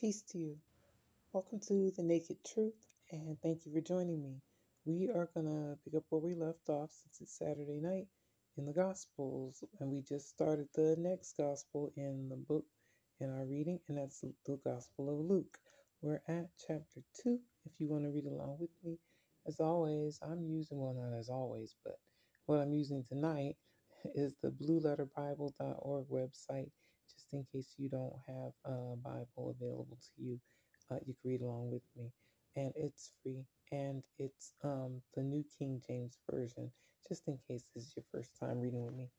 Peace 0.00 0.22
to 0.32 0.38
you. 0.38 0.56
Welcome 1.34 1.60
to 1.68 1.90
The 1.94 2.02
Naked 2.02 2.38
Truth, 2.42 2.86
and 3.12 3.38
thank 3.42 3.66
you 3.66 3.72
for 3.74 3.82
joining 3.82 4.22
me. 4.22 4.40
We 4.86 5.10
are 5.10 5.28
going 5.34 5.44
to 5.44 5.76
pick 5.84 5.94
up 5.94 6.04
where 6.08 6.22
we 6.22 6.34
left 6.34 6.70
off 6.70 6.90
since 6.90 7.20
it's 7.20 7.36
Saturday 7.36 7.80
night 7.82 8.06
in 8.56 8.64
the 8.64 8.72
Gospels, 8.72 9.62
and 9.78 9.90
we 9.90 10.00
just 10.00 10.30
started 10.30 10.68
the 10.74 10.96
next 10.98 11.36
Gospel 11.36 11.92
in 11.96 12.30
the 12.30 12.36
book 12.36 12.64
in 13.20 13.28
our 13.28 13.44
reading, 13.44 13.78
and 13.88 13.98
that's 13.98 14.24
the 14.46 14.58
Gospel 14.64 15.10
of 15.10 15.26
Luke. 15.26 15.58
We're 16.00 16.22
at 16.26 16.48
chapter 16.66 17.02
2 17.22 17.38
if 17.66 17.72
you 17.78 17.90
want 17.90 18.04
to 18.04 18.10
read 18.10 18.24
along 18.24 18.56
with 18.58 18.70
me. 18.82 18.96
As 19.46 19.60
always, 19.60 20.18
I'm 20.22 20.46
using, 20.46 20.80
well, 20.80 20.94
not 20.94 21.18
as 21.18 21.28
always, 21.28 21.74
but 21.84 21.98
what 22.46 22.58
I'm 22.58 22.72
using 22.72 23.04
tonight 23.06 23.56
is 24.14 24.34
the 24.40 24.48
blueletterbible.org 24.48 26.06
website 26.08 26.70
just 27.30 27.32
in 27.32 27.46
case 27.52 27.74
you 27.78 27.88
don't 27.88 28.14
have 28.26 28.52
a 28.64 28.96
Bible 28.96 29.54
available 29.56 29.98
to 30.00 30.22
you. 30.22 30.40
Uh, 30.90 30.96
you 31.06 31.14
can 31.22 31.30
read 31.30 31.40
along 31.42 31.70
with 31.70 31.82
me, 31.96 32.10
and 32.56 32.72
it's 32.76 33.12
free. 33.22 33.44
And 33.72 34.02
it's 34.18 34.52
um, 34.64 35.00
the 35.14 35.22
New 35.22 35.44
King 35.58 35.80
James 35.86 36.18
Version, 36.30 36.70
just 37.08 37.28
in 37.28 37.38
case 37.48 37.64
this 37.74 37.84
is 37.84 37.92
your 37.96 38.04
first 38.12 38.30
time 38.40 38.60
reading 38.60 38.84
with 38.84 38.94
me. 38.94 39.10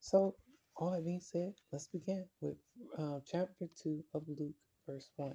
So, 0.00 0.34
all 0.76 0.90
that 0.92 1.04
being 1.04 1.20
said, 1.20 1.54
let's 1.72 1.86
begin 1.88 2.24
with 2.40 2.56
uh, 2.98 3.20
chapter 3.30 3.66
2 3.82 4.02
of 4.14 4.22
Luke, 4.26 4.54
verse 4.88 5.10
1. 5.16 5.32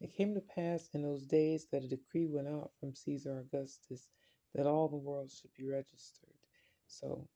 It 0.00 0.14
came 0.16 0.34
to 0.34 0.42
pass 0.54 0.88
in 0.92 1.02
those 1.02 1.24
days 1.24 1.66
that 1.72 1.82
a 1.82 1.88
decree 1.88 2.26
went 2.26 2.48
out 2.48 2.70
from 2.78 2.94
Caesar 2.94 3.40
Augustus 3.40 4.06
that 4.54 4.66
all 4.66 4.88
the 4.88 4.96
world 4.96 5.30
should 5.32 5.52
be 5.58 5.66
registered. 5.66 6.30
So, 6.86 7.26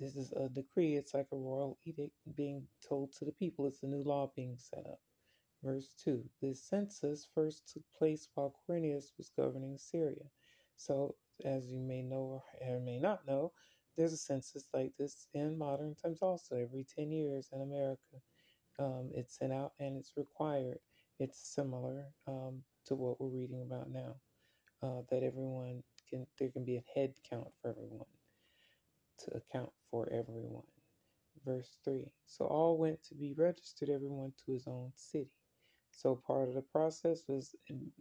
this 0.00 0.16
is 0.16 0.32
a 0.32 0.48
decree. 0.48 0.96
It's 0.96 1.14
like 1.14 1.28
a 1.32 1.36
royal 1.36 1.78
edict 1.84 2.14
being 2.36 2.66
told 2.86 3.12
to 3.14 3.24
the 3.24 3.32
people. 3.32 3.66
It's 3.66 3.82
a 3.82 3.86
new 3.86 4.02
law 4.02 4.30
being 4.34 4.56
set 4.58 4.86
up. 4.86 5.00
Verse 5.62 5.94
2 6.04 6.24
The 6.42 6.54
census 6.54 7.26
first 7.34 7.72
took 7.72 7.82
place 7.98 8.28
while 8.34 8.54
Quirinius 8.68 9.12
was 9.18 9.30
governing 9.36 9.78
Syria. 9.78 10.24
So, 10.76 11.16
as 11.44 11.66
you 11.68 11.80
may 11.80 12.02
know 12.02 12.44
or 12.60 12.80
may 12.80 12.98
not 12.98 13.26
know, 13.26 13.52
there's 13.96 14.12
a 14.12 14.18
census 14.18 14.68
like 14.74 14.92
this 14.98 15.28
in 15.34 15.58
modern 15.58 15.94
times 15.94 16.20
also. 16.22 16.56
Every 16.56 16.84
10 16.84 17.10
years 17.10 17.48
in 17.52 17.62
America, 17.62 18.20
um, 18.78 19.10
it's 19.14 19.38
sent 19.38 19.52
out 19.52 19.72
and 19.80 19.96
it's 19.96 20.16
required. 20.16 20.78
It's 21.18 21.54
similar 21.54 22.04
um, 22.28 22.62
to 22.86 22.94
what 22.94 23.20
we're 23.20 23.28
reading 23.28 23.62
about 23.62 23.90
now. 23.90 24.16
Uh, 24.82 25.02
that 25.10 25.22
everyone 25.22 25.82
can, 26.08 26.26
there 26.38 26.50
can 26.50 26.64
be 26.64 26.76
a 26.76 26.84
head 26.94 27.14
count 27.28 27.48
for 27.62 27.70
everyone 27.70 28.06
to 29.18 29.36
account 29.36 29.70
for 29.96 30.12
everyone. 30.12 30.62
Verse 31.46 31.78
3 31.84 32.04
So 32.26 32.44
all 32.44 32.76
went 32.76 33.02
to 33.04 33.14
be 33.14 33.32
registered, 33.32 33.88
everyone 33.88 34.32
to 34.44 34.52
his 34.52 34.66
own 34.66 34.92
city. 34.94 35.30
So 35.90 36.16
part 36.26 36.48
of 36.48 36.54
the 36.54 36.60
process 36.60 37.24
was 37.26 37.54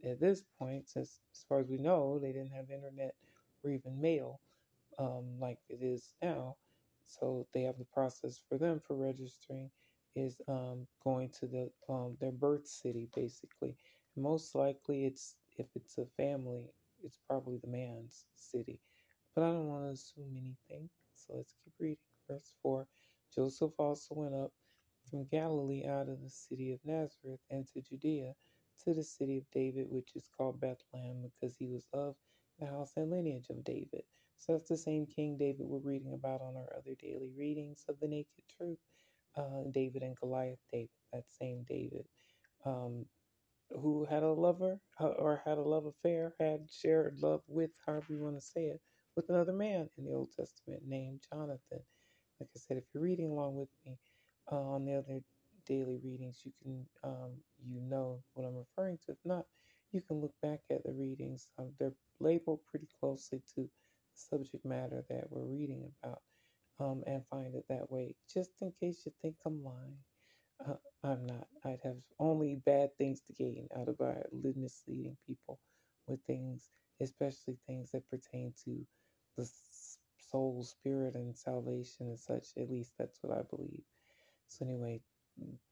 at 0.04 0.20
this 0.20 0.44
point, 0.60 0.90
since 0.90 1.22
as 1.32 1.46
far 1.48 1.60
as 1.62 1.68
we 1.70 1.78
know, 1.78 2.20
they 2.20 2.34
didn't 2.34 2.52
have 2.52 2.70
internet 2.70 3.16
or 3.64 3.72
even 3.72 4.02
mail 4.02 4.42
um, 5.00 5.40
like 5.40 5.60
it 5.70 5.82
is 5.82 6.14
now. 6.22 6.58
So 7.08 7.48
they 7.54 7.62
have 7.62 7.78
the 7.78 7.86
process 7.94 8.42
for 8.50 8.58
them 8.58 8.82
for 8.86 8.96
registering 8.96 9.70
is 10.16 10.42
um, 10.50 10.88
going 11.04 11.30
to 11.40 11.48
the 11.48 11.70
um, 11.88 12.18
their 12.20 12.32
birth 12.32 12.68
city 12.68 13.08
basically. 13.16 13.76
most 14.18 14.54
likely, 14.54 15.06
it's 15.06 15.36
if 15.58 15.68
it's 15.76 15.98
a 15.98 16.06
family, 16.18 16.66
it's 17.04 17.20
probably 17.30 17.58
the 17.58 17.70
man's 17.70 18.26
city. 18.36 18.82
But 19.34 19.44
I 19.46 19.52
don't 19.52 19.68
want 19.68 19.86
to 19.86 19.92
assume 19.92 20.36
anything. 20.36 20.90
So 21.28 21.36
let's 21.38 21.54
keep 21.64 21.74
reading. 21.80 21.98
Verse 22.30 22.54
4 22.64 22.88
Joseph 23.36 23.74
also 23.80 24.16
went 24.16 24.36
up 24.36 24.52
from 25.10 25.26
Galilee 25.26 25.86
out 25.88 26.10
of 26.10 26.22
the 26.22 26.30
city 26.30 26.74
of 26.74 26.80
Nazareth 26.86 27.42
into 27.50 27.82
Judea 27.82 28.34
to 28.86 28.94
the 28.94 29.04
city 29.04 29.38
of 29.38 29.46
David, 29.54 29.88
which 29.90 30.12
is 30.16 30.30
called 30.38 30.62
Bethlehem, 30.62 31.24
because 31.24 31.56
he 31.58 31.68
was 31.68 31.88
of 31.94 32.16
the 32.60 32.68
house 32.68 32.94
and 32.98 33.12
lineage 33.12 33.48
of 33.50 33.64
David. 33.64 34.04
So 34.38 34.54
that's 34.54 34.70
the 34.70 34.78
same 34.78 35.06
King 35.08 35.38
David 35.38 35.68
we're 35.68 35.80
reading 35.80 36.14
about 36.14 36.42
on 36.42 36.56
our 36.58 36.70
other 36.78 36.96
daily 37.02 37.32
readings 37.38 37.86
of 37.90 38.00
the 38.02 38.08
Naked 38.10 38.46
Truth. 38.58 38.80
Uh, 39.38 39.64
David 39.72 40.04
and 40.04 40.18
Goliath 40.18 40.60
David, 40.72 40.90
that 41.14 41.24
same 41.30 41.66
David, 41.70 42.06
um, 42.66 43.06
who 43.72 44.06
had 44.06 44.24
a 44.24 44.32
lover 44.32 44.80
uh, 45.02 45.08
or 45.08 45.42
had 45.46 45.58
a 45.58 45.62
love 45.64 45.86
affair, 45.86 46.34
had 46.40 46.68
shared 46.72 47.20
love 47.22 47.42
with, 47.48 47.72
however 47.86 48.08
you 48.12 48.24
want 48.24 48.36
to 48.38 48.42
say 48.46 48.66
it, 48.68 48.82
with 49.16 49.30
another 49.30 49.54
man 49.54 49.90
in 49.98 50.06
the 50.06 50.14
Old 50.14 50.30
Testament 50.36 50.84
named 50.88 51.22
Jonathan. 51.32 51.82
Like 52.40 52.50
I 52.56 52.60
said, 52.60 52.78
if 52.78 52.84
you're 52.94 53.04
reading 53.04 53.32
along 53.32 53.56
with 53.56 53.70
me 53.86 53.98
uh, 54.52 54.56
on 54.56 54.86
the 54.86 54.96
other 54.96 55.22
daily 55.68 56.00
readings, 56.04 56.42
you 56.46 56.52
can 56.62 56.86
um, 57.04 57.32
you 57.68 57.82
know 57.82 58.22
what 58.34 58.46
I'm 58.46 58.56
referring 58.56 59.00
to. 59.06 59.14
If 59.14 59.18
not, 59.26 59.46
you 59.92 60.02
can 60.02 60.22
look 60.22 60.34
back 60.42 60.62
at 60.72 60.84
the 60.84 60.94
readings. 60.94 61.48
Um, 61.58 61.72
they're 61.80 61.94
labeled 62.20 62.60
pretty 62.70 62.88
closely 63.00 63.42
to 63.56 63.64
the 63.64 63.70
subject 64.16 64.66
matter 64.66 65.04
that 65.10 65.26
we're 65.32 65.46
reading 65.46 65.92
about, 66.04 66.22
um, 66.80 67.04
and 67.08 67.24
find 67.30 67.56
it 67.56 67.66
that 67.70 67.92
way. 67.92 68.16
Just 68.34 68.52
in 68.62 68.74
case 68.80 69.04
you 69.06 69.14
think 69.22 69.36
I'm 69.46 69.64
lying, 69.64 69.98
uh, 70.68 70.76
I'm 71.04 71.26
not. 71.26 71.48
I'd 71.66 71.82
have 71.84 71.98
only 72.20 72.56
bad 72.66 72.90
things 72.98 73.22
to 73.28 73.34
gain 73.34 73.68
out 73.78 73.90
of 73.90 74.02
our 74.02 74.24
misleading 74.56 75.18
people 75.28 75.60
with 76.08 76.20
things, 76.28 76.70
especially 77.02 77.58
things 77.68 77.92
that 77.92 78.10
pertain 78.10 78.54
to 78.66 78.86
the 79.38 79.46
soul, 80.20 80.64
spirit, 80.64 81.16
and 81.16 81.38
salvation 81.38 82.08
and 82.08 82.20
such. 82.20 82.48
At 82.58 82.70
least 82.70 82.94
that's 83.00 83.20
what 83.24 83.38
I 83.38 83.44
believe. 83.50 83.84
So 84.48 84.66
anyway, 84.66 85.02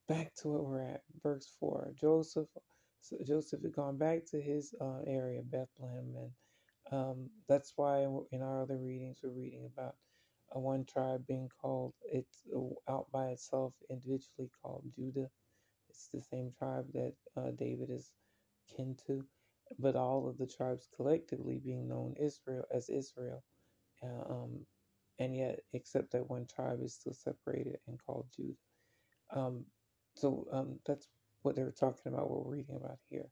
back 0.07 0.33
to 0.37 0.49
what 0.49 0.65
we're 0.65 0.81
at. 0.81 1.03
Verse 1.23 1.47
four. 1.59 1.93
Joseph, 1.99 2.49
so 3.01 3.17
Joseph 3.25 3.63
had 3.63 3.73
gone 3.73 3.97
back 3.97 4.25
to 4.31 4.41
his 4.41 4.73
uh, 4.81 5.01
area, 5.07 5.41
Bethlehem, 5.43 6.15
and 6.17 6.31
um, 6.91 7.29
that's 7.49 7.73
why 7.77 8.01
in 8.31 8.41
our 8.41 8.63
other 8.63 8.77
readings 8.79 9.19
we're 9.23 9.31
reading 9.31 9.65
about 9.65 9.95
a 10.51 10.59
one 10.59 10.85
tribe 10.85 11.25
being 11.27 11.49
called 11.61 11.93
it's 12.03 12.43
uh, 12.55 12.91
out 12.91 13.07
by 13.11 13.29
itself 13.29 13.73
individually 13.89 14.51
called 14.61 14.85
Judah. 14.95 15.29
It's 15.89 16.09
the 16.13 16.21
same 16.21 16.51
tribe 16.57 16.87
that 16.93 17.15
uh, 17.37 17.51
David 17.51 17.89
is 17.91 18.11
kin 18.75 18.97
to, 19.07 19.25
but 19.79 19.95
all 19.95 20.29
of 20.29 20.37
the 20.37 20.47
tribes 20.47 20.89
collectively 20.95 21.59
being 21.63 21.87
known 21.89 22.15
Israel 22.19 22.65
as 22.73 22.89
Israel. 22.89 23.43
Uh, 24.03 24.33
um, 24.33 24.65
and 25.19 25.35
yet, 25.35 25.61
except 25.73 26.11
that 26.13 26.29
one 26.29 26.47
tribe 26.47 26.79
is 26.83 26.95
still 26.95 27.13
separated 27.13 27.79
and 27.87 27.99
called 28.05 28.27
Judah. 28.35 28.55
Um, 29.31 29.65
so 30.15 30.47
um, 30.51 30.79
that's 30.85 31.07
what 31.43 31.55
they 31.55 31.63
were 31.63 31.71
talking 31.71 32.13
about, 32.13 32.29
what 32.29 32.45
we're 32.45 32.55
reading 32.57 32.75
about 32.75 32.99
here. 33.09 33.29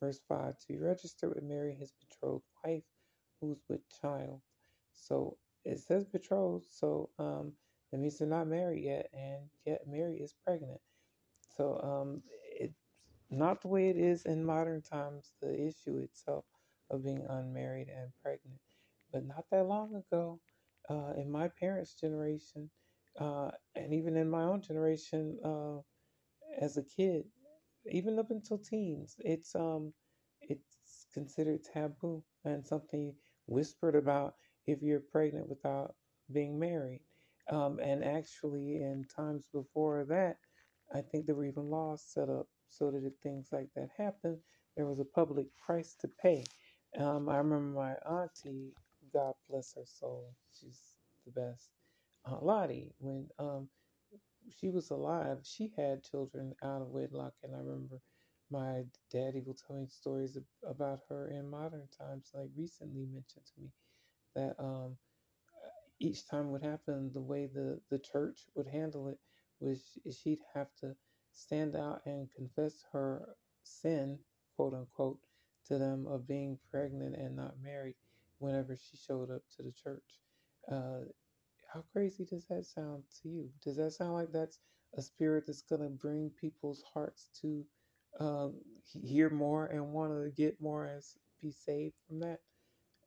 Verse 0.00 0.20
5 0.28 0.58
To 0.58 0.68
be 0.68 0.78
registered 0.78 1.34
with 1.34 1.44
Mary, 1.44 1.74
his 1.74 1.92
betrothed 1.92 2.44
wife, 2.64 2.84
who's 3.40 3.62
with 3.68 3.80
child. 4.00 4.40
So 4.94 5.36
it 5.64 5.80
says 5.80 6.06
betrothed, 6.06 6.66
so 6.70 7.10
um, 7.18 7.52
that 7.92 7.98
means 7.98 8.18
they're 8.18 8.28
not 8.28 8.48
married 8.48 8.84
yet, 8.84 9.08
and 9.12 9.50
yet 9.66 9.82
Mary 9.86 10.18
is 10.18 10.34
pregnant. 10.44 10.80
So 11.56 11.80
um, 11.82 12.22
it's 12.58 12.78
not 13.30 13.62
the 13.62 13.68
way 13.68 13.88
it 13.90 13.96
is 13.96 14.24
in 14.24 14.44
modern 14.44 14.82
times, 14.82 15.32
the 15.40 15.54
issue 15.54 15.98
itself 15.98 16.44
of 16.90 17.04
being 17.04 17.24
unmarried 17.28 17.88
and 17.88 18.10
pregnant. 18.22 18.60
But 19.12 19.26
not 19.26 19.44
that 19.50 19.66
long 19.66 19.94
ago, 19.94 20.40
uh, 20.90 21.12
in 21.16 21.30
my 21.30 21.48
parents' 21.60 21.94
generation, 21.94 22.70
uh, 23.20 23.50
and 23.74 23.92
even 23.94 24.16
in 24.16 24.30
my 24.30 24.44
own 24.44 24.62
generation 24.62 25.38
uh, 25.44 25.78
as 26.60 26.76
a 26.76 26.82
kid, 26.82 27.24
even 27.90 28.18
up 28.18 28.30
until 28.30 28.58
teens, 28.58 29.16
it's 29.20 29.54
um, 29.54 29.92
it's 30.42 31.06
considered 31.14 31.60
taboo 31.64 32.22
and 32.44 32.66
something 32.66 33.14
whispered 33.46 33.94
about 33.96 34.34
if 34.66 34.82
you're 34.82 35.00
pregnant 35.00 35.48
without 35.48 35.94
being 36.32 36.58
married. 36.58 37.02
Um, 37.50 37.78
and 37.82 38.04
actually, 38.04 38.76
in 38.76 39.06
times 39.16 39.46
before 39.52 40.04
that, 40.08 40.36
I 40.94 41.00
think 41.00 41.26
there 41.26 41.34
were 41.34 41.46
even 41.46 41.70
laws 41.70 42.04
set 42.06 42.28
up 42.28 42.46
so 42.68 42.90
that 42.90 43.04
if 43.04 43.14
things 43.22 43.48
like 43.52 43.68
that 43.74 43.88
happened, 43.96 44.38
there 44.76 44.86
was 44.86 45.00
a 45.00 45.04
public 45.04 45.46
price 45.64 45.94
to 46.00 46.08
pay. 46.22 46.44
Um, 46.98 47.28
I 47.28 47.38
remember 47.38 47.78
my 47.80 47.94
auntie 48.10 48.72
God 49.12 49.34
bless 49.48 49.74
her 49.74 49.86
soul. 49.86 50.34
She's 50.60 50.94
the 51.26 51.32
best. 51.32 51.70
Uh, 52.24 52.38
Lottie, 52.42 52.92
when 52.98 53.28
um, 53.38 53.68
she 54.58 54.70
was 54.70 54.90
alive, 54.90 55.38
she 55.44 55.72
had 55.76 56.04
children 56.04 56.54
out 56.62 56.82
of 56.82 56.88
wedlock, 56.88 57.34
and 57.42 57.54
I 57.54 57.58
remember 57.58 58.00
my 58.50 58.84
daddy 59.12 59.42
will 59.44 59.54
tell 59.54 59.76
me 59.76 59.86
stories 59.88 60.38
about 60.64 61.00
her 61.08 61.30
in 61.30 61.48
modern 61.48 61.88
times. 61.98 62.30
Like 62.34 62.50
recently 62.56 63.06
mentioned 63.06 63.46
to 63.54 63.62
me 63.62 63.70
that 64.36 64.56
um, 64.58 64.98
each 66.00 66.28
time 66.28 66.50
would 66.52 66.62
happen, 66.62 67.12
the 67.14 67.22
way 67.22 67.46
the 67.46 67.80
the 67.90 67.98
church 67.98 68.46
would 68.54 68.68
handle 68.68 69.08
it 69.08 69.18
was 69.60 69.98
she'd 70.22 70.40
have 70.54 70.68
to 70.80 70.96
stand 71.32 71.76
out 71.76 72.02
and 72.06 72.30
confess 72.32 72.84
her 72.92 73.36
sin, 73.64 74.18
quote 74.56 74.74
unquote, 74.74 75.20
to 75.66 75.78
them 75.78 76.06
of 76.08 76.28
being 76.28 76.58
pregnant 76.70 77.16
and 77.16 77.36
not 77.36 77.60
married 77.62 77.96
whenever 78.38 78.76
she 78.76 78.96
showed 78.96 79.30
up 79.30 79.42
to 79.56 79.62
the 79.62 79.72
church. 79.72 80.20
Uh, 80.70 81.00
how 81.72 81.84
crazy 81.92 82.24
does 82.24 82.46
that 82.46 82.64
sound 82.64 83.02
to 83.22 83.28
you? 83.28 83.50
Does 83.62 83.76
that 83.76 83.92
sound 83.92 84.14
like 84.14 84.32
that's 84.32 84.58
a 84.96 85.02
spirit 85.02 85.44
that's 85.46 85.62
going 85.62 85.82
to 85.82 85.88
bring 85.88 86.30
people's 86.40 86.82
hearts 86.94 87.28
to 87.42 87.64
um, 88.20 88.54
hear 89.02 89.30
more 89.30 89.66
and 89.66 89.92
want 89.92 90.12
to 90.12 90.30
get 90.30 90.60
more 90.60 90.86
and 90.86 91.02
be 91.40 91.52
saved 91.52 91.94
from 92.06 92.20
that. 92.20 92.40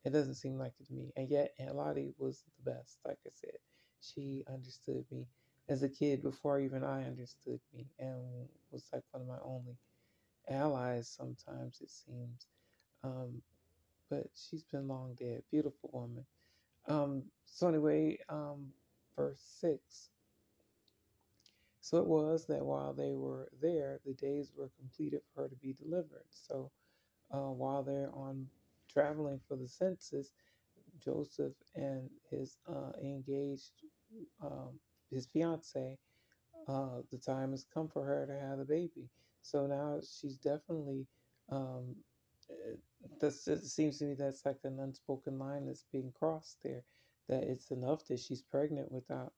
It 0.05 0.11
doesn't 0.11 0.35
seem 0.35 0.57
like 0.57 0.73
it 0.79 0.87
to 0.87 0.93
me. 0.93 1.11
And 1.15 1.29
yet, 1.29 1.53
Aunt 1.59 1.75
Lottie 1.75 2.13
was 2.17 2.43
the 2.43 2.71
best. 2.71 2.99
Like 3.05 3.19
I 3.25 3.29
said, 3.33 3.57
she 4.01 4.43
understood 4.51 5.05
me 5.11 5.27
as 5.69 5.83
a 5.83 5.89
kid 5.89 6.23
before 6.23 6.59
even 6.59 6.83
I 6.83 7.03
understood 7.05 7.59
me 7.73 7.85
and 7.99 8.47
was 8.71 8.87
like 8.91 9.03
one 9.11 9.23
of 9.23 9.27
my 9.27 9.37
only 9.43 9.77
allies 10.49 11.07
sometimes, 11.15 11.79
it 11.81 11.89
seems. 11.91 12.47
Um, 13.03 13.41
but 14.11 14.27
she's 14.35 14.65
been 14.65 14.89
long 14.89 15.15
dead. 15.15 15.43
Beautiful 15.51 15.89
woman. 15.93 16.27
Um, 16.87 17.31
so, 17.45 17.69
anyway, 17.69 18.19
um, 18.29 18.73
verse 19.17 19.41
6. 19.61 20.11
So 21.81 21.97
it 21.99 22.07
was 22.07 22.45
that 22.47 22.65
while 22.65 22.93
they 22.93 23.13
were 23.15 23.49
there, 23.61 23.99
the 24.05 24.13
days 24.13 24.53
were 24.55 24.71
completed 24.79 25.21
for 25.33 25.43
her 25.43 25.49
to 25.49 25.55
be 25.57 25.73
delivered. 25.73 26.25
So 26.29 26.71
uh, 27.31 27.51
while 27.51 27.83
they're 27.83 28.11
on 28.13 28.47
traveling 28.89 29.41
for 29.47 29.57
the 29.57 29.67
census, 29.67 30.31
Joseph 30.99 31.53
and 31.75 32.09
his 32.29 32.57
uh, 32.67 32.91
engaged, 33.01 33.83
um, 34.41 34.79
his 35.11 35.27
fiance, 35.27 35.97
uh, 36.67 37.01
the 37.11 37.17
time 37.17 37.51
has 37.51 37.65
come 37.73 37.89
for 37.89 38.05
her 38.05 38.27
to 38.27 38.39
have 38.39 38.59
a 38.59 38.65
baby. 38.65 39.09
So 39.41 39.67
now 39.67 39.99
she's 40.01 40.37
definitely, 40.37 41.07
um, 41.49 41.95
that's, 43.19 43.47
it 43.47 43.65
seems 43.65 43.99
to 43.99 44.05
me 44.05 44.15
that's 44.17 44.45
like 44.45 44.59
an 44.63 44.79
unspoken 44.79 45.39
line 45.39 45.65
that's 45.65 45.85
being 45.91 46.13
crossed 46.17 46.57
there. 46.63 46.83
That 47.29 47.43
it's 47.43 47.71
enough 47.71 48.05
that 48.07 48.19
she's 48.19 48.41
pregnant 48.41 48.91
without 48.91 49.33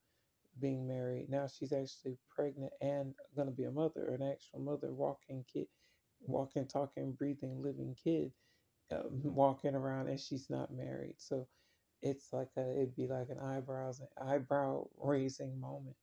being 0.60 0.88
married. 0.88 1.30
Now 1.30 1.48
she's 1.48 1.74
actually 1.74 2.18
pregnant 2.36 2.74
and 2.82 3.14
going 3.36 3.48
to 3.50 3.54
be 3.56 3.66
a 3.66 3.72
mother, 3.72 4.08
an 4.10 4.24
actual 4.24 4.60
mother, 4.60 4.92
walking 4.92 5.46
kid, 5.52 5.68
walking, 6.22 6.68
talking, 6.68 7.14
breathing, 7.14 7.62
living 7.62 7.96
kid, 8.04 8.32
uh, 8.92 9.04
walking 9.10 9.76
around, 9.76 10.08
and 10.10 10.20
she's 10.20 10.50
not 10.50 10.74
married. 10.74 11.16
So 11.18 11.48
it's 12.02 12.34
like 12.34 12.50
a, 12.58 12.72
it'd 12.72 12.96
be 12.96 13.08
like 13.08 13.30
an 13.30 13.40
eyebrows 13.40 14.02
eyebrow 14.22 14.88
raising 15.02 15.60
moment. 15.60 15.96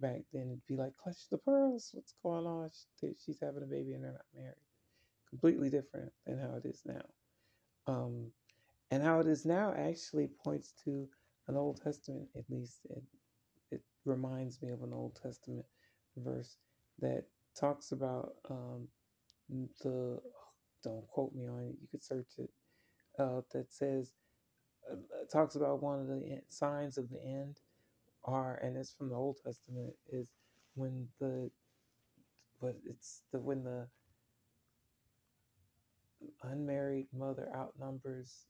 Back 0.00 0.22
then, 0.32 0.44
it'd 0.48 0.66
be 0.68 0.76
like 0.76 0.96
clutch 0.96 1.28
the 1.30 1.38
pearls. 1.38 1.90
What's 1.92 2.14
going 2.22 2.46
on? 2.46 2.70
She's 3.24 3.40
having 3.40 3.64
a 3.64 3.66
baby 3.66 3.94
and 3.94 4.04
they're 4.04 4.12
not 4.12 4.26
married. 4.36 4.67
Completely 5.30 5.70
different 5.70 6.12
than 6.26 6.38
how 6.38 6.56
it 6.56 6.66
is 6.66 6.82
now. 6.86 7.02
Um, 7.86 8.30
and 8.90 9.02
how 9.02 9.20
it 9.20 9.26
is 9.26 9.44
now 9.44 9.74
actually 9.76 10.28
points 10.44 10.72
to 10.84 11.08
an 11.48 11.56
Old 11.56 11.80
Testament, 11.82 12.28
at 12.36 12.44
least 12.48 12.86
it, 12.90 13.02
it 13.70 13.82
reminds 14.04 14.62
me 14.62 14.70
of 14.70 14.82
an 14.82 14.92
Old 14.92 15.18
Testament 15.22 15.64
verse 16.16 16.56
that 17.00 17.24
talks 17.58 17.92
about 17.92 18.34
um, 18.50 18.88
the, 19.82 20.18
don't 20.82 21.06
quote 21.08 21.34
me 21.34 21.46
on 21.46 21.64
it, 21.64 21.76
you 21.80 21.88
could 21.90 22.02
search 22.02 22.38
it, 22.38 22.50
uh, 23.18 23.40
that 23.52 23.72
says, 23.72 24.12
uh, 24.90 24.96
talks 25.30 25.54
about 25.54 25.82
one 25.82 26.00
of 26.00 26.06
the 26.06 26.40
signs 26.48 26.98
of 26.98 27.08
the 27.10 27.22
end 27.22 27.58
are, 28.24 28.58
and 28.62 28.76
it's 28.76 28.92
from 28.92 29.08
the 29.10 29.14
Old 29.14 29.36
Testament, 29.44 29.92
is 30.10 30.28
when 30.74 31.08
the, 31.20 31.50
but 32.60 32.76
it's 32.86 33.22
the, 33.32 33.38
when 33.38 33.64
the 33.64 33.86
unmarried 36.42 37.06
mother 37.12 37.48
outnumbers 37.54 38.46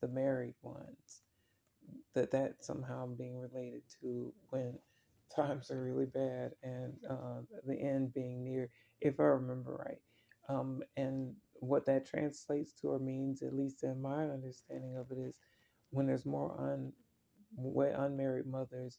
the 0.00 0.08
married 0.08 0.54
ones 0.62 1.22
that 2.14 2.30
that 2.30 2.54
somehow 2.60 3.06
being 3.06 3.38
related 3.38 3.82
to 4.00 4.32
when 4.50 4.78
times 5.34 5.70
are 5.70 5.82
really 5.82 6.06
bad 6.06 6.52
and 6.62 6.92
uh, 7.08 7.40
the 7.66 7.80
end 7.80 8.12
being 8.12 8.44
near, 8.44 8.70
if 9.00 9.18
I 9.18 9.24
remember 9.24 9.76
right. 9.86 10.00
Um, 10.48 10.82
and 10.96 11.34
what 11.54 11.86
that 11.86 12.06
translates 12.06 12.72
to 12.80 12.88
or 12.88 12.98
means, 12.98 13.42
at 13.42 13.54
least 13.54 13.84
in 13.84 14.00
my 14.00 14.24
understanding 14.24 14.96
of 14.96 15.10
it, 15.10 15.18
is 15.18 15.38
when 15.90 16.06
there's 16.06 16.26
more 16.26 16.54
un, 16.58 16.92
unmarried 17.58 18.46
mothers 18.46 18.98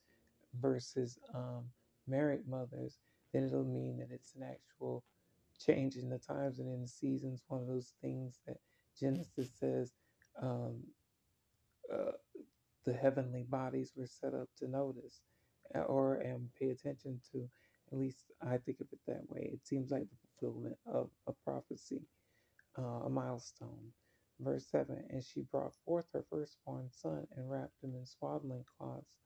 versus 0.59 1.19
um, 1.33 1.65
married 2.07 2.47
mothers, 2.47 2.97
then 3.33 3.43
it'll 3.43 3.63
mean 3.63 3.97
that 3.97 4.09
it's 4.11 4.33
an 4.35 4.43
actual 4.43 5.03
change 5.65 5.98
in 5.98 6.10
the 6.10 6.19
times 6.19 6.60
and 6.60 6.69
in 6.74 6.81
the 6.81 6.88
seasons. 6.88 7.44
One 7.48 7.62
of 7.62 7.68
those 7.68 7.94
things 8.01 8.39
that 8.48 8.57
Genesis 9.00 9.51
says 9.60 9.94
um, 10.42 10.83
uh, 11.94 12.13
the 12.86 12.94
heavenly 12.94 13.44
bodies 13.44 13.94
were 13.95 14.07
set 14.07 14.33
up 14.36 14.50
to 14.60 14.68
notice 14.69 15.21
uh, 15.75 15.81
or 15.81 16.15
and 16.15 16.50
pay 16.60 16.69
attention 16.69 17.21
to. 17.33 17.50
At 17.92 18.00
least 18.00 18.25
I 18.42 18.57
think 18.57 18.80
of 18.81 18.88
it 18.94 19.00
that 19.07 19.30
way. 19.30 19.51
It 19.54 19.68
seems 19.68 19.92
like 19.92 20.04
the 20.10 20.18
fulfillment 20.39 20.77
of 20.92 21.10
a 21.27 21.33
prophecy, 21.45 22.01
uh, 22.80 23.06
a 23.06 23.09
milestone. 23.09 23.94
Verse 24.39 24.68
7 24.71 24.98
And 25.12 25.24
she 25.24 25.42
brought 25.42 25.74
forth 25.86 26.07
her 26.13 26.25
firstborn 26.30 26.89
son 26.92 27.27
and 27.38 27.50
wrapped 27.50 27.83
him 27.83 27.95
in 27.95 28.06
swaddling 28.06 28.66
cloths 28.77 29.18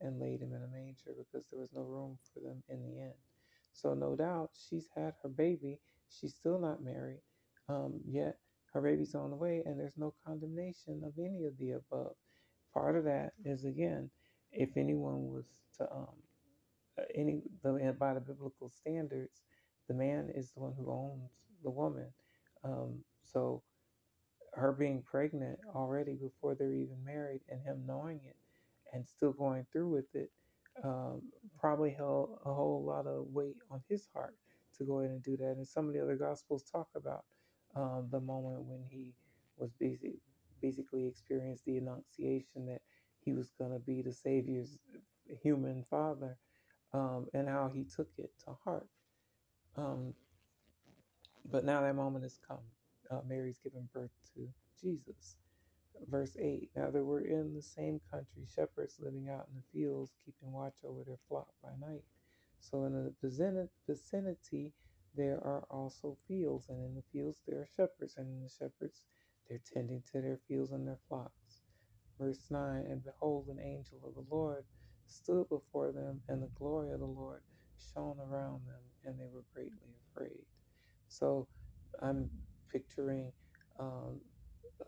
and 0.00 0.20
laid 0.20 0.42
him 0.42 0.52
in 0.52 0.62
a 0.62 0.68
manger 0.68 1.12
because 1.18 1.46
there 1.50 1.60
was 1.60 1.72
no 1.74 1.82
room 1.82 2.18
for 2.34 2.40
them 2.40 2.62
in 2.68 2.82
the 2.82 3.00
inn. 3.00 3.14
So, 3.76 3.94
no 3.94 4.16
doubt, 4.16 4.52
she's 4.70 4.88
had 4.96 5.14
her 5.22 5.30
baby. 5.30 5.80
She's 6.10 6.34
still 6.34 6.60
not 6.60 6.84
married, 6.84 7.22
um, 7.68 8.00
yet 8.08 8.38
her 8.74 8.82
baby's 8.82 9.16
on 9.16 9.30
the 9.30 9.36
way, 9.36 9.62
and 9.66 9.80
there's 9.80 9.98
no 9.98 10.14
condemnation 10.26 11.02
of 11.06 11.14
any 11.18 11.46
of 11.46 11.58
the 11.58 11.72
above. 11.72 12.14
Part 12.74 12.96
of 12.96 13.04
that 13.04 13.32
is, 13.44 13.66
again, 13.66 14.10
if 14.52 14.70
anyone 14.76 15.32
was 15.32 15.46
to, 15.78 15.84
um, 15.92 16.16
uh, 16.98 17.04
any 17.14 17.42
the, 17.64 17.96
by 17.98 18.14
the 18.14 18.20
biblical 18.20 18.70
standards, 18.70 19.42
the 19.88 19.94
man 19.94 20.30
is 20.34 20.52
the 20.52 20.60
one 20.60 20.74
who 20.78 20.90
owns 20.90 21.30
the 21.64 21.70
woman. 21.70 22.08
Um, 22.64 23.04
so, 23.24 23.62
her 24.54 24.72
being 24.72 25.02
pregnant 25.02 25.60
already 25.74 26.14
before 26.14 26.54
they're 26.56 26.74
even 26.74 27.04
married, 27.04 27.42
and 27.50 27.62
him 27.62 27.84
knowing 27.86 28.20
it 28.26 28.36
and 28.92 29.06
still 29.06 29.32
going 29.32 29.66
through 29.72 29.90
with 29.90 30.14
it, 30.14 30.30
um, 30.84 31.22
probably 31.58 31.90
held 31.90 32.38
a 32.44 32.52
whole 32.52 32.84
lot 32.84 33.06
of 33.06 33.26
weight 33.32 33.56
on 33.70 33.82
his 33.88 34.08
heart 34.14 34.36
to 34.78 34.84
go 34.84 35.00
ahead 35.00 35.10
and 35.10 35.22
do 35.22 35.36
that. 35.36 35.56
And 35.56 35.66
some 35.66 35.88
of 35.88 35.94
the 35.94 36.02
other 36.02 36.16
gospels 36.16 36.64
talk 36.70 36.88
about 36.96 37.24
um, 37.74 38.08
the 38.10 38.20
moment 38.20 38.62
when 38.64 38.84
he 38.90 39.14
was 39.58 39.72
busy, 39.78 40.20
basically 40.62 41.06
experienced 41.06 41.64
the 41.64 41.78
annunciation 41.78 42.66
that 42.66 42.82
he 43.20 43.32
was 43.32 43.52
going 43.58 43.72
to 43.72 43.78
be 43.80 44.02
the 44.02 44.12
Savior's 44.12 44.78
human 45.42 45.84
father 45.90 46.38
um, 46.92 47.26
and 47.34 47.48
how 47.48 47.70
he 47.72 47.84
took 47.84 48.08
it 48.18 48.30
to 48.44 48.54
heart. 48.64 48.86
Um, 49.76 50.14
but 51.50 51.64
now 51.64 51.82
that 51.82 51.94
moment 51.96 52.24
has 52.24 52.38
come. 52.46 52.60
Uh, 53.10 53.20
Mary's 53.28 53.58
given 53.58 53.88
birth 53.92 54.10
to 54.34 54.48
Jesus. 54.80 55.36
Verse 56.10 56.36
8 56.40 56.70
Now 56.76 56.90
there 56.90 57.04
were 57.04 57.20
in 57.22 57.54
the 57.54 57.62
same 57.62 58.00
country 58.10 58.46
shepherds 58.54 58.96
living 59.00 59.28
out 59.30 59.48
in 59.50 59.56
the 59.56 59.64
fields, 59.72 60.12
keeping 60.24 60.52
watch 60.52 60.78
over 60.84 61.04
their 61.04 61.20
flock 61.28 61.48
by 61.62 61.70
night. 61.80 62.04
So 62.60 62.84
in 62.86 62.92
the 62.94 63.14
vicinity, 63.88 64.74
there 65.16 65.38
are 65.44 65.64
also 65.70 66.18
fields, 66.28 66.68
and 66.68 66.84
in 66.84 66.94
the 66.94 67.04
fields 67.12 67.42
there 67.46 67.60
are 67.60 67.68
shepherds, 67.76 68.16
and 68.16 68.28
in 68.28 68.42
the 68.42 68.50
shepherds 68.50 69.02
they're 69.48 69.60
tending 69.72 70.02
to 70.12 70.20
their 70.22 70.40
fields 70.48 70.72
and 70.72 70.86
their 70.86 71.00
flocks. 71.08 71.62
Verse 72.20 72.46
9 72.50 72.86
And 72.88 73.04
behold, 73.04 73.48
an 73.48 73.60
angel 73.60 73.98
of 74.04 74.14
the 74.14 74.34
Lord 74.34 74.64
stood 75.06 75.48
before 75.48 75.92
them, 75.92 76.22
and 76.28 76.42
the 76.42 76.50
glory 76.58 76.92
of 76.92 77.00
the 77.00 77.06
Lord 77.06 77.42
shone 77.94 78.18
around 78.20 78.62
them, 78.66 78.82
and 79.04 79.20
they 79.20 79.28
were 79.32 79.44
greatly 79.54 79.94
afraid. 80.12 80.44
So 81.08 81.48
I'm 82.02 82.30
picturing 82.72 83.32
um, 83.80 84.20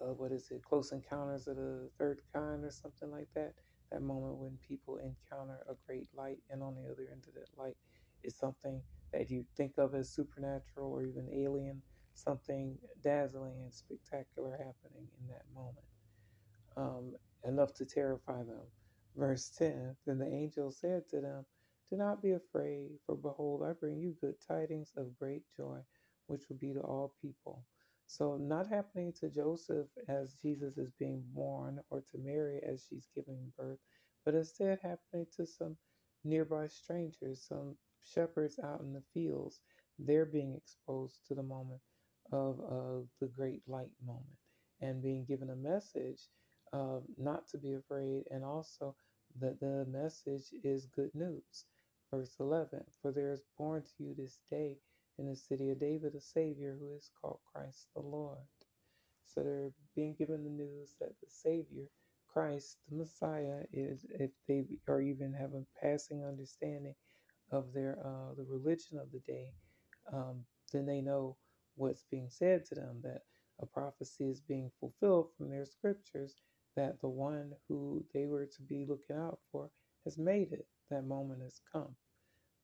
uh, 0.02 0.14
what 0.14 0.32
is 0.32 0.50
it, 0.50 0.62
Close 0.62 0.92
Encounters 0.92 1.48
of 1.48 1.56
the 1.56 1.90
Third 1.98 2.20
Kind 2.34 2.64
or 2.64 2.70
something 2.70 3.10
like 3.10 3.28
that. 3.34 3.52
That 3.92 4.02
moment 4.02 4.38
when 4.38 4.58
people 4.66 4.98
encounter 4.98 5.60
a 5.68 5.74
great 5.86 6.08
light, 6.14 6.38
and 6.50 6.62
on 6.62 6.74
the 6.76 6.90
other 6.90 7.08
end 7.12 7.24
of 7.28 7.34
that 7.34 7.48
light 7.56 7.76
is 8.24 8.36
something 8.38 8.82
that 9.12 9.30
you 9.30 9.46
think 9.56 9.74
of 9.78 9.94
as 9.94 10.12
supernatural 10.14 10.92
or 10.92 11.04
even 11.04 11.28
alien, 11.32 11.82
something 12.14 12.78
dazzling 13.02 13.60
and 13.62 13.74
spectacular 13.74 14.52
happening 14.52 15.08
in 15.20 15.28
that 15.28 15.42
moment, 15.54 15.86
um, 16.76 17.14
enough 17.44 17.74
to 17.74 17.86
terrify 17.86 18.38
them. 18.44 18.66
Verse 19.16 19.50
10 19.58 19.96
Then 20.06 20.18
the 20.18 20.28
angel 20.28 20.72
said 20.72 21.02
to 21.10 21.20
them, 21.20 21.46
Do 21.90 21.96
not 21.96 22.22
be 22.22 22.32
afraid, 22.32 22.90
for 23.06 23.16
behold, 23.16 23.64
I 23.64 23.72
bring 23.72 23.98
you 23.98 24.16
good 24.20 24.36
tidings 24.46 24.92
of 24.96 25.18
great 25.18 25.42
joy, 25.56 25.80
which 26.28 26.44
will 26.48 26.58
be 26.58 26.74
to 26.74 26.80
all 26.80 27.14
people. 27.22 27.64
So, 28.08 28.38
not 28.38 28.68
happening 28.68 29.14
to 29.20 29.30
Joseph 29.30 29.88
as 30.08 30.36
Jesus 30.42 30.78
is 30.78 30.92
being 31.00 31.24
born 31.34 31.80
or 31.90 32.02
to 32.02 32.18
Mary 32.18 32.62
as 32.66 32.86
she's 32.88 33.08
giving 33.16 33.52
birth, 33.58 33.80
but 34.26 34.34
instead 34.36 34.80
happening 34.82 35.26
to 35.36 35.46
some 35.46 35.78
nearby 36.24 36.68
strangers, 36.68 37.46
some 37.48 37.78
shepherds 38.02 38.60
out 38.64 38.82
in 38.82 38.94
the 38.94 39.04
fields. 39.14 39.60
They're 40.00 40.26
being 40.26 40.56
exposed 40.56 41.26
to 41.28 41.36
the 41.36 41.44
moment 41.44 41.82
of 42.32 42.60
uh, 42.60 43.06
the 43.20 43.28
great 43.28 43.62
light 43.68 43.92
moment 44.06 44.38
and 44.82 45.02
being 45.02 45.26
given 45.26 45.50
a 45.50 45.56
message 45.56 46.22
uh, 46.74 47.00
not 47.18 47.48
to 47.50 47.58
be 47.58 47.74
afraid, 47.74 48.24
and 48.32 48.44
also 48.44 48.96
that 49.40 49.60
the 49.60 49.86
message 49.90 50.52
is 50.64 50.88
good 50.96 51.14
news. 51.14 51.66
Verse 52.12 52.36
11 52.40 52.84
For 53.02 53.12
there 53.12 53.32
is 53.32 53.44
born 53.58 53.82
to 53.84 54.04
you 54.04 54.14
this 54.16 54.40
day 54.50 54.78
in 55.18 55.28
the 55.28 55.36
city 55.36 55.70
of 55.70 55.80
David 55.80 56.14
a 56.16 56.20
Savior 56.20 56.76
who 56.80 56.94
is 56.96 57.10
called 57.20 57.40
Christ 57.54 57.88
the 57.94 58.02
Lord. 58.02 58.38
So 59.26 59.42
they're 59.42 59.72
being 59.96 60.14
given 60.18 60.44
the 60.44 60.50
news 60.50 60.94
that 61.00 61.18
the 61.20 61.28
Savior, 61.30 61.86
Christ, 62.28 62.78
the 62.90 62.96
Messiah, 62.96 63.64
is, 63.72 64.06
if 64.18 64.30
they 64.48 64.64
are 64.88 65.00
even 65.02 65.32
have 65.34 65.54
a 65.54 65.64
passing 65.82 66.24
understanding 66.24 66.94
of 67.52 67.72
their 67.74 67.98
uh, 68.04 68.34
the 68.36 68.44
religion 68.44 68.98
of 68.98 69.12
the 69.12 69.20
day, 69.20 69.52
um, 70.12 70.44
then 70.72 70.86
they 70.86 71.00
know 71.02 71.36
what's 71.76 72.04
being 72.10 72.30
said 72.30 72.64
to 72.66 72.74
them. 72.76 73.00
That 73.02 73.22
a 73.60 73.66
prophecy 73.66 74.30
is 74.30 74.40
being 74.40 74.70
fulfilled 74.80 75.28
from 75.36 75.50
their 75.50 75.66
scriptures. 75.66 76.36
That 76.76 77.00
the 77.02 77.08
one 77.08 77.52
who 77.68 78.04
they 78.14 78.26
were 78.26 78.46
to 78.46 78.62
be 78.62 78.86
looking 78.88 79.16
out 79.16 79.40
for 79.52 79.70
has 80.04 80.18
made 80.18 80.52
it. 80.52 80.66
That 80.90 81.06
moment 81.06 81.42
has 81.42 81.60
come. 81.72 81.96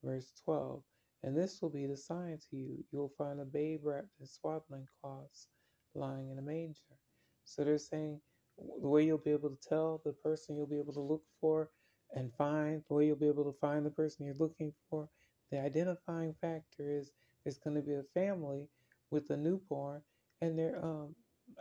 Verse 0.04 0.32
12. 0.44 0.82
And 1.24 1.34
this 1.36 1.62
will 1.62 1.70
be 1.70 1.86
the 1.86 1.96
sign 1.96 2.38
to 2.50 2.56
you. 2.56 2.84
You 2.92 2.98
will 2.98 3.12
find 3.16 3.40
a 3.40 3.46
babe 3.46 3.80
wrapped 3.82 4.20
in 4.20 4.26
swaddling 4.26 4.86
cloths 5.00 5.48
lying 5.94 6.30
in 6.30 6.38
a 6.38 6.42
manger. 6.42 6.98
So 7.44 7.64
they're 7.64 7.78
saying 7.78 8.20
the 8.58 8.88
way 8.88 9.06
you'll 9.06 9.18
be 9.18 9.30
able 9.32 9.48
to 9.48 9.68
tell 9.68 10.02
the 10.04 10.12
person 10.12 10.54
you'll 10.54 10.66
be 10.66 10.78
able 10.78 10.92
to 10.92 11.00
look 11.00 11.22
for 11.40 11.70
and 12.14 12.30
find, 12.36 12.82
the 12.88 12.94
way 12.94 13.06
you'll 13.06 13.16
be 13.16 13.28
able 13.28 13.44
to 13.50 13.58
find 13.58 13.86
the 13.86 13.90
person 13.90 14.26
you're 14.26 14.36
looking 14.38 14.74
for, 14.90 15.08
the 15.50 15.58
identifying 15.58 16.34
factor 16.42 16.90
is 16.98 17.12
there's 17.42 17.58
going 17.58 17.76
to 17.76 17.82
be 17.82 17.94
a 17.94 18.04
family 18.12 18.68
with 19.10 19.30
a 19.30 19.36
newborn 19.36 20.02
and 20.42 20.58
they're 20.58 20.84
um, 20.84 21.14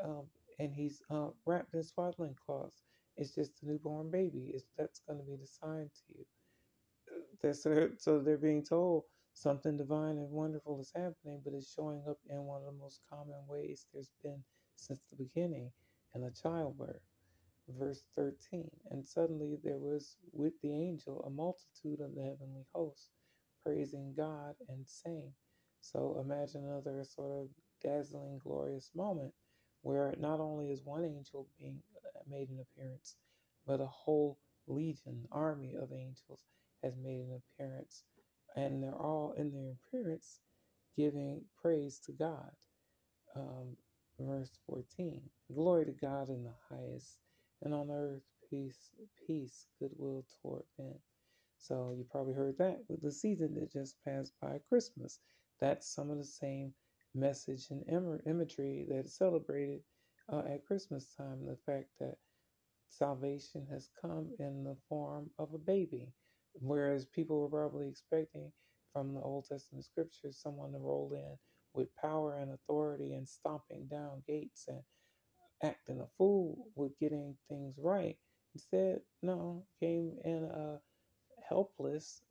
um 0.03 0.23
and 0.59 0.73
he's 0.73 1.01
uh, 1.09 1.29
wrapped 1.45 1.73
in 1.73 1.83
swaddling 1.83 2.35
cloths. 2.45 2.83
It's 3.17 3.33
just 3.33 3.63
a 3.63 3.67
newborn 3.67 4.11
baby. 4.11 4.51
It's, 4.53 4.65
that's 4.77 5.01
going 5.07 5.19
to 5.19 5.25
be 5.25 5.35
the 5.35 5.47
sign 5.47 5.89
to 5.89 6.17
you. 6.17 6.25
That's 7.41 7.63
so 8.03 8.19
they're 8.19 8.37
being 8.37 8.63
told 8.63 9.03
something 9.33 9.77
divine 9.77 10.17
and 10.17 10.29
wonderful 10.31 10.79
is 10.79 10.91
happening, 10.95 11.41
but 11.43 11.53
it's 11.53 11.71
showing 11.73 12.03
up 12.09 12.19
in 12.29 12.43
one 12.43 12.61
of 12.61 12.65
the 12.67 12.79
most 12.79 13.01
common 13.09 13.45
ways 13.47 13.87
there's 13.93 14.11
been 14.23 14.43
since 14.75 15.01
the 15.09 15.17
beginning 15.17 15.71
in 16.15 16.23
a 16.23 16.31
childbirth. 16.31 17.01
Verse 17.69 18.03
13 18.15 18.69
And 18.91 19.05
suddenly 19.07 19.57
there 19.63 19.79
was 19.79 20.17
with 20.33 20.53
the 20.61 20.73
angel 20.73 21.23
a 21.23 21.29
multitude 21.29 22.01
of 22.01 22.15
the 22.15 22.23
heavenly 22.23 22.65
hosts 22.73 23.09
praising 23.63 24.13
God 24.15 24.55
and 24.69 24.87
saying. 24.87 25.33
So 25.81 26.19
imagine 26.19 26.65
another 26.65 27.03
sort 27.05 27.31
of 27.31 27.49
dazzling, 27.81 28.39
glorious 28.39 28.91
moment 28.95 29.33
where 29.81 30.13
not 30.17 30.39
only 30.39 30.71
is 30.71 30.83
one 30.83 31.05
angel 31.05 31.47
being 31.59 31.81
uh, 32.05 32.19
made 32.27 32.49
an 32.49 32.59
appearance, 32.59 33.15
but 33.65 33.81
a 33.81 33.85
whole 33.85 34.39
legion, 34.67 35.27
army 35.31 35.75
of 35.75 35.91
angels 35.93 36.45
has 36.83 36.95
made 36.97 37.21
an 37.21 37.41
appearance, 37.41 38.03
and 38.55 38.83
they're 38.83 38.95
all 38.95 39.33
in 39.37 39.51
their 39.51 39.73
appearance 39.73 40.39
giving 40.97 41.41
praise 41.61 41.99
to 42.05 42.11
God. 42.11 42.51
Um, 43.35 43.77
verse 44.19 44.51
14 44.67 45.21
Glory 45.53 45.85
to 45.85 45.91
God 45.91 46.29
in 46.29 46.43
the 46.43 46.53
highest, 46.69 47.17
and 47.61 47.73
on 47.73 47.89
earth 47.91 48.23
peace, 48.49 48.91
peace, 49.25 49.67
goodwill 49.79 50.25
toward 50.41 50.63
men. 50.77 50.95
So 51.59 51.95
you 51.97 52.05
probably 52.11 52.33
heard 52.33 52.57
that 52.59 52.83
with 52.87 53.01
the 53.01 53.11
season 53.11 53.55
that 53.55 53.71
just 53.71 53.95
passed 54.05 54.33
by 54.41 54.59
Christmas. 54.69 55.19
That's 55.59 55.87
some 55.87 56.11
of 56.11 56.17
the 56.17 56.23
same 56.25 56.73
message 57.15 57.67
and 57.71 57.83
imagery 58.25 58.85
that 58.89 59.05
is 59.05 59.15
celebrated 59.15 59.81
uh, 60.31 60.43
at 60.49 60.65
Christmas 60.65 61.07
time. 61.17 61.45
The 61.45 61.57
fact 61.65 61.89
that 61.99 62.17
salvation 62.89 63.65
has 63.71 63.89
come 64.01 64.29
in 64.39 64.63
the 64.63 64.77
form 64.89 65.29
of 65.39 65.53
a 65.53 65.57
baby. 65.57 66.13
Whereas 66.59 67.05
people 67.05 67.41
were 67.41 67.49
probably 67.49 67.87
expecting 67.87 68.51
from 68.91 69.13
the 69.13 69.21
Old 69.21 69.45
Testament 69.47 69.85
scriptures 69.85 70.37
someone 70.41 70.71
to 70.73 70.77
roll 70.77 71.11
in 71.13 71.37
with 71.73 71.95
power 71.95 72.37
and 72.37 72.51
authority 72.51 73.13
and 73.13 73.27
stomping 73.27 73.87
down 73.89 74.23
gates 74.27 74.65
and 74.67 74.81
acting 75.63 75.99
a 76.01 76.07
fool 76.17 76.67
with 76.75 76.97
getting 76.99 77.35
things 77.49 77.75
right. 77.79 78.17
Instead, 78.53 79.01
no, 79.23 79.65
came 79.79 80.13
in 80.23 80.43
a 80.43 80.79
helpless, 81.47 82.21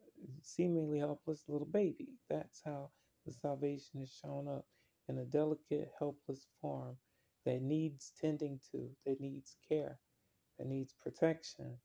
seemingly 0.43 0.99
helpless 0.99 1.43
little 1.49 1.67
baby. 1.67 2.09
That's 2.31 2.63
how 2.65 2.91
the 3.27 3.33
salvation 3.33 4.01
is 4.03 4.11
shown 4.23 4.49
up 4.49 4.67
in 5.09 5.19
a 5.19 5.25
delicate, 5.25 5.91
helpless 5.99 6.47
form 6.61 6.97
that 7.45 7.63
needs 7.63 8.13
tending 8.21 8.61
to, 8.71 8.89
that 9.05 9.21
needs 9.21 9.57
care, 9.69 9.99
that 10.59 10.69
needs 10.69 10.95
protection, 11.03 11.77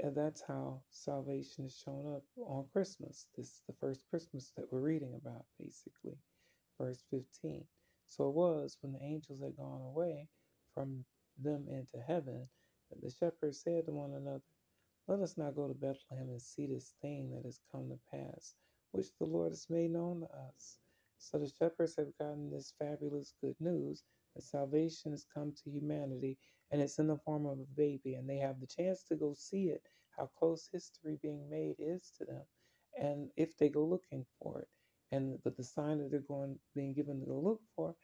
and 0.00 0.16
that's 0.16 0.42
how 0.46 0.82
salvation 0.90 1.66
is 1.66 1.76
shown 1.84 2.14
up 2.16 2.22
on 2.38 2.66
Christmas. 2.72 3.26
This 3.36 3.46
is 3.48 3.62
the 3.66 3.74
first 3.80 4.04
Christmas 4.08 4.52
that 4.56 4.72
we're 4.72 4.80
reading 4.80 5.14
about, 5.14 5.44
basically. 5.60 6.16
Verse 6.80 7.04
15. 7.10 7.64
So 8.06 8.28
it 8.28 8.34
was 8.34 8.78
when 8.80 8.92
the 8.92 9.02
angels 9.02 9.40
had 9.42 9.56
gone 9.56 9.82
away 9.82 10.28
from 10.74 11.04
them 11.38 11.66
into 11.68 12.04
heaven 12.06 12.48
that 12.90 13.02
the 13.02 13.10
shepherds 13.10 13.60
said 13.62 13.86
to 13.86 13.92
one 13.92 14.14
another, 14.14 14.42
Let 15.08 15.20
us 15.20 15.36
now 15.36 15.50
go 15.50 15.68
to 15.68 15.74
Bethlehem 15.74 16.28
and 16.30 16.40
see 16.40 16.66
this 16.66 16.94
thing 17.02 17.30
that 17.34 17.44
has 17.44 17.60
come 17.70 17.90
to 17.90 17.98
pass, 18.10 18.54
which 18.92 19.08
the 19.18 19.26
Lord 19.26 19.52
has 19.52 19.66
made 19.68 19.90
known 19.92 20.20
to 20.20 20.26
us. 20.26 20.78
So 21.18 21.38
the 21.38 21.48
shepherds 21.48 21.96
have 21.96 22.16
gotten 22.18 22.50
this 22.50 22.74
fabulous 22.78 23.34
good 23.42 23.56
news 23.60 24.04
that 24.34 24.42
salvation 24.42 25.12
has 25.12 25.26
come 25.34 25.52
to 25.52 25.70
humanity 25.70 26.38
and 26.72 26.82
it's 26.82 27.00
in 27.00 27.08
the 27.08 27.18
form 27.18 27.46
of 27.46 27.60
a 27.60 27.76
baby 27.76 28.14
and 28.16 28.30
they 28.30 28.38
have 28.38 28.60
the 28.60 28.68
chance 28.68 29.04
to 29.04 29.16
go 29.16 29.34
see 29.36 29.66
it 29.66 29.82
how 30.18 30.30
close 30.38 30.68
history 30.72 31.18
being 31.22 31.48
made 31.50 31.76
is 31.80 32.12
to 32.18 32.26
them 32.26 32.42
and 33.00 33.30
if 33.36 33.58
they 33.58 33.70
go 33.70 33.84
looking 33.84 34.26
for 34.42 34.60
it. 34.60 34.68
And 35.12 35.38
but 35.44 35.56
the 35.56 35.64
sign 35.64 36.00
that 36.00 36.10
they're 36.12 36.20
going 36.20 36.58
being 36.76 36.94
given 36.94 37.20
to 37.20 37.26
go 37.26 37.40
look 37.40 37.62
for 37.76 37.96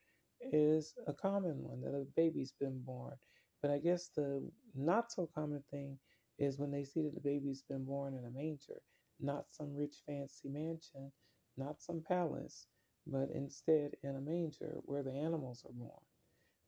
is 0.52 0.94
a 1.08 1.14
common 1.14 1.62
one 1.64 1.82
that 1.82 1.96
a 1.96 2.06
baby's 2.16 2.54
been 2.60 2.80
born. 2.84 3.16
But 3.62 3.72
i 3.72 3.78
guess 3.78 4.10
the 4.16 4.48
not 4.76 5.12
so 5.12 5.28
common 5.34 5.64
thing 5.72 5.98
is 6.38 6.58
when 6.58 6.72
they 6.72 6.84
see 6.84 7.02
that 7.02 7.14
the 7.14 7.22
baby's 7.22 7.62
been 7.68 7.84
born 7.84 8.14
in 8.14 8.26
a 8.26 8.30
manger 8.30 8.80
not 9.20 9.46
some 9.50 9.74
rich 9.76 9.96
fancy 10.06 10.48
mansion 10.50 11.12
not 11.58 11.82
some 11.82 12.02
palace 12.08 12.66
but 13.06 13.30
instead 13.34 13.92
in 14.04 14.16
a 14.16 14.20
manger 14.22 14.78
where 14.84 15.04
the 15.04 15.12
animals 15.12 15.64
are 15.66 15.72
born 15.74 16.00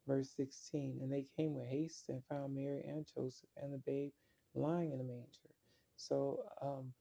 Verse 0.07 0.31
16 0.37 0.99
And 1.03 1.13
they 1.13 1.27
came 1.37 1.55
with 1.55 1.69
haste 1.69 2.09
and 2.09 2.23
found 2.29 2.55
Mary 2.55 2.83
and 2.87 3.07
Joseph 3.15 3.49
and 3.57 3.73
the 3.75 3.79
babe 3.87 4.13
lying 4.55 4.93
in 4.93 5.01
a 5.01 5.05
manger. 5.05 5.51
So, 5.97 6.45
um, 6.63 6.93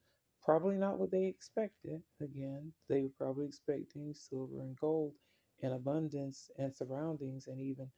probably 0.44 0.76
not 0.78 1.00
what 1.00 1.12
they 1.12 1.26
expected. 1.26 2.02
Again, 2.22 2.74
they 2.90 3.04
were 3.04 3.10
probably 3.18 3.48
expecting 3.48 4.14
silver 4.14 4.62
and 4.62 4.76
gold 4.78 5.14
in 5.62 5.74
abundance 5.74 6.50
and 6.58 6.76
surroundings 6.76 7.48
and 7.48 7.60
even 7.62 7.90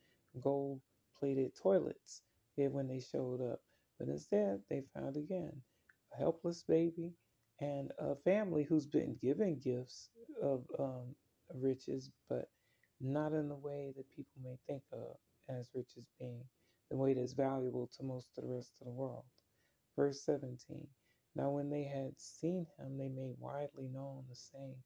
gold 0.41 0.81
plated 1.19 1.55
toilets 1.55 2.21
when 2.71 2.87
they 2.87 2.99
showed 2.99 3.41
up. 3.41 3.61
But 3.99 4.09
instead, 4.09 4.61
they 4.69 4.83
found 4.93 5.17
again 5.17 5.61
a 6.13 6.17
helpless 6.17 6.63
baby 6.63 7.13
and 7.59 7.91
a 7.99 8.15
family 8.15 8.63
who's 8.63 8.85
been 8.87 9.15
given 9.21 9.59
gifts 9.59 10.09
of 10.41 10.65
um, 10.79 11.15
riches, 11.53 12.11
but 12.29 12.49
not 13.03 13.33
in 13.33 13.49
the 13.49 13.55
way 13.55 13.93
that 13.97 14.09
people 14.15 14.41
may 14.43 14.57
think 14.67 14.83
of 14.93 15.17
as 15.49 15.69
riches 15.75 16.07
being 16.19 16.43
the 16.91 16.97
way 16.97 17.13
that's 17.13 17.33
valuable 17.33 17.89
to 17.97 18.03
most 18.03 18.29
of 18.37 18.45
the 18.45 18.49
rest 18.53 18.73
of 18.81 18.87
the 18.87 18.93
world. 18.93 19.25
Verse 19.97 20.23
17 20.25 20.87
Now, 21.35 21.51
when 21.51 21.69
they 21.69 21.85
had 21.85 22.19
seen 22.19 22.67
him, 22.79 22.97
they 22.97 23.09
made 23.09 23.35
widely 23.39 23.89
known 23.89 24.25
the 24.29 24.35
saying 24.35 24.83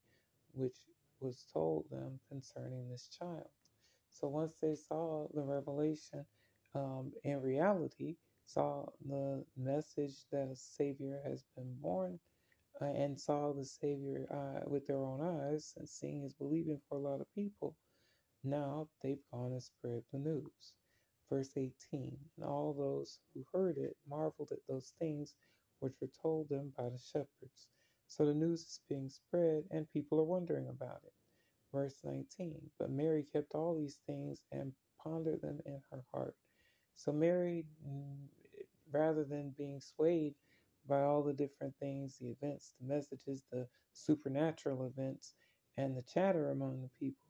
which 0.54 0.78
was 1.22 1.46
told 1.54 1.86
them 1.92 2.20
concerning 2.30 2.90
this 2.90 3.10
child. 3.10 3.50
So, 4.12 4.28
once 4.30 4.54
they 4.62 4.76
saw 4.76 5.28
the 5.34 5.44
revelation 5.44 6.26
um, 6.76 7.14
in 7.24 7.42
reality, 7.42 8.18
saw 8.48 8.88
the 9.08 9.46
message 9.58 10.26
that 10.32 10.50
a 10.52 10.56
Savior 10.56 11.22
has 11.26 11.44
been 11.56 11.76
born, 11.82 12.20
uh, 12.82 12.86
and 12.86 13.20
saw 13.20 13.54
the 13.54 13.66
Savior 13.66 14.28
uh, 14.32 14.70
with 14.70 14.88
their 14.88 14.98
own 14.98 15.22
eyes, 15.22 15.74
and 15.78 15.90
seeing 15.90 16.24
is 16.26 16.34
believing 16.34 16.82
for 16.90 16.98
a 16.98 17.02
lot 17.02 17.22
of 17.22 17.28
people, 17.36 17.76
now 18.46 18.88
they've 19.02 19.24
gone 19.32 19.52
and 19.54 19.64
spread 19.64 20.04
the 20.12 20.20
news. 20.20 20.74
Verse 21.30 21.52
18 21.58 22.18
And 22.38 22.46
all 22.46 22.74
those 22.74 23.20
who 23.34 23.46
heard 23.54 23.78
it 23.78 23.98
marveled 24.10 24.52
at 24.52 24.60
those 24.70 24.94
things 25.00 25.36
which 25.80 25.96
were 26.02 26.10
told 26.22 26.50
them 26.50 26.74
by 26.78 26.90
the 26.90 27.00
shepherds. 27.00 27.68
So 28.08 28.26
the 28.26 28.34
news 28.34 28.62
is 28.62 28.80
being 28.90 29.10
spread, 29.10 29.66
and 29.72 29.90
people 29.92 30.20
are 30.20 30.26
wondering 30.26 30.70
about 30.70 31.02
it. 31.06 31.14
Verse 31.74 32.00
19 32.04 32.72
But 32.80 32.92
Mary 32.92 33.26
kept 33.34 33.56
all 33.56 33.76
these 33.76 34.00
things 34.08 34.42
and 34.52 34.74
pondered 35.04 35.42
them 35.42 35.60
in 35.66 35.82
her 35.92 36.04
heart. 36.14 36.36
So 36.96 37.12
Mary, 37.12 37.66
mm, 37.88 38.28
rather 38.92 39.24
than 39.24 39.56
being 39.58 39.82
swayed 39.82 40.36
by 40.88 41.02
all 41.02 41.24
the 41.24 41.34
different 41.34 41.76
things, 41.80 42.18
the 42.18 42.30
events, 42.30 42.74
the 42.80 42.88
messages, 42.88 43.44
the 43.52 43.68
supernatural 43.94 44.86
events, 44.86 45.34
and 45.78 45.98
the 45.98 46.04
chatter 46.04 46.52
among 46.52 46.82
the 46.82 46.90
people, 47.00 47.25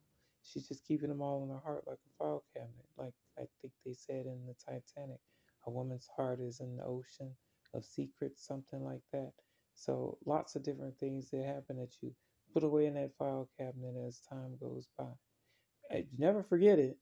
She's 0.46 0.68
just 0.68 0.86
keeping 0.86 1.10
them 1.10 1.22
all 1.22 1.44
in 1.44 1.50
her 1.50 1.60
heart 1.64 1.84
like 1.88 1.98
a 2.06 2.24
file 2.24 2.44
cabinet. 2.54 2.86
Like 2.98 3.14
I 3.38 3.44
think 3.62 3.74
they 3.86 3.94
said 3.94 4.26
in 4.26 4.46
the 4.46 4.54
Titanic, 4.64 5.20
a 5.66 5.70
woman's 5.72 6.08
heart 6.16 6.40
is 6.40 6.60
in 6.60 6.76
the 6.76 6.84
ocean 6.84 7.32
of 7.74 7.84
secrets, 7.84 8.46
something 8.46 8.84
like 8.84 9.02
that. 9.12 9.32
So 9.76 10.18
lots 10.26 10.56
of 10.56 10.64
different 10.64 10.98
things 11.00 11.30
that 11.30 11.44
happen 11.44 11.78
that 11.78 11.96
you 12.02 12.14
put 12.54 12.64
away 12.64 12.86
in 12.86 12.94
that 12.94 13.16
file 13.18 13.48
cabinet 13.58 13.96
as 14.06 14.20
time 14.20 14.56
goes 14.60 14.88
by. 14.98 15.12
Uh, 15.92 15.98
You 15.98 16.18
never 16.18 16.42
forget 16.42 16.78
it, 16.78 16.98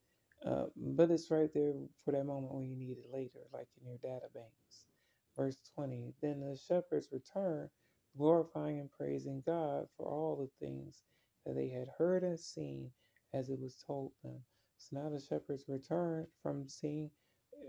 uh, 0.46 0.66
but 0.76 1.10
it's 1.10 1.30
right 1.30 1.52
there 1.54 1.74
for 2.04 2.12
that 2.12 2.26
moment 2.26 2.54
when 2.54 2.64
you 2.66 2.76
need 2.76 2.98
it 2.98 3.10
later, 3.12 3.40
like 3.52 3.68
in 3.80 3.88
your 3.88 3.98
data 3.98 4.28
banks. 4.34 4.86
Verse 5.36 5.58
20 5.74 6.14
Then 6.22 6.40
the 6.40 6.56
shepherds 6.56 7.08
returned, 7.12 7.70
glorifying 8.16 8.80
and 8.80 8.90
praising 8.92 9.42
God 9.46 9.88
for 9.96 10.06
all 10.06 10.36
the 10.36 10.66
things 10.66 11.02
that 11.46 11.54
they 11.56 11.68
had 11.68 11.88
heard 11.98 12.22
and 12.24 12.38
seen 12.38 12.90
as 13.34 13.50
it 13.50 13.60
was 13.60 13.76
told 13.86 14.12
them. 14.24 14.40
So 14.78 14.98
now 15.00 15.10
the 15.10 15.20
shepherds 15.20 15.66
returned 15.68 16.28
from 16.42 16.68
seeing 16.68 17.10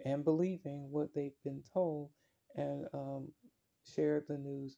and 0.05 0.25
believing 0.25 0.91
what 0.91 1.13
they've 1.15 1.41
been 1.45 1.63
told 1.73 2.11
and 2.55 2.87
um, 2.93 3.33
shared 3.85 4.25
the 4.29 4.37
news 4.37 4.77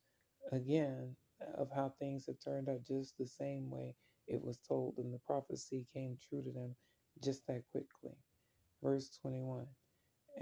again 0.53 1.15
of 1.57 1.69
how 1.75 1.93
things 1.99 2.27
have 2.27 2.37
turned 2.43 2.69
out 2.69 2.85
just 2.87 3.17
the 3.19 3.27
same 3.27 3.69
way 3.71 3.95
it 4.27 4.43
was 4.43 4.59
told, 4.67 4.95
and 4.99 5.13
the 5.13 5.19
prophecy 5.19 5.87
came 5.93 6.17
true 6.29 6.43
to 6.43 6.51
them 6.51 6.75
just 7.23 7.47
that 7.47 7.63
quickly. 7.71 8.17
Verse 8.83 9.09
21 9.21 9.67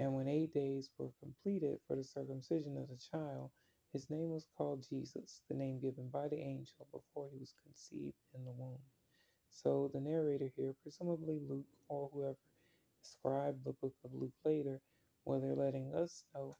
And 0.00 0.14
when 0.14 0.28
eight 0.28 0.54
days 0.54 0.90
were 0.98 1.12
completed 1.22 1.78
for 1.86 1.96
the 1.96 2.04
circumcision 2.04 2.78
of 2.78 2.88
the 2.88 2.98
child, 3.12 3.50
his 3.92 4.10
name 4.10 4.30
was 4.30 4.46
called 4.56 4.86
Jesus, 4.88 5.42
the 5.48 5.56
name 5.56 5.80
given 5.80 6.10
by 6.10 6.28
the 6.28 6.40
angel 6.40 6.86
before 6.92 7.28
he 7.32 7.38
was 7.38 7.54
conceived 7.64 8.16
in 8.34 8.44
the 8.44 8.52
womb. 8.52 8.80
So 9.62 9.90
the 9.94 10.00
narrator 10.00 10.50
here, 10.56 10.74
presumably 10.82 11.40
Luke 11.48 11.66
or 11.88 12.10
whoever 12.12 12.36
scribed 13.02 13.64
the 13.64 13.72
book 13.72 13.94
of 14.04 14.12
Luke 14.14 14.34
later, 14.44 14.80
what 15.24 15.42
they're 15.42 15.56
letting 15.56 15.94
us 15.94 16.24
know 16.34 16.56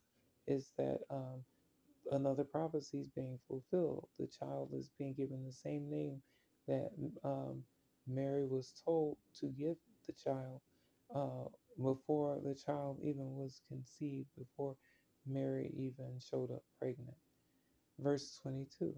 is 0.47 0.71
that 0.77 0.99
um, 1.11 1.43
another 2.11 2.43
prophecy 2.43 2.99
is 2.99 3.09
being 3.09 3.39
fulfilled. 3.47 4.07
The 4.19 4.27
child 4.27 4.71
is 4.73 4.89
being 4.97 5.13
given 5.13 5.45
the 5.45 5.53
same 5.53 5.89
name 5.89 6.21
that 6.67 6.91
um, 7.23 7.63
Mary 8.07 8.45
was 8.47 8.73
told 8.85 9.17
to 9.39 9.47
give 9.47 9.77
the 10.07 10.13
child 10.13 10.61
uh, 11.15 11.49
before 11.81 12.39
the 12.43 12.55
child 12.55 12.99
even 13.03 13.35
was 13.35 13.61
conceived, 13.69 14.27
before 14.37 14.75
Mary 15.27 15.71
even 15.77 16.19
showed 16.19 16.51
up 16.51 16.63
pregnant. 16.79 17.17
Verse 17.99 18.39
22 18.43 18.95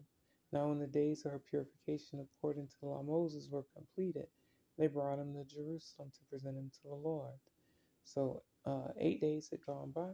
Now, 0.53 0.69
when 0.69 0.79
the 0.79 0.87
days 0.87 1.25
of 1.25 1.33
her 1.33 1.39
purification 1.49 2.21
according 2.21 2.67
to 2.69 2.75
the 2.81 2.87
law 2.89 3.03
Moses 3.03 3.49
were 3.51 3.65
completed, 3.75 4.27
they 4.77 4.87
brought 4.87 5.19
him 5.19 5.35
to 5.35 5.45
Jerusalem 5.45 6.11
to 6.11 6.25
present 6.29 6.57
him 6.57 6.71
to 6.83 6.89
the 6.89 6.95
Lord. 6.95 7.35
So, 8.05 8.43
uh, 8.65 8.89
eight 8.99 9.21
days 9.21 9.49
had 9.51 9.65
gone 9.65 9.91
by, 9.91 10.11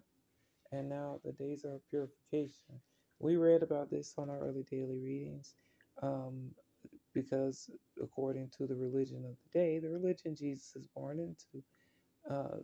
and 0.71 0.89
now 0.89 1.21
the 1.25 1.33
days 1.33 1.65
of 1.65 1.81
purification. 1.89 2.81
We 3.19 3.37
read 3.37 3.63
about 3.63 3.91
this 3.91 4.13
on 4.17 4.29
our 4.29 4.39
early 4.39 4.63
daily 4.69 4.99
readings 4.99 5.55
um, 6.03 6.51
because, 7.13 7.69
according 8.01 8.51
to 8.57 8.67
the 8.67 8.75
religion 8.75 9.25
of 9.25 9.37
the 9.43 9.59
day, 9.59 9.79
the 9.79 9.89
religion 9.89 10.35
Jesus 10.35 10.75
is 10.75 10.87
born 10.95 11.19
into, 11.19 11.63
uh, 12.29 12.57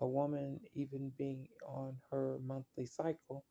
a 0.00 0.06
woman, 0.08 0.60
even 0.74 1.12
being 1.18 1.48
on 1.66 1.96
her 2.10 2.38
monthly 2.46 2.86
cycle, 2.86 3.44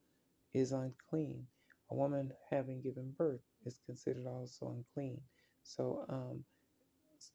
is 0.53 0.71
unclean. 0.73 1.47
A 1.93 1.95
woman 1.95 2.33
having 2.50 2.81
given 2.81 3.13
birth 3.19 3.43
is 3.67 3.79
considered 3.85 4.25
also 4.27 4.75
unclean. 4.75 5.21
So 5.63 6.05
um, 6.09 6.43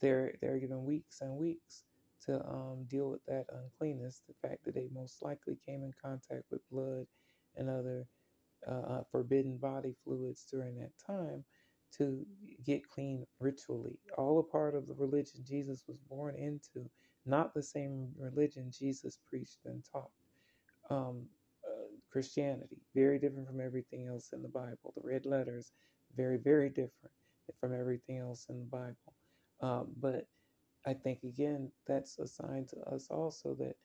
they're 0.00 0.34
they're 0.42 0.58
given 0.58 0.84
weeks 0.84 1.20
and 1.20 1.36
weeks 1.36 1.84
to 2.26 2.44
um, 2.44 2.84
deal 2.88 3.08
with 3.08 3.24
that 3.26 3.46
uncleanness. 3.52 4.22
The 4.26 4.34
fact 4.48 4.64
that 4.64 4.74
they 4.74 4.88
most 4.92 5.22
likely 5.22 5.58
came 5.64 5.84
in 5.84 5.92
contact 6.02 6.42
with 6.50 6.68
blood 6.72 7.06
and 7.56 7.70
other 7.70 8.08
uh, 8.68 8.72
uh, 8.94 9.02
forbidden 9.12 9.58
body 9.58 9.94
fluids 10.04 10.44
during 10.50 10.76
that 10.80 10.92
time 11.06 11.44
to 11.98 12.26
get 12.66 12.88
clean 12.88 13.26
ritually. 13.40 13.98
All 14.18 14.40
a 14.40 14.42
part 14.42 14.74
of 14.74 14.88
the 14.88 14.94
religion 14.94 15.44
Jesus 15.44 15.84
was 15.88 15.98
born 16.10 16.34
into, 16.36 16.90
not 17.26 17.54
the 17.54 17.62
same 17.62 18.08
religion 18.18 18.72
Jesus 18.76 19.20
preached 19.28 19.58
and 19.66 19.84
taught. 19.92 20.10
Um, 20.90 21.26
Christianity, 22.10 22.78
very 22.94 23.18
different 23.18 23.48
from 23.48 23.60
everything 23.60 24.06
else 24.08 24.32
in 24.32 24.42
the 24.42 24.48
Bible. 24.48 24.92
The 24.96 25.02
red 25.02 25.26
letters, 25.26 25.72
very, 26.16 26.38
very 26.38 26.70
different 26.70 27.14
from 27.60 27.74
everything 27.74 28.18
else 28.18 28.46
in 28.48 28.60
the 28.60 28.66
Bible. 28.66 29.16
Um, 29.62 29.94
but 29.98 30.26
I 30.86 30.94
think 30.94 31.24
again 31.24 31.72
that's 31.86 32.18
a 32.18 32.28
sign 32.28 32.66
to 32.68 32.80
us 32.90 33.08
also 33.10 33.54
that 33.56 33.76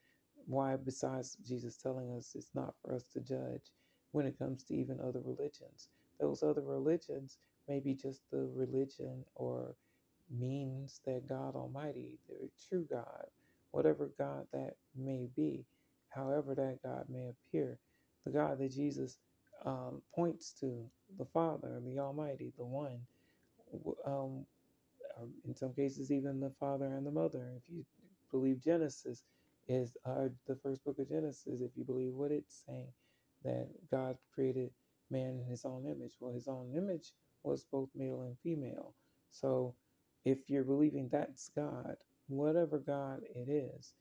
why 0.48 0.78
besides 0.78 1.38
Jesus 1.48 1.78
telling 1.78 2.12
us 2.18 2.36
it's 2.36 2.56
not 2.56 2.76
for 2.82 2.96
us 2.96 3.10
to 3.10 3.22
judge 3.22 3.72
when 4.14 4.28
it 4.28 4.40
comes 4.40 4.66
to 4.66 4.76
even 4.76 5.02
other 5.02 5.22
religions. 5.22 5.90
Those 6.20 6.44
other 6.44 6.64
religions 6.64 7.40
may 7.70 7.82
be 7.82 7.96
just 7.96 8.24
the 8.32 8.48
religion 8.56 9.26
or 9.36 9.78
means 10.32 11.02
that 11.06 11.28
God 11.30 11.56
Almighty, 11.56 12.20
the 12.30 12.50
true 12.70 12.88
God, 12.90 13.28
whatever 13.74 14.12
God 14.18 14.48
that 14.54 14.76
may 14.96 15.28
be, 15.36 15.68
however 16.10 16.56
that 16.56 16.80
God 16.84 17.06
may 17.10 17.30
appear, 17.30 17.80
the 18.26 18.32
God 18.32 18.60
that 18.60 18.72
Jesus 18.72 19.20
um, 19.66 20.02
points 20.14 20.54
to, 20.60 20.86
the 21.18 21.26
Father, 21.26 21.82
the 21.86 22.00
Almighty, 22.00 22.54
the 22.58 22.66
One, 22.66 23.00
um, 24.06 24.46
um, 25.20 25.34
in 25.46 25.56
some 25.56 25.74
cases, 25.74 26.12
even 26.12 26.40
the 26.40 26.52
father 26.60 26.86
and 26.86 27.06
the 27.06 27.12
mother. 27.12 27.52
If 27.58 27.64
you 27.70 27.86
believe 28.32 28.64
Genesis 28.64 29.24
is 29.68 29.96
uh, 30.06 30.30
the 30.48 30.56
first 30.56 30.84
book 30.84 31.00
of 31.00 31.10
Genesis, 31.10 31.62
if 31.62 31.72
you 31.76 31.84
believe 31.84 32.14
what 32.14 32.32
it's 32.32 32.64
saying, 32.68 32.94
that 33.44 33.68
God 33.92 34.18
created 34.34 34.72
man 35.10 35.40
in 35.40 35.46
his 35.50 35.66
own 35.66 35.86
image. 35.86 36.14
Well, 36.20 36.34
his 36.34 36.48
own 36.48 36.74
image 36.76 37.14
was 37.44 37.66
both 37.72 37.90
male 37.96 38.22
and 38.24 38.38
female. 38.44 38.94
So 39.32 39.76
if 40.26 40.50
you're 40.50 40.64
believing 40.64 41.10
that's 41.12 41.50
God, 41.56 41.98
whatever 42.28 42.80
God 42.80 43.22
it 43.36 43.50
is, 43.50 43.94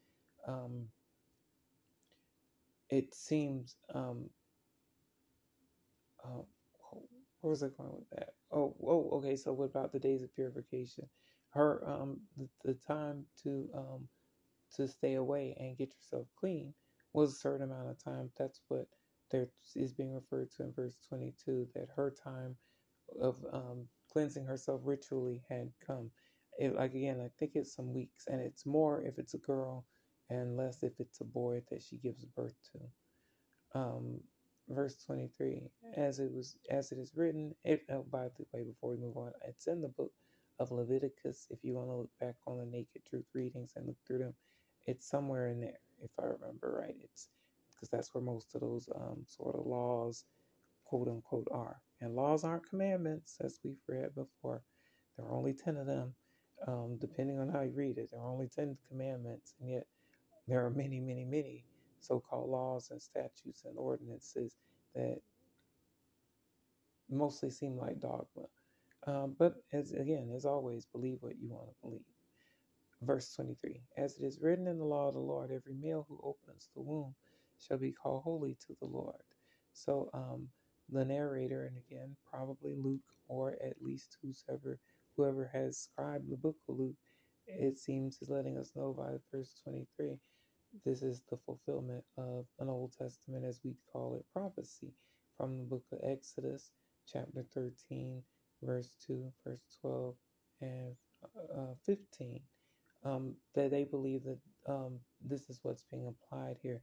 um, 0.46 0.88
it 2.92 3.14
seems 3.14 3.76
um, 3.94 4.30
uh, 6.24 6.42
where 7.40 7.50
was 7.50 7.62
I 7.64 7.68
going 7.68 7.92
with 7.94 8.10
that? 8.12 8.30
Oh, 8.52 8.76
oh, 8.86 9.10
okay. 9.18 9.36
So 9.36 9.52
what 9.52 9.66
about 9.66 9.92
the 9.92 10.00
days 10.00 10.22
of 10.22 10.34
purification? 10.34 11.08
Her 11.50 11.88
um 11.88 12.20
the, 12.36 12.48
the 12.64 12.74
time 12.74 13.26
to 13.44 13.68
um 13.74 14.08
to 14.76 14.88
stay 14.88 15.14
away 15.14 15.56
and 15.58 15.78
get 15.78 15.94
yourself 15.94 16.28
clean 16.38 16.74
was 17.14 17.32
a 17.32 17.36
certain 17.36 17.70
amount 17.70 17.90
of 17.90 18.02
time. 18.04 18.30
That's 18.38 18.60
what 18.68 18.86
there 19.30 19.48
is 19.76 19.92
being 19.94 20.14
referred 20.14 20.50
to 20.56 20.64
in 20.64 20.72
verse 20.72 20.98
22. 21.08 21.68
That 21.74 21.88
her 21.96 22.12
time 22.24 22.56
of 23.20 23.44
um, 23.52 23.88
cleansing 24.12 24.46
herself 24.46 24.82
ritually 24.84 25.42
had 25.48 25.72
come. 25.86 26.10
It, 26.58 26.76
like 26.76 26.94
again, 26.94 27.20
I 27.20 27.30
think 27.38 27.52
it's 27.54 27.74
some 27.74 27.94
weeks, 27.94 28.26
and 28.28 28.40
it's 28.40 28.66
more 28.66 29.02
if 29.02 29.18
it's 29.18 29.34
a 29.34 29.38
girl, 29.38 29.86
and 30.32 30.56
less 30.56 30.82
if 30.82 30.92
it's 30.98 31.20
a 31.20 31.24
boy 31.24 31.62
that 31.70 31.82
she 31.82 31.96
gives 31.96 32.24
birth 32.24 32.56
to. 32.72 33.78
Um, 33.78 34.20
verse 34.68 34.96
23 35.06 35.62
as 35.96 36.18
it 36.20 36.32
was 36.32 36.56
as 36.70 36.92
it 36.92 36.98
is 36.98 37.12
written 37.16 37.52
it 37.64 37.82
oh, 37.90 38.04
by 38.10 38.28
the 38.38 38.44
way 38.52 38.62
before 38.62 38.90
we 38.90 38.96
move 38.96 39.16
on 39.16 39.32
it's 39.46 39.66
in 39.66 39.82
the 39.82 39.88
book 39.88 40.12
of 40.60 40.70
leviticus. 40.70 41.46
If 41.50 41.58
you 41.64 41.74
want 41.74 41.88
to 41.88 41.94
look 41.94 42.10
back 42.20 42.36
on 42.46 42.58
the 42.58 42.66
naked 42.66 43.02
truth 43.08 43.26
readings 43.34 43.72
and 43.76 43.86
look 43.86 43.96
through 44.06 44.18
them 44.18 44.34
it's 44.86 45.08
somewhere 45.08 45.48
in 45.48 45.60
there 45.60 45.80
if 46.02 46.10
i 46.18 46.24
remember 46.24 46.78
right. 46.80 46.96
It's 47.02 47.28
because 47.74 47.88
that's 47.90 48.14
where 48.14 48.22
most 48.22 48.54
of 48.54 48.60
those 48.60 48.88
um, 48.94 49.24
sort 49.26 49.56
of 49.56 49.66
laws 49.66 50.24
quote 50.84 51.08
unquote 51.08 51.48
are. 51.50 51.80
And 52.00 52.14
laws 52.14 52.44
aren't 52.44 52.68
commandments 52.68 53.36
as 53.40 53.58
we've 53.64 53.76
read 53.88 54.14
before. 54.14 54.62
There 55.16 55.26
are 55.26 55.32
only 55.32 55.54
10 55.54 55.76
of 55.76 55.86
them 55.86 56.14
um, 56.66 56.98
depending 57.00 57.38
on 57.38 57.48
how 57.48 57.62
you 57.62 57.72
read 57.74 57.98
it. 57.98 58.10
There 58.12 58.20
are 58.20 58.30
only 58.30 58.48
10 58.54 58.76
commandments 58.88 59.54
and 59.60 59.70
yet 59.70 59.86
there 60.48 60.64
are 60.64 60.70
many 60.70 61.00
many 61.00 61.24
many 61.24 61.64
so-called 62.00 62.50
laws 62.50 62.90
and 62.90 63.00
statutes 63.00 63.64
and 63.64 63.78
ordinances 63.78 64.56
that 64.94 65.18
mostly 67.10 67.50
seem 67.50 67.76
like 67.76 68.00
dogma. 68.00 68.46
Um, 69.06 69.36
but 69.38 69.54
as 69.72 69.92
again, 69.92 70.30
as 70.34 70.44
always, 70.44 70.86
believe 70.86 71.18
what 71.20 71.38
you 71.40 71.48
want 71.50 71.68
to 71.68 71.74
believe. 71.82 72.00
Verse 73.02 73.34
23 73.34 73.82
As 73.96 74.18
it 74.18 74.24
is 74.24 74.40
written 74.40 74.66
in 74.68 74.78
the 74.78 74.84
law 74.84 75.08
of 75.08 75.14
the 75.14 75.20
Lord, 75.20 75.50
every 75.50 75.74
male 75.74 76.06
who 76.08 76.20
opens 76.22 76.70
the 76.74 76.82
womb 76.82 77.14
shall 77.58 77.78
be 77.78 77.92
called 77.92 78.22
holy 78.22 78.56
to 78.66 78.76
the 78.80 78.86
Lord. 78.86 79.22
So 79.72 80.10
um, 80.14 80.48
the 80.90 81.04
narrator, 81.04 81.66
and 81.66 81.76
again, 81.76 82.16
probably 82.30 82.74
Luke, 82.76 83.00
or 83.28 83.52
at 83.64 83.82
least 83.82 84.18
whoever 84.22 84.78
whoever 85.16 85.50
has 85.52 85.78
scribed 85.78 86.30
the 86.30 86.36
book 86.36 86.56
of 86.68 86.78
Luke, 86.78 86.96
it 87.46 87.78
seems 87.78 88.18
is 88.22 88.30
letting 88.30 88.56
us 88.56 88.72
know 88.74 88.94
by 88.96 89.12
verse 89.30 89.60
23 89.64 90.18
this 90.92 91.02
is 91.02 91.22
the 91.30 91.38
fulfillment 91.46 92.04
of 92.18 92.44
an 92.58 92.68
Old 92.68 92.92
Testament, 92.98 93.46
as 93.46 93.60
we 93.64 93.74
call 93.90 94.14
it, 94.14 94.26
prophecy 94.30 94.92
from 95.38 95.56
the 95.56 95.64
book 95.64 95.84
of 95.90 96.00
Exodus, 96.04 96.70
chapter 97.10 97.46
13, 97.54 98.22
verse 98.62 98.90
2, 99.06 99.32
verse 99.42 99.62
12, 99.80 100.14
and 100.60 100.94
uh, 101.56 101.74
15. 101.86 102.40
Um, 103.06 103.34
that 103.54 103.70
they 103.70 103.84
believe 103.84 104.22
that 104.24 104.38
um, 104.68 104.98
this 105.24 105.48
is 105.48 105.60
what's 105.62 105.84
being 105.90 106.08
applied 106.08 106.56
here. 106.62 106.82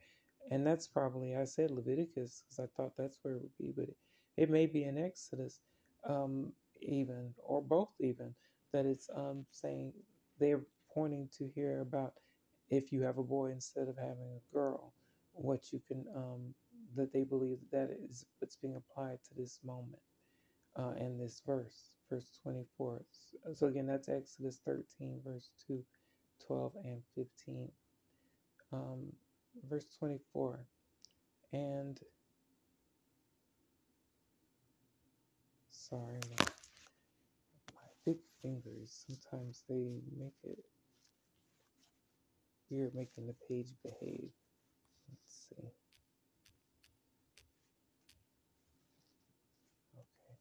And 0.50 0.65
that's 0.65 0.88
probably, 0.88 1.36
I 1.36 1.45
said 1.45 1.69
Leviticus 1.69 2.41
because 2.43 2.60
I 2.60 2.65
thought 2.76 2.98
that's 2.98 3.19
where 3.22 3.36
it 3.36 3.41
would 3.43 3.58
be, 3.60 3.72
but 3.78 3.89
it, 3.89 3.98
it 4.38 4.50
may 4.50 4.65
be 4.65 4.86
in 4.86 4.98
Exodus. 4.98 5.60
Um, 6.04 6.52
even, 6.82 7.36
or 7.38 7.62
both 7.62 7.89
even, 8.00 8.34
that 8.74 8.88
it's 8.88 9.08
um, 9.15 9.45
saying 9.52 9.93
they're 10.39 10.62
pointing 10.95 11.30
to 11.38 11.48
here 11.54 11.82
about 11.82 12.13
if 12.69 12.91
you 12.91 13.01
have 13.01 13.17
a 13.17 13.23
boy 13.23 13.51
instead 13.51 13.88
of 13.88 13.97
having 13.97 14.29
a 14.38 14.53
girl, 14.53 14.93
what 15.34 15.71
you 15.71 15.82
can, 15.88 16.05
um, 16.15 16.53
that 16.95 17.13
they 17.13 17.23
believe 17.23 17.58
that 17.71 17.89
is 18.10 18.25
what's 18.39 18.55
being 18.58 18.75
applied 18.75 19.19
to 19.27 19.36
this 19.36 19.60
moment 19.63 20.01
uh, 20.77 20.93
in 20.99 21.17
this 21.17 21.41
verse, 21.45 21.91
verse 22.10 22.27
24. 22.43 23.01
So 23.53 23.67
again, 23.67 23.88
that's 23.88 24.10
Exodus 24.10 24.60
13, 24.65 25.21
verse 25.25 25.49
2, 25.67 25.84
12, 26.47 26.71
and 26.84 27.01
15. 27.15 27.69
Um, 28.71 29.08
verse 29.67 29.86
24. 29.97 30.60
And 31.53 31.99
sorry, 35.71 36.19
my, 36.38 36.45
my 37.73 37.89
big 38.05 38.17
fingers 38.41 39.05
sometimes 39.08 39.63
they 39.67 40.01
make 40.17 40.34
it 40.43 40.63
weird 42.69 42.95
making 42.95 43.27
the 43.27 43.36
page 43.47 43.69
behave. 43.84 44.29
Let's 45.10 45.47
see. 45.49 45.69
Okay. 49.97 50.36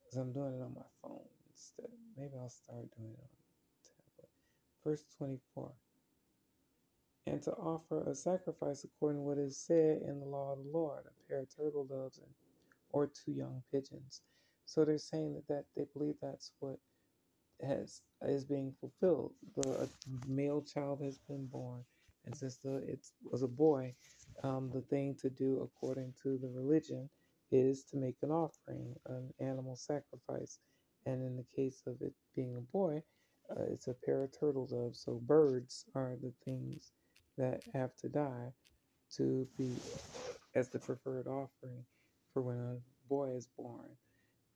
Because 0.00 0.16
I'm 0.16 0.32
doing 0.32 0.54
it 0.54 0.62
on 0.62 0.74
my 0.74 0.86
phone 1.02 1.20
instead. 1.50 1.86
Maybe 2.16 2.32
I'll 2.40 2.48
start 2.48 2.88
doing 2.96 3.12
it 3.12 3.20
on 3.20 3.28
tablet. 3.84 4.30
Verse 4.84 5.04
24. 5.18 5.72
And 7.26 7.42
to 7.42 7.52
offer 7.52 8.02
a 8.10 8.14
sacrifice 8.14 8.84
according 8.84 9.20
to 9.20 9.24
what 9.24 9.38
is 9.38 9.56
said 9.56 10.02
in 10.08 10.20
the 10.20 10.26
law 10.26 10.52
of 10.52 10.64
the 10.64 10.70
Lord, 10.70 11.04
a 11.06 11.28
pair 11.28 11.40
of 11.40 11.56
turtle 11.56 11.84
doves 11.84 12.18
and 12.18 12.26
or 12.92 13.06
two 13.06 13.32
young 13.32 13.62
pigeons. 13.72 14.22
So 14.66 14.84
they're 14.84 14.98
saying 14.98 15.34
that, 15.34 15.48
that 15.48 15.64
they 15.76 15.84
believe 15.94 16.16
that's 16.22 16.52
what 16.60 16.78
has 17.66 18.02
is 18.22 18.44
being 18.44 18.74
fulfilled. 18.80 19.32
The 19.56 19.88
male 20.26 20.62
child 20.62 21.00
has 21.02 21.18
been 21.18 21.46
born, 21.46 21.84
and 22.26 22.36
since 22.36 22.58
the 22.58 22.76
it 22.78 23.06
was 23.24 23.42
a 23.42 23.48
boy, 23.48 23.94
um, 24.42 24.70
the 24.72 24.82
thing 24.82 25.16
to 25.22 25.30
do 25.30 25.60
according 25.62 26.14
to 26.22 26.38
the 26.38 26.48
religion 26.48 27.08
is 27.50 27.84
to 27.84 27.96
make 27.96 28.16
an 28.22 28.30
offering, 28.30 28.94
an 29.06 29.32
animal 29.40 29.76
sacrifice. 29.76 30.58
And 31.06 31.22
in 31.22 31.36
the 31.36 31.46
case 31.56 31.82
of 31.86 31.96
it 32.02 32.12
being 32.36 32.56
a 32.56 32.72
boy, 32.72 33.02
uh, 33.50 33.64
it's 33.72 33.88
a 33.88 33.94
pair 34.04 34.22
of 34.22 34.38
turtle 34.38 34.66
doves. 34.66 35.02
So 35.04 35.20
birds 35.26 35.84
are 35.94 36.16
the 36.22 36.32
things 36.44 36.92
that 37.38 37.62
have 37.72 37.96
to 37.96 38.08
die 38.08 38.52
to 39.16 39.48
be 39.58 39.72
as 40.54 40.68
the 40.68 40.78
preferred 40.78 41.26
offering 41.26 41.84
for 42.32 42.42
when 42.42 42.58
a 42.58 42.76
boy 43.08 43.30
is 43.30 43.48
born, 43.56 43.88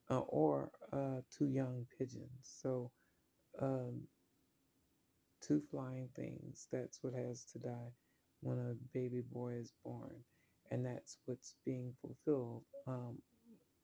uh, 0.09 0.19
or 0.19 0.71
uh, 0.93 1.21
two 1.37 1.47
young 1.47 1.85
pigeons. 1.97 2.29
So 2.41 2.91
um, 3.61 4.01
two 5.41 5.61
flying 5.71 6.09
things. 6.15 6.67
That's 6.71 6.99
what 7.01 7.13
has 7.13 7.45
to 7.53 7.59
die 7.59 7.91
when 8.41 8.59
a 8.59 8.75
baby 8.97 9.21
boy 9.31 9.53
is 9.53 9.73
born. 9.83 10.15
And 10.71 10.85
that's 10.85 11.17
what's 11.25 11.55
being 11.65 11.93
fulfilled 12.01 12.63
um, 12.87 13.17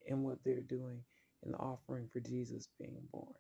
in 0.06 0.24
what 0.24 0.40
they're 0.44 0.62
doing 0.62 1.02
in 1.44 1.52
the 1.52 1.58
offering 1.58 2.10
for 2.12 2.20
Jesus 2.20 2.70
being 2.80 2.98
born. 3.12 3.34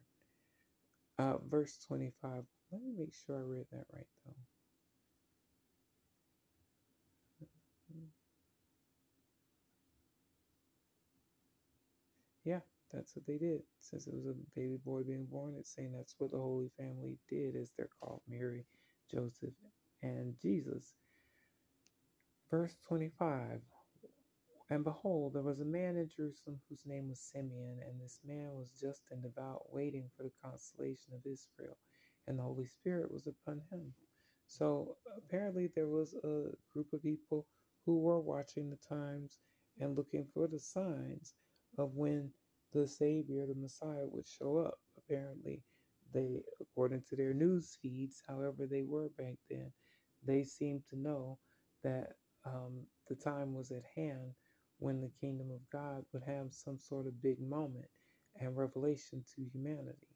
Uh, 1.19 1.37
verse 1.49 1.77
25. 1.87 2.43
Let 2.71 2.81
me 2.81 2.91
make 2.97 3.13
sure 3.13 3.37
I 3.37 3.41
read 3.41 3.65
that 3.71 3.85
right, 3.93 4.07
though. 4.25 4.33
Yeah, 12.43 12.61
that's 12.93 13.15
what 13.15 13.25
they 13.27 13.37
did. 13.37 13.61
Since 13.79 14.07
it 14.07 14.13
was 14.13 14.27
a 14.27 14.35
baby 14.55 14.77
boy 14.85 15.03
being 15.03 15.27
born, 15.27 15.55
it's 15.59 15.75
saying 15.75 15.93
that's 15.93 16.15
what 16.19 16.31
the 16.31 16.37
Holy 16.37 16.69
Family 16.77 17.17
did, 17.29 17.55
as 17.55 17.71
they're 17.77 17.89
called 18.01 18.21
Mary, 18.27 18.65
Joseph, 19.11 19.53
and 20.03 20.35
Jesus. 20.41 20.95
Verse 22.51 22.75
25 22.87 23.61
And 24.69 24.83
behold, 24.83 25.33
there 25.35 25.43
was 25.43 25.61
a 25.61 25.65
man 25.65 25.97
in 25.97 26.09
Jerusalem 26.09 26.59
whose 26.69 26.85
name 26.85 27.09
was 27.09 27.21
Simeon, 27.21 27.79
and 27.87 28.01
this 28.01 28.19
man 28.25 28.53
was 28.53 28.71
just 28.81 29.03
and 29.11 29.23
devout, 29.23 29.71
waiting 29.71 30.09
for 30.17 30.23
the 30.23 30.31
consolation 30.43 31.13
of 31.13 31.21
Israel, 31.25 31.77
and 32.27 32.39
the 32.39 32.43
Holy 32.43 32.67
Spirit 32.67 33.11
was 33.11 33.27
upon 33.27 33.61
him. 33.71 33.93
So 34.47 34.97
apparently, 35.17 35.69
there 35.75 35.87
was 35.87 36.15
a 36.15 36.49
group 36.73 36.93
of 36.93 37.03
people 37.03 37.47
who 37.85 37.99
were 37.99 38.19
watching 38.21 38.69
the 38.69 38.77
times 38.89 39.39
and 39.79 39.95
looking 39.97 40.27
for 40.33 40.47
the 40.47 40.59
signs 40.59 41.35
of 41.77 41.95
when 41.95 42.33
the 42.73 42.87
Savior, 42.87 43.45
the 43.45 43.55
Messiah, 43.55 44.05
would 44.07 44.27
show 44.27 44.59
up. 44.59 44.79
Apparently, 44.97 45.61
they, 46.13 46.41
according 46.61 47.03
to 47.09 47.15
their 47.15 47.33
news 47.33 47.77
feeds, 47.81 48.21
however 48.27 48.67
they 48.69 48.83
were 48.83 49.09
back 49.17 49.35
then, 49.49 49.71
they 50.25 50.43
seemed 50.43 50.83
to 50.89 50.99
know 50.99 51.37
that 51.83 52.13
um, 52.45 52.81
the 53.07 53.15
time 53.15 53.53
was 53.53 53.71
at 53.71 53.83
hand 53.95 54.33
when 54.79 55.01
the 55.01 55.11
kingdom 55.19 55.51
of 55.51 55.61
God 55.71 56.03
would 56.13 56.23
have 56.23 56.53
some 56.53 56.79
sort 56.79 57.07
of 57.07 57.21
big 57.21 57.39
moment 57.39 57.87
and 58.39 58.57
revelation 58.57 59.23
to 59.35 59.43
humanity. 59.53 60.07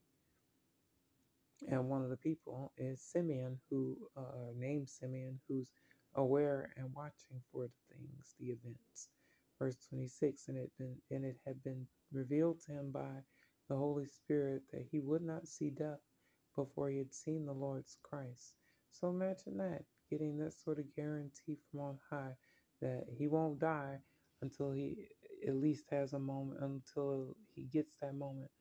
And 1.70 1.90
one 1.90 2.04
of 2.04 2.10
the 2.10 2.18
people 2.18 2.74
is 2.78 3.02
Simeon, 3.02 3.60
who 3.70 3.98
uh, 4.18 4.52
named 4.58 4.90
Simeon, 4.90 5.40
who's 5.48 5.72
aware 6.16 6.72
and 6.78 6.94
watching 6.94 7.42
for 7.52 7.66
the 7.68 7.96
things, 7.96 8.36
the 8.40 8.48
events. 8.48 9.10
Verse 9.60 9.78
26, 9.90 10.50
and 10.50 10.58
it 10.58 10.72
been 10.78 10.96
and 11.12 11.26
it 11.26 11.38
had 11.46 11.64
been 11.64 11.88
revealed 12.12 12.60
to 12.66 12.74
him 12.74 12.92
by 12.92 13.24
the 13.70 13.76
Holy 13.76 14.06
Spirit 14.06 14.62
that 14.72 14.86
he 14.92 15.00
would 15.00 15.22
not 15.22 15.48
see 15.48 15.70
death 15.70 16.02
before 16.56 16.90
he 16.90 16.98
had 16.98 17.14
seen 17.14 17.46
the 17.46 17.54
Lord's 17.54 17.98
Christ. 18.04 18.56
So 18.92 19.10
imagine 19.10 19.58
that, 19.58 19.84
getting 20.10 20.38
that 20.40 20.54
sort 20.54 20.80
of 20.80 20.94
guarantee 20.96 21.58
from 21.72 21.80
on 21.80 22.00
high 22.10 22.34
that 22.82 23.06
he 23.18 23.28
won't 23.28 23.60
die 23.60 24.00
until 24.42 24.72
he 24.72 25.08
at 25.48 25.56
least 25.56 25.86
has 25.90 26.14
a 26.14 26.20
moment, 26.20 26.60
until 26.62 27.36
he 27.54 27.64
gets 27.64 27.94
that 28.02 28.16
moment 28.16 28.52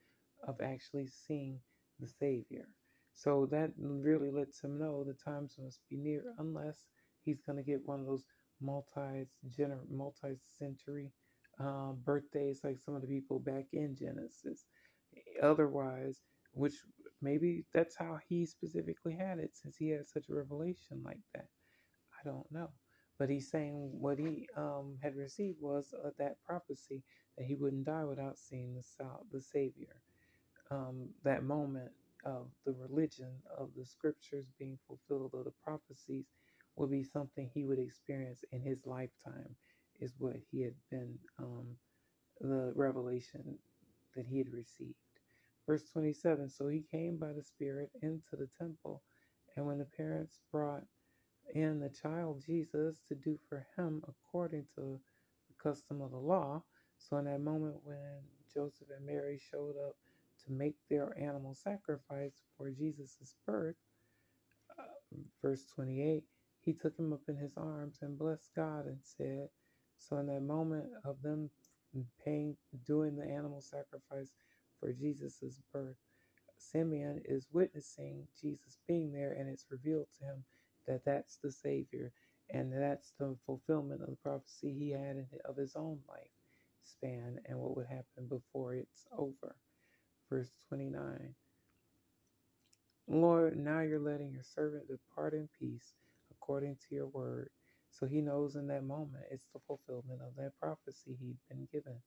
of 0.47 0.61
actually 0.63 1.07
seeing 1.09 1.59
the 2.01 2.09
Savior. 2.09 2.67
So 3.15 3.47
that 3.51 3.71
really 3.79 4.31
lets 4.31 4.63
him 4.63 4.79
know 4.79 5.05
the 5.05 5.15
times 5.15 5.57
must 5.59 5.81
be 5.91 5.97
near, 5.97 6.25
unless 6.39 6.85
he's 7.25 7.41
going 7.47 7.59
to 7.59 7.63
get 7.65 7.87
one 7.87 8.01
of 8.01 8.07
those 8.07 8.25
multi 8.64 9.27
multi 9.90 10.37
century 10.59 11.12
uh, 11.61 11.92
birthdays 11.92 12.62
like 12.64 12.79
some 12.79 12.96
of 12.96 13.03
the 13.03 13.09
people 13.09 13.40
back 13.40 13.66
in 13.74 13.96
Genesis. 13.96 14.66
Otherwise, 15.42 16.22
which 16.53 16.74
maybe 17.22 17.64
that's 17.74 17.96
how 17.96 18.18
he 18.29 18.46
specifically 18.46 19.14
had 19.14 19.38
it, 19.40 19.53
since 19.57 19.77
he 19.77 19.90
had 19.90 20.09
such 20.09 20.29
a 20.31 20.35
revelation 20.35 21.03
like 21.05 21.20
that. 21.35 21.48
I 22.20 22.29
don't 22.29 22.50
know. 22.53 22.70
But 23.18 23.31
he's 23.31 23.50
saying 23.50 23.90
what 23.92 24.18
he 24.18 24.48
um, 24.57 24.98
had 25.03 25.16
received 25.16 25.61
was 25.61 25.94
uh, 26.05 26.11
that 26.18 26.42
prophecy 26.46 27.05
that 27.38 27.46
he 27.46 27.57
wouldn't 27.57 27.87
die 27.87 28.05
without 28.05 28.38
seeing 28.38 28.74
the, 28.74 29.07
the 29.33 29.40
Savior. 29.42 30.03
Um, 30.70 31.11
that 31.24 31.44
moment 31.44 31.92
of 32.24 32.48
the 32.66 32.72
religion 32.72 33.33
of 33.59 33.70
the 33.77 33.85
scriptures 33.87 34.46
being 34.59 34.79
fulfilled, 34.88 35.33
of 35.35 35.44
the 35.44 35.53
prophecies, 35.64 36.27
would 36.77 36.91
be 36.91 37.05
something 37.05 37.51
he 37.55 37.65
would 37.65 37.79
experience 37.81 38.45
in 38.53 38.61
his 38.63 38.87
lifetime, 38.87 39.57
is 40.01 40.15
what 40.19 40.37
he 40.51 40.63
had 40.63 40.75
been, 40.91 41.19
um, 41.39 41.79
the 42.41 42.73
revelation 42.77 43.59
that 44.15 44.27
he 44.27 44.39
had 44.39 44.53
received. 44.53 44.97
Verse 45.67 45.85
27 45.91 46.49
So 46.51 46.69
he 46.69 46.83
came 46.83 47.19
by 47.19 47.33
the 47.33 47.43
Spirit 47.45 47.91
into 48.03 48.37
the 48.37 48.49
temple, 48.59 49.05
and 49.57 49.67
when 49.67 49.79
the 49.79 49.87
parents 49.87 50.41
brought 50.53 50.85
in 51.55 51.81
the 51.81 51.91
child 51.91 52.43
Jesus 52.47 53.01
to 53.09 53.15
do 53.15 53.39
for 53.49 53.67
him 53.77 54.03
according 54.09 54.67
to 54.77 55.01
the 55.49 55.55
custom 55.63 56.03
of 56.03 56.11
the 56.13 56.19
law, 56.19 56.65
so 56.99 57.19
in 57.19 57.27
that 57.27 57.41
moment 57.41 57.77
when 57.85 58.23
Joseph 58.53 58.89
and 58.97 59.07
Mary 59.07 59.39
showed 59.39 59.77
up 59.77 59.97
to 60.47 60.53
make 60.53 60.77
their 60.91 61.17
animal 61.19 61.55
sacrifice 61.55 62.43
for 62.57 62.71
Jesus' 62.71 63.37
birth, 63.47 63.77
uh, 64.79 64.85
verse 65.43 65.67
28, 65.67 66.25
he 66.64 66.72
took 66.72 66.98
him 66.98 67.12
up 67.12 67.22
in 67.29 67.37
his 67.37 67.53
arms 67.57 67.98
and 68.03 68.18
blessed 68.18 68.50
God 68.57 68.87
and 68.87 68.98
said, 69.03 69.48
So 69.98 70.16
in 70.18 70.27
that 70.27 70.42
moment 70.42 70.87
of 71.05 71.22
them 71.22 71.50
paying, 72.24 72.57
doing 72.87 73.16
the 73.16 73.24
animal 73.24 73.61
sacrifice 73.61 74.33
for 74.81 74.92
Jesus' 74.92 75.61
birth, 75.72 75.96
Simeon 76.59 77.22
is 77.27 77.48
witnessing 77.53 78.27
Jesus 78.40 78.79
being 78.88 79.12
there, 79.12 79.33
and 79.33 79.48
it's 79.48 79.66
revealed 79.70 80.09
to 80.18 80.24
him 80.27 80.44
that 80.87 81.05
that's 81.05 81.37
the 81.37 81.53
Savior, 81.53 82.12
and 82.50 82.72
that's 82.72 83.12
the 83.18 83.37
fulfillment 83.46 84.03
of 84.03 84.11
the 84.11 84.16
prophecy 84.16 84.72
he 84.72 84.90
had 84.90 85.27
of 85.44 85.57
his 85.57 85.77
own 85.77 85.98
life 86.09 86.29
span 86.85 87.38
and 87.46 87.59
what 87.59 87.77
would 87.77 87.87
happen 87.87 88.27
before 88.29 88.74
it's 88.74 89.07
over. 89.16 89.57
Verse 90.31 90.50
29 90.68 91.35
Lord, 93.09 93.59
now 93.59 93.81
you're 93.81 94.00
letting 94.00 94.33
your 94.33 94.42
servant 94.44 94.88
depart 94.88 95.35
in 95.35 95.48
peace 95.59 95.92
according 96.45 96.77
to 96.77 96.95
your 96.95 97.07
word. 97.09 97.49
So 97.91 98.07
he 98.07 98.21
knows 98.21 98.57
in 98.57 98.67
that 98.67 98.85
moment 98.85 99.25
it's 99.31 99.49
the 99.55 99.61
fulfillment 99.67 100.21
of 100.21 100.35
that 100.37 100.53
prophecy 100.61 101.17
he'd 101.19 101.39
been 101.49 101.67
given. 101.73 102.03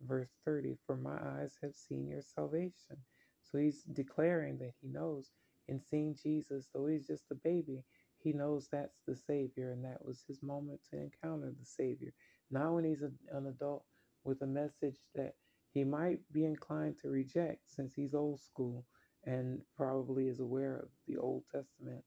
Verse 0.00 0.30
30 0.44 0.76
For 0.84 0.96
my 0.96 1.16
eyes 1.16 1.56
have 1.62 1.76
seen 1.76 2.08
your 2.08 2.22
salvation. 2.22 2.96
So 3.44 3.58
he's 3.58 3.84
declaring 3.84 4.58
that 4.58 4.72
he 4.80 4.88
knows 4.88 5.30
in 5.68 5.80
seeing 5.80 6.16
Jesus, 6.20 6.68
though 6.74 6.88
he's 6.88 7.06
just 7.06 7.30
a 7.30 7.36
baby, 7.36 7.84
he 8.18 8.32
knows 8.32 8.68
that's 8.68 8.98
the 9.06 9.14
Savior, 9.14 9.70
and 9.70 9.84
that 9.84 10.04
was 10.04 10.24
his 10.26 10.42
moment 10.42 10.80
to 10.90 10.98
encounter 10.98 11.52
the 11.56 11.64
Savior. 11.64 12.12
Not 12.50 12.74
when 12.74 12.84
he's 12.84 13.02
a, 13.02 13.12
an 13.36 13.46
adult 13.46 13.84
with 14.24 14.42
a 14.42 14.46
message 14.46 14.98
that 15.14 15.34
he 15.70 15.84
might 15.84 16.18
be 16.32 16.44
inclined 16.44 16.98
to 17.02 17.10
reject 17.10 17.60
since 17.70 17.94
he's 17.94 18.14
old 18.14 18.40
school 18.40 18.86
and 19.24 19.60
probably 19.76 20.26
is 20.26 20.40
aware 20.40 20.76
of 20.78 20.88
the 21.06 21.16
Old 21.18 21.44
Testament 21.54 22.04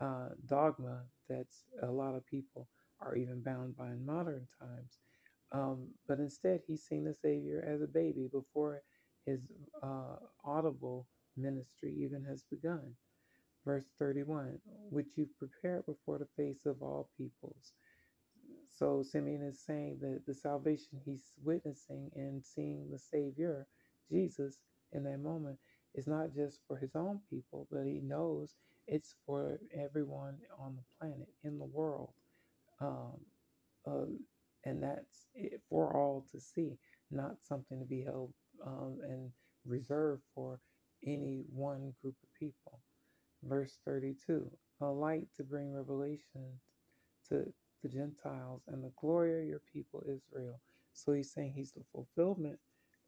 uh, 0.00 0.30
dogma 0.46 1.02
that's 1.28 1.64
a 1.82 1.90
lot 1.90 2.14
of 2.14 2.26
people 2.26 2.68
are 3.00 3.16
even 3.16 3.42
bound 3.42 3.76
by 3.76 3.88
in 3.88 4.04
modern 4.04 4.46
times. 4.60 4.98
Um, 5.52 5.88
but 6.08 6.18
instead, 6.18 6.60
he's 6.66 6.84
seen 6.84 7.04
the 7.04 7.14
Savior 7.14 7.64
as 7.68 7.82
a 7.82 7.86
baby 7.86 8.28
before 8.32 8.82
his 9.26 9.40
uh, 9.82 10.16
audible 10.44 11.08
ministry 11.36 11.94
even 12.02 12.24
has 12.24 12.44
begun. 12.50 12.94
Verse 13.66 13.86
31, 13.98 14.58
which 14.90 15.08
you've 15.16 15.36
prepared 15.38 15.86
before 15.86 16.18
the 16.18 16.28
face 16.36 16.66
of 16.66 16.82
all 16.82 17.10
peoples. 17.18 17.72
So 18.68 19.02
Simeon 19.02 19.42
is 19.42 19.64
saying 19.64 19.98
that 20.02 20.24
the 20.26 20.34
salvation 20.34 21.00
he's 21.04 21.32
witnessing 21.42 22.10
and 22.14 22.44
seeing 22.44 22.90
the 22.90 22.98
Savior, 22.98 23.68
Jesus, 24.10 24.60
in 24.92 25.04
that 25.04 25.20
moment 25.20 25.58
is 25.94 26.06
not 26.08 26.34
just 26.34 26.60
for 26.68 26.78
his 26.78 26.96
own 26.96 27.20
people, 27.30 27.68
but 27.70 27.84
he 27.86 28.00
knows 28.02 28.54
it's 28.86 29.14
for 29.26 29.58
everyone 29.74 30.38
on 30.58 30.76
the 30.76 30.84
planet, 31.00 31.28
in 31.44 31.58
the 31.58 31.66
world. 31.66 32.14
Um, 32.80 33.20
uh, 33.86 34.06
and 34.64 34.82
that's 34.82 35.28
it 35.34 35.60
for 35.68 35.96
all 35.96 36.26
to 36.32 36.40
see, 36.40 36.78
not 37.10 37.36
something 37.42 37.80
to 37.80 37.86
be 37.86 38.02
held 38.02 38.32
um, 38.66 38.98
and 39.02 39.30
reserved 39.66 40.22
for 40.34 40.60
any 41.06 41.44
one 41.52 41.94
group 42.02 42.16
of 42.22 42.28
people. 42.38 42.80
Verse 43.44 43.78
32 43.84 44.50
a 44.82 44.86
light 44.86 45.28
to 45.36 45.44
bring 45.44 45.72
revelation 45.72 46.60
to 47.28 47.44
the 47.82 47.88
Gentiles 47.88 48.62
and 48.68 48.84
the 48.84 48.92
glory 49.00 49.42
of 49.42 49.48
your 49.48 49.62
people 49.72 50.02
Israel. 50.04 50.60
So 50.94 51.12
he's 51.12 51.32
saying 51.32 51.52
he's 51.54 51.72
the 51.72 51.84
fulfillment 51.92 52.58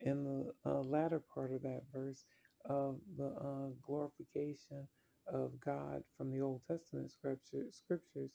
in 0.00 0.24
the 0.24 0.52
uh, 0.70 0.80
latter 0.82 1.20
part 1.34 1.52
of 1.52 1.62
that 1.62 1.82
verse 1.92 2.24
of 2.66 2.98
the 3.16 3.26
uh, 3.26 3.70
glorification 3.86 4.88
of 5.26 5.60
God 5.60 6.04
from 6.16 6.30
the 6.32 6.40
Old 6.42 6.62
Testament 6.68 7.12
scripture, 7.12 7.66
scriptures, 7.70 8.32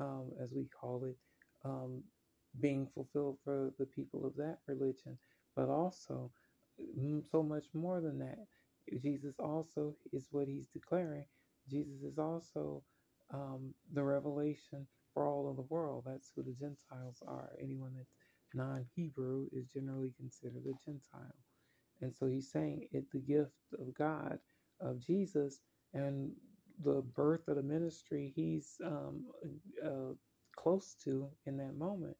um, 0.00 0.32
as 0.42 0.52
we 0.54 0.66
call 0.66 1.04
it, 1.04 1.16
um, 1.64 2.04
being 2.60 2.88
fulfilled 2.94 3.38
for 3.44 3.72
the 3.78 3.86
people 3.86 4.26
of 4.26 4.36
that 4.36 4.58
religion, 4.68 5.18
but 5.56 5.68
also 5.68 6.32
mm, 6.80 7.24
so 7.30 7.42
much 7.42 7.66
more 7.74 8.00
than 8.00 8.18
that. 8.20 8.46
Jesus 9.02 9.36
also 9.38 9.96
is 10.12 10.28
what 10.32 10.48
he's 10.48 10.68
declaring. 10.68 11.26
Jesus 11.68 12.02
is 12.02 12.18
also 12.18 12.84
um, 13.32 13.74
the 13.92 14.04
revelation 14.04 14.86
for 15.14 15.26
all 15.28 15.50
of 15.50 15.56
the 15.56 15.62
world. 15.62 16.04
That's 16.06 16.32
who 16.34 16.42
the 16.42 16.54
Gentiles 16.54 17.22
are. 17.26 17.50
Anyone 17.60 17.94
that's 17.96 18.14
non 18.54 18.86
Hebrew 18.96 19.48
is 19.52 19.68
generally 19.68 20.12
considered 20.18 20.64
a 20.66 20.74
Gentile. 20.84 21.34
And 22.02 22.14
so 22.14 22.26
he's 22.26 22.50
saying 22.50 22.88
it 22.92 23.10
the 23.12 23.20
gift 23.20 23.52
of 23.78 23.94
God, 23.94 24.40
of 24.80 25.00
Jesus, 25.00 25.60
and 25.94 26.32
the 26.84 27.02
birth 27.16 27.48
of 27.48 27.56
the 27.56 27.62
ministry 27.62 28.32
he's 28.36 28.76
um, 28.84 29.26
uh, 29.84 30.14
close 30.56 30.96
to 31.04 31.30
in 31.46 31.56
that 31.58 31.76
moment 31.76 32.16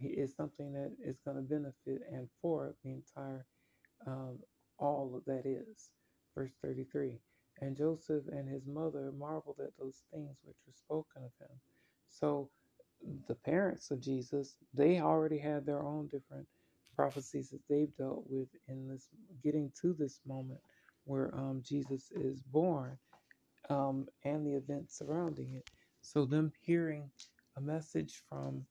is 0.00 0.34
something 0.36 0.72
that 0.72 0.92
is 1.04 1.18
going 1.24 1.36
to 1.36 1.42
benefit 1.42 2.02
and 2.12 2.28
for 2.42 2.74
the 2.84 2.90
entire 2.92 3.46
um, 4.06 4.38
all 4.78 5.22
that 5.26 5.46
is. 5.46 5.90
Verse 6.36 6.52
33 6.62 7.18
And 7.60 7.76
Joseph 7.76 8.24
and 8.28 8.48
his 8.48 8.66
mother 8.66 9.12
marveled 9.18 9.60
at 9.60 9.76
those 9.78 10.02
things 10.12 10.38
which 10.44 10.56
were 10.66 10.74
spoken 10.74 11.24
of 11.24 11.32
him. 11.40 11.56
So 12.10 12.50
the 13.28 13.34
parents 13.36 13.90
of 13.90 14.00
Jesus, 14.00 14.56
they 14.74 15.00
already 15.00 15.38
had 15.38 15.66
their 15.66 15.82
own 15.82 16.08
different 16.08 16.46
prophecies 16.96 17.50
that 17.50 17.62
they've 17.68 17.94
dealt 17.96 18.24
with 18.28 18.48
in 18.68 18.88
this 18.88 19.08
getting 19.42 19.72
to 19.80 19.94
this 19.94 20.20
moment 20.26 20.60
where 21.06 21.34
um, 21.36 21.62
Jesus 21.64 22.10
is 22.12 22.42
born 22.42 22.98
um, 23.70 24.06
and 24.24 24.46
the 24.46 24.54
events 24.54 24.98
surrounding 24.98 25.54
it. 25.54 25.70
So, 26.02 26.24
them 26.26 26.52
hearing 26.62 27.10
a 27.56 27.60
message 27.60 28.22
from 28.28 28.66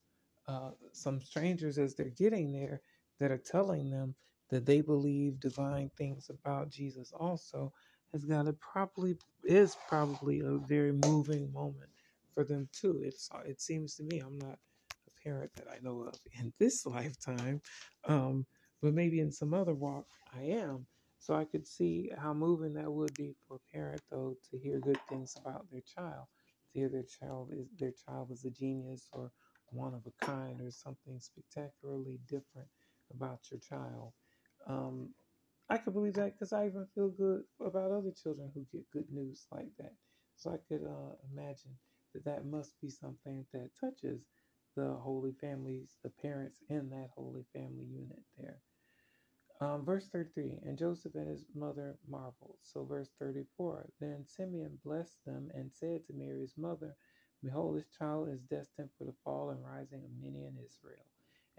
uh, 0.47 0.71
some 0.93 1.21
strangers 1.21 1.77
as 1.77 1.95
they're 1.95 2.09
getting 2.09 2.51
there 2.53 2.81
that 3.19 3.31
are 3.31 3.39
telling 3.39 3.89
them 3.89 4.15
that 4.51 4.65
they 4.65 4.81
believe 4.81 5.39
divine 5.39 5.91
things 5.97 6.29
about 6.29 6.69
Jesus 6.69 7.11
also 7.13 7.73
has 8.11 8.25
got 8.25 8.43
to 8.45 8.53
probably 8.53 9.17
is 9.45 9.77
probably 9.89 10.41
a 10.41 10.57
very 10.67 10.93
moving 10.93 11.51
moment 11.53 11.89
for 12.35 12.43
them 12.43 12.69
too. 12.73 13.01
It's 13.03 13.29
it 13.45 13.61
seems 13.61 13.95
to 13.95 14.03
me 14.03 14.19
I'm 14.19 14.37
not 14.39 14.59
a 15.07 15.23
parent 15.23 15.51
that 15.55 15.67
I 15.71 15.79
know 15.81 16.03
of 16.03 16.15
in 16.39 16.53
this 16.59 16.85
lifetime, 16.87 17.61
um, 18.07 18.45
but 18.81 18.93
maybe 18.93 19.19
in 19.21 19.31
some 19.31 19.53
other 19.53 19.73
walk 19.73 20.07
I 20.37 20.43
am. 20.43 20.85
So 21.25 21.33
I 21.35 21.45
could 21.45 21.67
see 21.67 22.11
how 22.17 22.35
moving 22.35 22.73
that 22.75 22.91
would 22.93 23.15
be 23.15 23.35
for 23.47 23.57
a 23.57 23.73
parent, 23.75 24.01
though, 24.11 24.38
to 24.51 24.59
hear 24.59 24.79
good 24.79 24.99
things 25.09 25.35
about 25.41 25.71
their 25.71 25.81
child, 25.81 26.27
to 26.73 26.79
hear 26.79 26.89
their 26.89 27.03
child 27.03 27.51
is 27.51 27.67
their 27.79 27.93
child 28.05 28.31
is 28.31 28.45
a 28.45 28.51
genius 28.51 29.09
or 29.11 29.31
one 29.71 29.95
of 29.95 30.03
a 30.05 30.25
kind 30.25 30.61
or 30.61 30.71
something 30.71 31.19
spectacularly 31.19 32.19
different 32.29 32.69
about 33.15 33.39
your 33.51 33.59
child. 33.59 34.13
Um, 34.67 35.09
I 35.69 35.77
could 35.77 35.93
believe 35.93 36.13
that 36.15 36.33
because 36.33 36.53
I 36.53 36.67
even 36.67 36.88
feel 36.93 37.09
good 37.09 37.43
about 37.59 37.91
other 37.91 38.11
children 38.11 38.51
who 38.53 38.65
get 38.71 38.89
good 38.91 39.11
news 39.11 39.47
like 39.51 39.69
that. 39.79 39.93
So 40.38 40.51
I 40.51 40.57
could 40.69 40.85
uh, 40.85 41.15
imagine 41.33 41.77
that 42.13 42.25
that 42.25 42.45
must 42.45 42.79
be 42.81 42.89
something 42.89 43.45
that 43.53 43.71
touches 43.79 44.21
the 44.75 44.93
Holy 44.93 45.33
Families, 45.41 45.95
the 46.03 46.11
parents 46.11 46.59
in 46.69 46.89
that 46.91 47.09
Holy 47.15 47.45
Family 47.53 47.85
unit 47.85 48.21
there. 48.38 48.59
Um, 49.61 49.85
verse 49.85 50.07
33 50.09 50.59
And 50.65 50.77
Joseph 50.77 51.15
and 51.15 51.29
his 51.29 51.45
mother 51.55 51.97
marveled. 52.07 52.59
So, 52.63 52.85
verse 52.85 53.11
34 53.19 53.89
Then 54.01 54.25
Simeon 54.27 54.79
blessed 54.85 55.25
them 55.25 55.49
and 55.55 55.73
said 55.73 56.05
to 56.07 56.13
Mary's 56.13 56.55
mother, 56.57 56.95
Behold, 57.43 57.77
this 57.77 57.87
child 57.97 58.29
is 58.29 58.41
destined 58.43 58.91
for 58.97 59.05
the 59.05 59.15
fall 59.23 59.51
and 59.51 59.63
rising 59.65 60.03
of 60.03 60.11
many 60.21 60.45
in 60.45 60.57
Israel, 60.59 61.05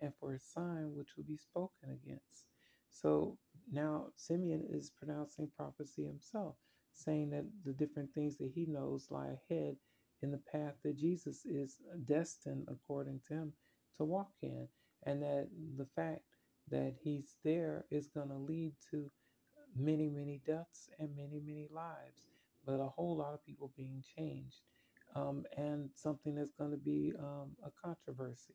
and 0.00 0.14
for 0.20 0.34
a 0.34 0.40
sign 0.40 0.94
which 0.94 1.16
will 1.16 1.24
be 1.24 1.38
spoken 1.38 1.90
against. 1.92 2.46
So 2.90 3.38
now 3.72 4.08
Simeon 4.16 4.66
is 4.70 4.92
pronouncing 4.92 5.50
prophecy 5.56 6.04
himself, 6.04 6.56
saying 6.94 7.30
that 7.30 7.46
the 7.64 7.74
different 7.74 8.14
things 8.14 8.36
that 8.38 8.52
he 8.54 8.66
knows 8.66 9.10
lie 9.10 9.38
ahead 9.50 9.76
in 10.22 10.32
the 10.32 10.42
path 10.52 10.74
that 10.84 10.98
Jesus 10.98 11.46
is 11.46 11.80
destined, 12.06 12.66
according 12.68 13.22
to 13.28 13.34
him, 13.34 13.54
to 13.98 14.04
walk 14.04 14.32
in, 14.42 14.68
and 15.04 15.22
that 15.22 15.48
the 15.78 15.86
fact 15.96 16.35
that 16.70 16.94
he's 17.02 17.36
there 17.44 17.86
is 17.90 18.08
going 18.08 18.28
to 18.28 18.36
lead 18.36 18.74
to 18.90 19.10
many, 19.76 20.08
many 20.10 20.40
deaths 20.46 20.90
and 20.98 21.16
many, 21.16 21.40
many 21.40 21.68
lives, 21.70 22.24
but 22.64 22.80
a 22.80 22.88
whole 22.88 23.16
lot 23.16 23.34
of 23.34 23.44
people 23.44 23.72
being 23.76 24.02
changed, 24.16 24.62
um, 25.14 25.44
and 25.56 25.90
something 25.94 26.34
that's 26.34 26.52
going 26.52 26.70
to 26.72 26.76
be 26.78 27.12
um, 27.18 27.56
a 27.64 27.70
controversy. 27.82 28.54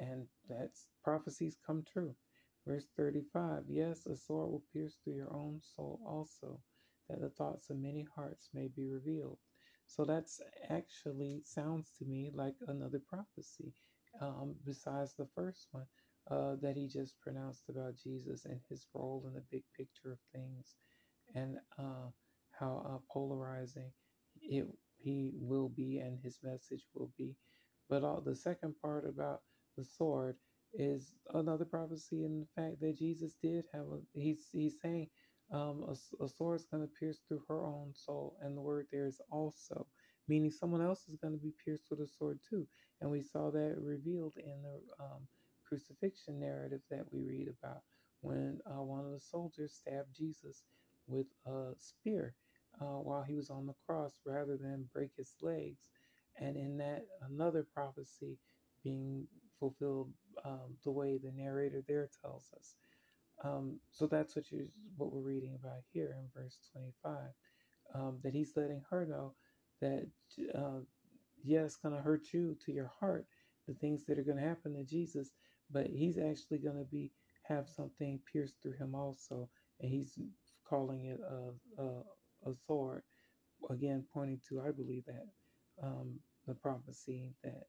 And 0.00 0.26
that's 0.48 0.88
prophecies 1.04 1.58
come 1.66 1.84
true. 1.84 2.16
Verse 2.66 2.86
35 2.96 3.64
Yes, 3.68 4.06
a 4.06 4.16
sword 4.16 4.50
will 4.50 4.64
pierce 4.72 4.96
through 5.02 5.14
your 5.14 5.32
own 5.32 5.60
soul 5.62 6.00
also, 6.06 6.60
that 7.08 7.20
the 7.20 7.30
thoughts 7.30 7.70
of 7.70 7.78
many 7.78 8.06
hearts 8.14 8.50
may 8.54 8.68
be 8.68 8.86
revealed. 8.88 9.38
So 9.86 10.04
that's 10.04 10.40
actually 10.68 11.42
sounds 11.44 11.90
to 11.98 12.04
me 12.04 12.30
like 12.34 12.56
another 12.68 13.00
prophecy, 13.00 13.74
um, 14.20 14.56
besides 14.64 15.14
the 15.16 15.26
first 15.34 15.68
one 15.72 15.86
uh, 16.30 16.56
that 16.62 16.76
he 16.76 16.88
just 16.88 17.20
pronounced 17.20 17.64
about 17.70 17.96
Jesus 17.96 18.46
and 18.46 18.60
his 18.70 18.86
role 18.94 19.24
in 19.28 19.34
the 19.34 19.44
big 19.50 19.64
picture 19.76 20.12
of 20.12 20.20
things, 20.34 20.76
and 21.34 21.58
uh, 21.78 22.10
how 22.52 22.82
uh, 22.86 22.98
polarizing 23.12 23.92
it 24.42 24.66
he 24.98 25.30
will 25.34 25.68
be 25.70 25.98
and 25.98 26.20
his 26.22 26.38
message 26.42 26.84
will 26.94 27.12
be. 27.18 27.36
But 27.88 28.04
all 28.04 28.22
the 28.22 28.36
second 28.36 28.76
part 28.82 29.06
about 29.08 29.42
the 29.76 29.84
sword 29.84 30.38
is 30.74 31.14
another 31.34 31.66
prophecy 31.66 32.24
in 32.24 32.40
the 32.40 32.62
fact 32.62 32.80
that 32.80 32.98
Jesus 32.98 33.36
did 33.42 33.66
have 33.74 33.86
a 33.86 34.00
he's 34.14 34.48
he's 34.52 34.80
saying 34.82 35.08
um, 35.52 35.84
a, 35.88 36.24
a 36.24 36.28
sword 36.28 36.60
is 36.60 36.66
going 36.66 36.84
to 36.84 36.92
pierce 37.00 37.20
through 37.28 37.44
her 37.48 37.66
own 37.66 37.92
soul, 37.94 38.38
and 38.42 38.56
the 38.56 38.62
word 38.62 38.88
there 38.92 39.06
is 39.06 39.20
also 39.30 39.88
meaning 40.28 40.50
someone 40.50 40.82
else 40.82 41.08
is 41.08 41.16
going 41.22 41.34
to 41.34 41.40
be 41.42 41.54
pierced 41.64 41.86
with 41.90 42.00
a 42.00 42.08
sword 42.08 42.40
too, 42.48 42.68
and 43.00 43.10
we 43.10 43.22
saw 43.22 43.50
that 43.50 43.76
revealed 43.80 44.34
in 44.38 44.62
the 44.62 45.04
um, 45.04 45.28
crucifixion 45.70 46.40
narrative 46.40 46.82
that 46.90 47.12
we 47.12 47.22
read 47.24 47.48
about 47.48 47.82
when 48.22 48.60
uh, 48.66 48.82
one 48.82 49.06
of 49.06 49.12
the 49.12 49.20
soldiers 49.20 49.74
stabbed 49.74 50.16
Jesus 50.16 50.64
with 51.08 51.28
a 51.46 51.72
spear 51.78 52.36
uh, 52.82 53.00
while 53.00 53.24
he 53.24 53.36
was 53.36 53.50
on 53.50 53.66
the 53.66 53.74
cross 53.86 54.14
rather 54.26 54.58
than 54.58 54.90
break 54.94 55.12
his 55.16 55.34
legs. 55.42 55.90
And 56.40 56.56
in 56.58 56.78
that, 56.78 57.06
another 57.30 57.64
prophecy 57.64 58.40
being 58.84 59.28
fulfilled 59.60 60.12
um, 60.44 60.78
the 60.84 60.92
way 60.92 61.18
the 61.18 61.32
narrator 61.32 61.84
there 61.88 62.10
tells 62.22 62.52
us. 62.58 62.76
Um, 63.44 63.80
so 63.92 64.08
that's 64.08 64.36
what 64.36 64.52
you 64.52 64.68
what 64.96 65.12
we're 65.12 65.22
reading 65.22 65.56
about 65.56 65.82
here 65.92 66.16
in 66.18 66.28
verse 66.34 66.60
25. 66.72 67.30
Um, 67.94 68.20
that 68.24 68.34
he's 68.34 68.56
letting 68.56 68.82
her 68.90 69.06
know 69.06 69.36
that 69.82 70.08
uh, 70.54 70.80
yeah, 71.44 71.62
it's 71.64 71.78
going 71.78 71.96
to 71.96 72.02
hurt 72.02 72.32
you 72.34 72.56
to 72.66 72.72
your 72.72 72.92
heart, 73.00 73.26
the 73.68 73.74
things 73.74 74.06
that 74.06 74.18
are 74.18 74.24
going 74.24 74.38
to 74.38 74.44
happen 74.48 74.74
to 74.74 74.84
Jesus, 74.84 75.32
but 75.72 75.86
he's 75.88 76.18
actually 76.18 76.58
going 76.58 76.78
to 76.78 76.90
be 76.90 77.12
have 77.44 77.68
something 77.68 78.20
pierced 78.32 78.56
through 78.62 78.76
him 78.78 78.94
also, 78.94 79.48
and 79.80 79.90
he's 79.90 80.18
calling 80.68 81.06
it 81.06 81.20
a 81.20 81.82
a, 81.82 82.02
a 82.50 82.54
sword. 82.66 83.02
Again, 83.70 84.04
pointing 84.14 84.40
to 84.48 84.62
I 84.62 84.70
believe 84.72 85.04
that 85.06 85.26
um, 85.82 86.20
the 86.46 86.54
prophecy 86.54 87.34
that 87.44 87.64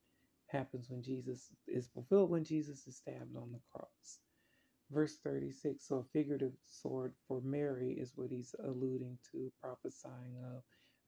happens 0.48 0.90
when 0.90 1.04
Jesus 1.04 1.50
is 1.68 1.90
fulfilled 1.94 2.30
when 2.30 2.44
Jesus 2.44 2.88
is 2.88 2.98
stabbed 2.98 3.36
on 3.36 3.52
the 3.52 3.60
cross. 3.74 4.20
Verse 4.92 5.18
36 5.24 5.88
so 5.88 5.98
a 5.98 6.04
figurative 6.14 6.54
sword 6.68 7.14
for 7.28 7.42
Mary 7.42 7.94
is 8.00 8.14
what 8.16 8.32
he's 8.32 8.56
alluding 8.64 9.18
to, 9.32 9.52
prophesying 9.62 10.36
of, 10.56 10.64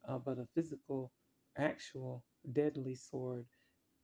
uh, 0.10 0.20
but 0.20 0.40
a 0.40 0.48
physical, 0.56 1.12
actual, 1.58 2.24
deadly 2.54 2.96
sword 2.96 3.46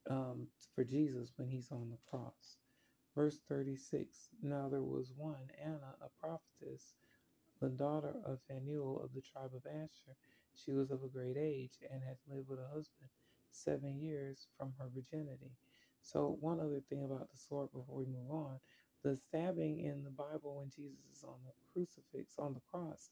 um, 0.10 0.47
for 0.75 0.84
Jesus 0.84 1.34
when 1.38 1.49
he's 1.49 1.71
on 1.71 1.89
the 1.89 1.97
cross. 2.10 2.58
Verse 3.19 3.41
36 3.49 4.29
Now 4.41 4.69
there 4.69 4.82
was 4.82 5.12
one, 5.17 5.49
Anna, 5.62 5.93
a 6.01 6.08
prophetess, 6.21 6.95
the 7.60 7.67
daughter 7.67 8.15
of 8.25 8.39
Phanuel 8.49 9.01
of 9.03 9.13
the 9.13 9.21
tribe 9.21 9.51
of 9.53 9.65
Asher. 9.67 10.15
She 10.55 10.71
was 10.71 10.89
of 10.89 11.03
a 11.03 11.10
great 11.10 11.36
age 11.36 11.79
and 11.91 12.01
had 12.01 12.15
lived 12.29 12.47
with 12.47 12.62
a 12.62 12.69
husband 12.69 13.10
seven 13.51 13.99
years 14.01 14.47
from 14.58 14.73
her 14.79 14.88
virginity. 14.95 15.51
So, 16.01 16.38
one 16.39 16.62
other 16.62 16.82
thing 16.89 17.03
about 17.03 17.29
the 17.29 17.38
sword 17.38 17.73
before 17.73 17.97
we 17.97 18.05
move 18.05 18.32
on 18.32 18.62
the 19.03 19.17
stabbing 19.17 19.82
in 19.82 20.05
the 20.05 20.12
Bible 20.12 20.60
when 20.60 20.69
Jesus 20.69 21.03
is 21.13 21.25
on 21.25 21.39
the 21.45 21.51
crucifix, 21.73 22.36
on 22.39 22.53
the 22.53 22.62
cross, 22.71 23.12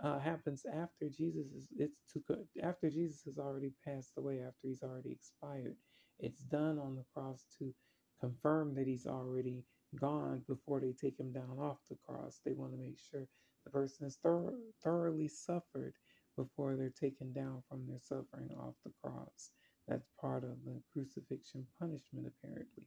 uh, 0.00 0.18
happens 0.18 0.66
after 0.66 1.08
Jesus 1.08 1.46
is 1.54 1.68
it's 1.78 2.02
too 2.12 2.22
good 2.28 2.46
after 2.62 2.90
Jesus 2.90 3.22
has 3.24 3.38
already 3.38 3.72
passed 3.86 4.12
away, 4.18 4.42
after 4.42 4.68
he's 4.68 4.82
already 4.82 5.12
expired. 5.12 5.76
It's 6.20 6.42
done 6.42 6.78
on 6.78 6.96
the 6.96 7.04
cross 7.14 7.46
to 7.58 7.74
confirm 8.20 8.74
that 8.74 8.86
he's 8.86 9.06
already 9.06 9.64
gone 10.00 10.42
before 10.48 10.80
they 10.80 10.92
take 10.92 11.18
him 11.20 11.32
down 11.32 11.58
off 11.60 11.78
the 11.90 11.96
cross. 12.06 12.40
They 12.44 12.52
want 12.52 12.72
to 12.72 12.78
make 12.78 12.98
sure 12.98 13.26
the 13.64 13.70
person 13.70 14.06
is 14.06 14.18
thor- 14.22 14.58
thoroughly 14.84 15.28
suffered 15.28 15.94
before 16.36 16.76
they're 16.76 16.90
taken 16.90 17.32
down 17.32 17.62
from 17.68 17.86
their 17.86 18.00
suffering 18.00 18.50
off 18.58 18.74
the 18.84 18.92
cross. 19.02 19.50
That's 19.88 20.08
part 20.20 20.44
of 20.44 20.64
the 20.64 20.82
crucifixion 20.92 21.66
punishment, 21.80 22.26
apparently. 22.28 22.84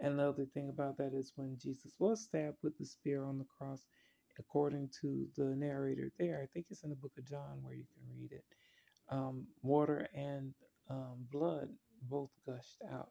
And 0.00 0.18
the 0.18 0.28
other 0.28 0.46
thing 0.46 0.70
about 0.70 0.98
that 0.98 1.14
is 1.14 1.32
when 1.36 1.58
Jesus 1.58 1.94
was 1.98 2.24
stabbed 2.24 2.58
with 2.62 2.76
the 2.78 2.86
spear 2.86 3.24
on 3.24 3.38
the 3.38 3.46
cross, 3.58 3.86
according 4.38 4.90
to 5.02 5.28
the 5.36 5.56
narrator 5.56 6.12
there, 6.18 6.42
I 6.42 6.46
think 6.52 6.66
it's 6.70 6.84
in 6.84 6.90
the 6.90 6.96
book 6.96 7.12
of 7.18 7.26
John 7.26 7.62
where 7.62 7.74
you 7.74 7.86
can 7.94 8.02
read 8.20 8.32
it, 8.32 8.44
um, 9.10 9.46
water 9.62 10.08
and 10.14 10.54
um, 10.90 11.26
blood 11.32 11.68
both 12.02 12.30
gushed 12.46 12.82
out 12.92 13.10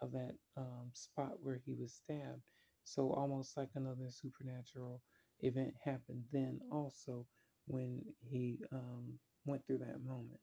of 0.00 0.12
that 0.12 0.34
um, 0.56 0.90
spot 0.92 1.32
where 1.42 1.60
he 1.64 1.74
was 1.74 1.92
stabbed. 1.94 2.42
So 2.84 3.12
almost 3.12 3.56
like 3.56 3.70
another 3.74 4.08
supernatural 4.10 5.02
event 5.40 5.74
happened 5.84 6.24
then 6.32 6.60
also 6.72 7.26
when 7.66 8.02
he 8.20 8.58
um, 8.72 9.18
went 9.46 9.66
through 9.66 9.78
that 9.78 10.04
moment. 10.04 10.40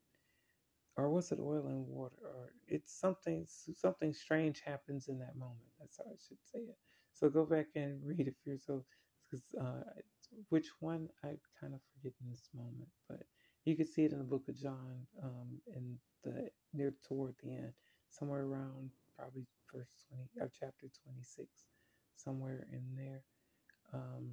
Or 0.98 1.10
was 1.10 1.32
it 1.32 1.40
oil 1.40 1.68
and 1.68 1.88
water? 1.88 2.16
Or 2.24 2.54
it's 2.68 2.94
something 3.00 3.46
something 3.48 4.14
strange 4.14 4.62
happens 4.62 5.08
in 5.10 5.20
that 5.20 5.36
moment. 5.38 5.70
That's 5.80 5.98
how 5.98 6.06
i 6.06 6.16
should 6.18 6.44
say 6.44 6.60
it. 6.60 6.78
So 7.14 7.30
go 7.30 7.46
back 7.46 7.68
and 7.76 8.00
read 8.06 8.28
it 8.28 8.36
for 8.44 8.50
yourself 8.52 8.84
because 9.30 9.46
uh, 9.60 9.84
which 10.50 10.70
one? 10.80 11.10
I 11.24 11.36
kind 11.60 11.74
of 11.74 11.82
forget 11.94 12.14
in 12.24 12.32
this 12.32 12.50
moment 12.54 12.90
but 13.10 13.24
you 13.66 13.76
can 13.76 13.88
see 13.88 14.04
it 14.06 14.12
in 14.12 14.20
the 14.20 14.24
book 14.24 14.44
of 14.48 14.56
john 14.58 15.06
um, 15.24 15.48
in 15.76 15.98
the 16.24 16.50
near 16.74 16.94
toward 17.08 17.36
the 17.44 17.52
end 17.52 17.74
somewhere 18.10 18.44
around 18.44 18.90
probably 19.18 19.46
verse 19.74 19.90
20 20.10 20.24
or 20.42 20.52
chapter 20.60 20.88
26 21.06 21.48
somewhere 22.18 22.66
in 22.72 22.84
there 22.96 23.24
um, 23.94 24.32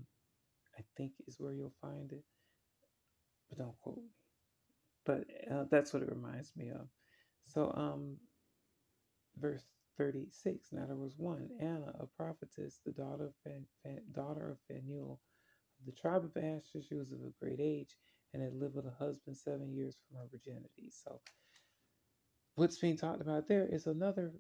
i 0.79 0.83
think 0.97 1.13
is 1.27 1.37
where 1.39 1.55
you'll 1.55 1.75
find 1.81 2.13
it 2.13 2.25
but 3.51 3.59
don't 3.59 3.79
quote 3.81 3.99
me 3.99 4.11
but 5.07 5.25
uh, 5.51 5.65
that's 5.71 5.95
what 5.95 6.05
it 6.05 6.11
reminds 6.13 6.53
me 6.57 6.71
of. 6.71 6.89
So, 7.49 7.73
um, 7.77 8.19
verse 9.39 9.65
36 9.99 10.71
Now 10.73 10.87
there 10.87 10.97
was 10.97 11.15
one, 11.19 11.49
Anna, 11.61 11.95
a 12.01 12.07
prophetess, 12.07 12.81
the 12.85 12.93
daughter 12.93 13.27
of, 13.27 13.35
Phan, 13.45 13.67
Phan, 13.83 14.01
daughter 14.13 14.51
of 14.51 14.59
Phanuel 14.69 15.21
of 15.81 15.87
the 15.87 15.93
tribe 16.01 16.25
of 16.25 16.37
Asher. 16.37 16.83
She 16.83 16.95
was 16.95 17.13
of 17.13 17.21
a 17.21 17.45
great 17.45 17.61
age 17.61 17.97
and 18.35 18.43
had 18.43 18.55
lived 18.55 18.77
with 18.77 18.87
a 18.87 19.05
husband 19.05 19.37
seven 19.37 19.75
years 19.75 19.97
from 20.09 20.19
her 20.21 20.29
virginity. 20.31 20.91
So, 20.91 21.21
what's 22.57 22.79
being 22.79 22.97
talked 22.99 23.23
about 23.23 23.49
there 23.49 23.67
is 23.71 23.87
another 23.87 24.33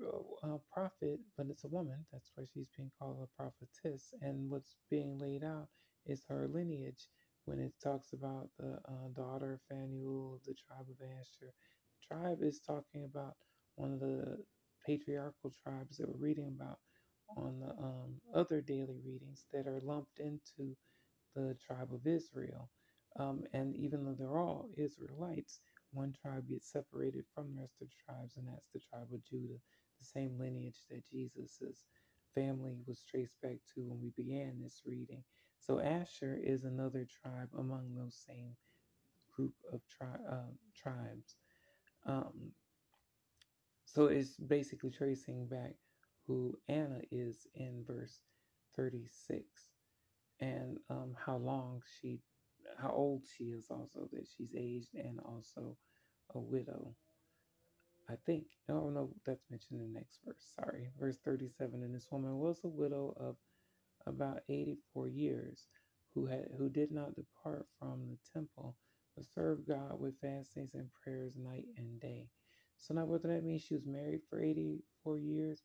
uh, 0.44 0.58
prophet, 0.72 1.20
but 1.36 1.46
it's 1.50 1.64
a 1.64 1.68
woman. 1.68 2.04
That's 2.12 2.30
why 2.34 2.44
she's 2.52 2.68
being 2.76 2.90
called 2.98 3.18
a 3.22 3.36
prophetess. 3.42 4.14
And 4.22 4.50
what's 4.50 4.76
being 4.90 5.18
laid 5.18 5.44
out 5.44 5.68
is 6.06 6.24
her 6.28 6.48
lineage 6.52 7.08
when 7.46 7.58
it 7.60 7.72
talks 7.82 8.12
about 8.12 8.48
the 8.58 8.78
uh, 8.88 9.08
daughter 9.16 9.60
Phanuel 9.70 10.36
of 10.36 10.44
the 10.44 10.54
tribe 10.68 10.86
of 10.90 10.96
Asher. 11.02 11.52
The 12.10 12.16
tribe 12.16 12.38
is 12.42 12.60
talking 12.60 13.04
about 13.04 13.34
one 13.76 13.92
of 13.92 14.00
the 14.00 14.38
patriarchal 14.86 15.54
tribes 15.62 15.96
that 15.98 16.08
we're 16.08 16.26
reading 16.28 16.48
about 16.48 16.78
on 17.36 17.60
the 17.60 17.70
um, 17.82 18.20
other 18.34 18.60
daily 18.60 19.00
readings 19.04 19.46
that 19.52 19.66
are 19.66 19.80
lumped 19.82 20.20
into 20.20 20.76
the 21.36 21.56
tribe 21.66 21.92
of 21.94 22.06
Israel. 22.06 22.70
Um, 23.18 23.44
and 23.52 23.76
even 23.76 24.04
though 24.04 24.16
they're 24.18 24.38
all 24.38 24.68
Israelites, 24.76 25.60
one 25.92 26.12
tribe 26.12 26.48
gets 26.48 26.70
separated 26.72 27.24
from 27.34 27.54
the 27.54 27.60
rest 27.62 27.74
of 27.82 27.88
the 27.88 27.94
tribes, 28.06 28.36
and 28.36 28.48
that's 28.48 28.68
the 28.74 28.80
tribe 28.80 29.08
of 29.12 29.24
Judah, 29.24 29.60
the 30.00 30.04
same 30.06 30.38
lineage 30.38 30.78
that 30.90 31.06
Jesus's 31.06 31.84
family 32.34 32.76
was 32.86 33.04
traced 33.10 33.40
back 33.42 33.58
to 33.74 33.82
when 33.82 34.00
we 34.02 34.10
began 34.16 34.60
this 34.62 34.82
reading. 34.86 35.24
So 35.60 35.80
Asher 35.80 36.38
is 36.42 36.64
another 36.64 37.06
tribe 37.22 37.50
among 37.58 37.94
those 37.94 38.16
same 38.26 38.56
group 39.34 39.54
of 39.72 39.80
tri- 39.88 40.26
uh, 40.30 40.52
tribes. 40.76 41.36
Um, 42.06 42.52
so 43.84 44.06
it's 44.06 44.36
basically 44.36 44.90
tracing 44.90 45.46
back 45.46 45.74
who 46.26 46.58
Anna 46.68 47.00
is 47.10 47.46
in 47.54 47.84
verse 47.86 48.22
36 48.76 49.44
and 50.40 50.78
um, 50.90 51.14
how 51.18 51.36
long 51.36 51.82
she, 52.00 52.20
how 52.80 52.90
old 52.90 53.22
she 53.36 53.44
is 53.44 53.66
also, 53.70 54.08
that 54.12 54.26
she's 54.36 54.54
aged 54.56 54.94
and 54.94 55.20
also 55.20 55.76
a 56.34 56.38
widow. 56.38 56.94
I 58.08 58.14
think, 58.26 58.44
oh 58.68 58.90
no, 58.90 59.10
that's 59.24 59.44
mentioned 59.50 59.80
in 59.80 59.92
the 59.92 59.98
next 59.98 60.18
verse. 60.26 60.44
Sorry. 60.56 60.88
Verse 60.98 61.18
37 61.24 61.82
And 61.82 61.94
this 61.94 62.08
woman 62.10 62.38
was 62.38 62.60
a 62.64 62.68
widow 62.68 63.14
of 63.18 63.36
about 64.06 64.40
84 64.48 65.08
years 65.08 65.66
who 66.14 66.26
had 66.26 66.48
who 66.58 66.68
did 66.68 66.90
not 66.90 67.14
depart 67.14 67.66
from 67.78 68.08
the 68.08 68.18
temple 68.32 68.76
but 69.16 69.26
served 69.34 69.68
God 69.68 69.98
with 70.00 70.20
fastings 70.20 70.74
and 70.74 70.88
prayers 71.02 71.34
night 71.36 71.66
and 71.76 72.00
day. 72.00 72.28
So 72.78 72.94
now 72.94 73.04
whether 73.04 73.28
that 73.28 73.44
means 73.44 73.62
she 73.62 73.74
was 73.74 73.86
married 73.86 74.20
for 74.28 74.42
84 74.42 75.18
years 75.18 75.62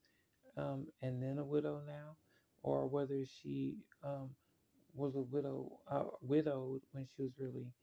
um, 0.57 0.87
and 1.01 1.21
then 1.21 1.37
a 1.37 1.43
widow 1.45 1.81
now, 1.87 2.17
or 2.63 2.87
whether 2.87 3.23
she 3.25 3.77
um, 4.03 4.31
was 4.97 5.15
a 5.15 5.21
widow 5.21 5.79
uh, 5.91 6.05
widowed 6.21 6.81
when 6.93 7.07
she 7.07 7.23
was 7.23 7.33
really 7.39 7.73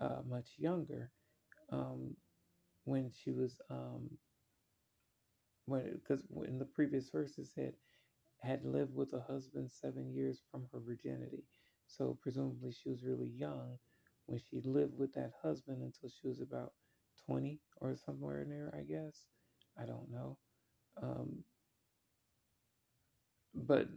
uh, 0.00 0.20
much 0.28 0.50
younger, 0.58 1.12
um, 1.72 2.16
when 2.84 3.10
she 3.12 3.32
was 3.32 3.60
um, 3.70 4.10
when 5.66 5.94
because 5.94 6.24
in 6.46 6.58
the 6.58 6.64
previous 6.64 7.10
verse 7.10 7.38
it 7.38 7.46
said 7.46 7.74
had 8.42 8.64
lived 8.64 8.94
with 8.94 9.12
a 9.14 9.20
husband 9.20 9.70
seven 9.70 10.12
years 10.12 10.42
from 10.50 10.66
her 10.72 10.80
virginity. 10.80 11.44
So 11.86 12.18
presumably 12.22 12.72
she 12.72 12.90
was 12.90 13.04
really 13.04 13.28
young 13.28 13.78
when 14.26 14.40
she 14.40 14.60
lived 14.64 14.98
with 14.98 15.12
that 15.14 15.32
husband 15.42 15.82
until 15.82 16.10
she 16.10 16.28
was 16.28 16.40
about 16.40 16.72
20 17.26 17.60
or 17.80 17.96
somewhere 17.96 18.44
near, 18.44 18.72
I 18.76 18.82
guess. 18.82 19.26
I 19.80 19.86
don't 19.86 20.10
know. 20.10 20.38
Um, 21.02 21.44
but 23.54 23.88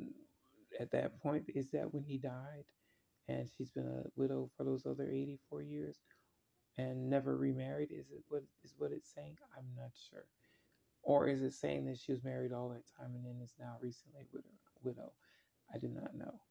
at 0.81 0.91
that 0.91 1.21
point, 1.21 1.45
is 1.55 1.69
that 1.71 1.93
when 1.93 2.03
he 2.03 2.17
died 2.17 2.65
and 3.27 3.49
she's 3.49 3.71
been 3.71 3.87
a 3.87 4.09
widow 4.15 4.49
for 4.57 4.63
those 4.65 4.85
other 4.85 5.09
84 5.09 5.61
years 5.63 5.99
and 6.77 7.09
never 7.09 7.37
remarried? 7.37 7.91
Is 7.91 8.11
it 8.11 8.23
what 8.29 8.43
is 8.63 8.75
what 8.77 8.91
it's 8.91 9.13
saying? 9.13 9.37
I'm 9.57 9.67
not 9.75 9.91
sure. 10.09 10.25
Or 11.03 11.27
is 11.27 11.41
it 11.43 11.53
saying 11.53 11.85
that 11.85 11.99
she 11.99 12.11
was 12.11 12.23
married 12.23 12.53
all 12.53 12.69
that 12.69 12.85
time 12.97 13.15
and 13.15 13.25
then 13.25 13.41
is 13.43 13.55
now 13.59 13.77
recently 13.81 14.25
widow? 14.33 14.49
widow? 14.83 15.13
I 15.73 15.77
do 15.77 15.89
not 15.89 16.15
know. 16.15 16.41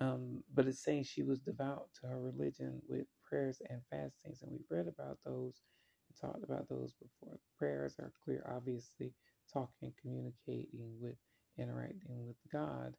Um, 0.00 0.42
but 0.54 0.66
it's 0.66 0.82
saying 0.82 1.04
she 1.04 1.22
was 1.22 1.40
devout 1.40 1.88
to 2.00 2.08
her 2.08 2.20
religion 2.20 2.82
with 2.88 3.06
prayers 3.24 3.60
and 3.68 3.82
fastings, 3.90 4.42
and 4.42 4.52
we've 4.52 4.70
read 4.70 4.88
about 4.88 5.18
those 5.24 5.62
and 6.08 6.18
talked 6.20 6.44
about 6.44 6.68
those 6.68 6.94
before. 6.94 7.38
Prayers 7.58 7.96
are 7.98 8.12
clear, 8.24 8.44
obviously, 8.50 9.12
talking, 9.52 9.92
communicating 10.00 10.98
with 11.00 11.16
interacting 11.58 12.26
with 12.26 12.36
God. 12.52 12.96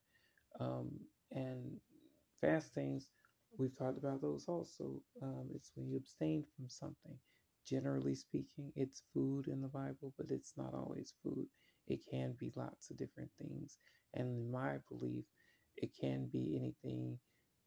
Um, 0.59 0.91
and 1.31 1.79
fastings, 2.41 3.09
we've 3.57 3.77
talked 3.77 3.97
about 3.97 4.21
those 4.21 4.45
also. 4.47 5.01
Um, 5.21 5.49
it's 5.55 5.71
when 5.75 5.87
you 5.89 5.97
abstain 5.97 6.43
from 6.55 6.69
something. 6.69 7.17
Generally 7.67 8.15
speaking, 8.15 8.71
it's 8.75 9.03
food 9.13 9.47
in 9.47 9.61
the 9.61 9.67
Bible, 9.69 10.13
but 10.17 10.31
it's 10.31 10.53
not 10.57 10.73
always 10.73 11.13
food. 11.23 11.47
It 11.87 12.01
can 12.09 12.33
be 12.39 12.51
lots 12.55 12.89
of 12.91 12.97
different 12.97 13.31
things. 13.41 13.77
And 14.13 14.27
in 14.29 14.51
my 14.51 14.77
belief, 14.89 15.25
it 15.77 15.91
can 15.99 16.27
be 16.31 16.57
anything 16.59 17.19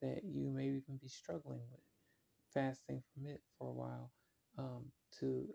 that 0.02 0.22
you 0.24 0.50
may 0.50 0.66
even 0.66 0.98
be 1.00 1.08
struggling 1.08 1.62
with. 1.70 1.80
Fasting 2.54 3.02
from 3.14 3.26
it 3.26 3.42
for 3.58 3.68
a 3.68 3.72
while 3.72 4.10
um, 4.58 4.84
to 5.20 5.46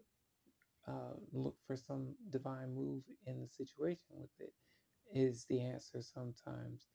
uh, 0.87 1.15
look 1.33 1.55
for 1.67 1.75
some 1.75 2.15
divine 2.31 2.73
move 2.75 3.03
in 3.25 3.41
the 3.41 3.47
situation 3.47 4.07
with 4.17 4.31
it 4.39 4.53
is 5.13 5.45
the 5.49 5.61
answer 5.61 6.01
sometimes. 6.01 6.87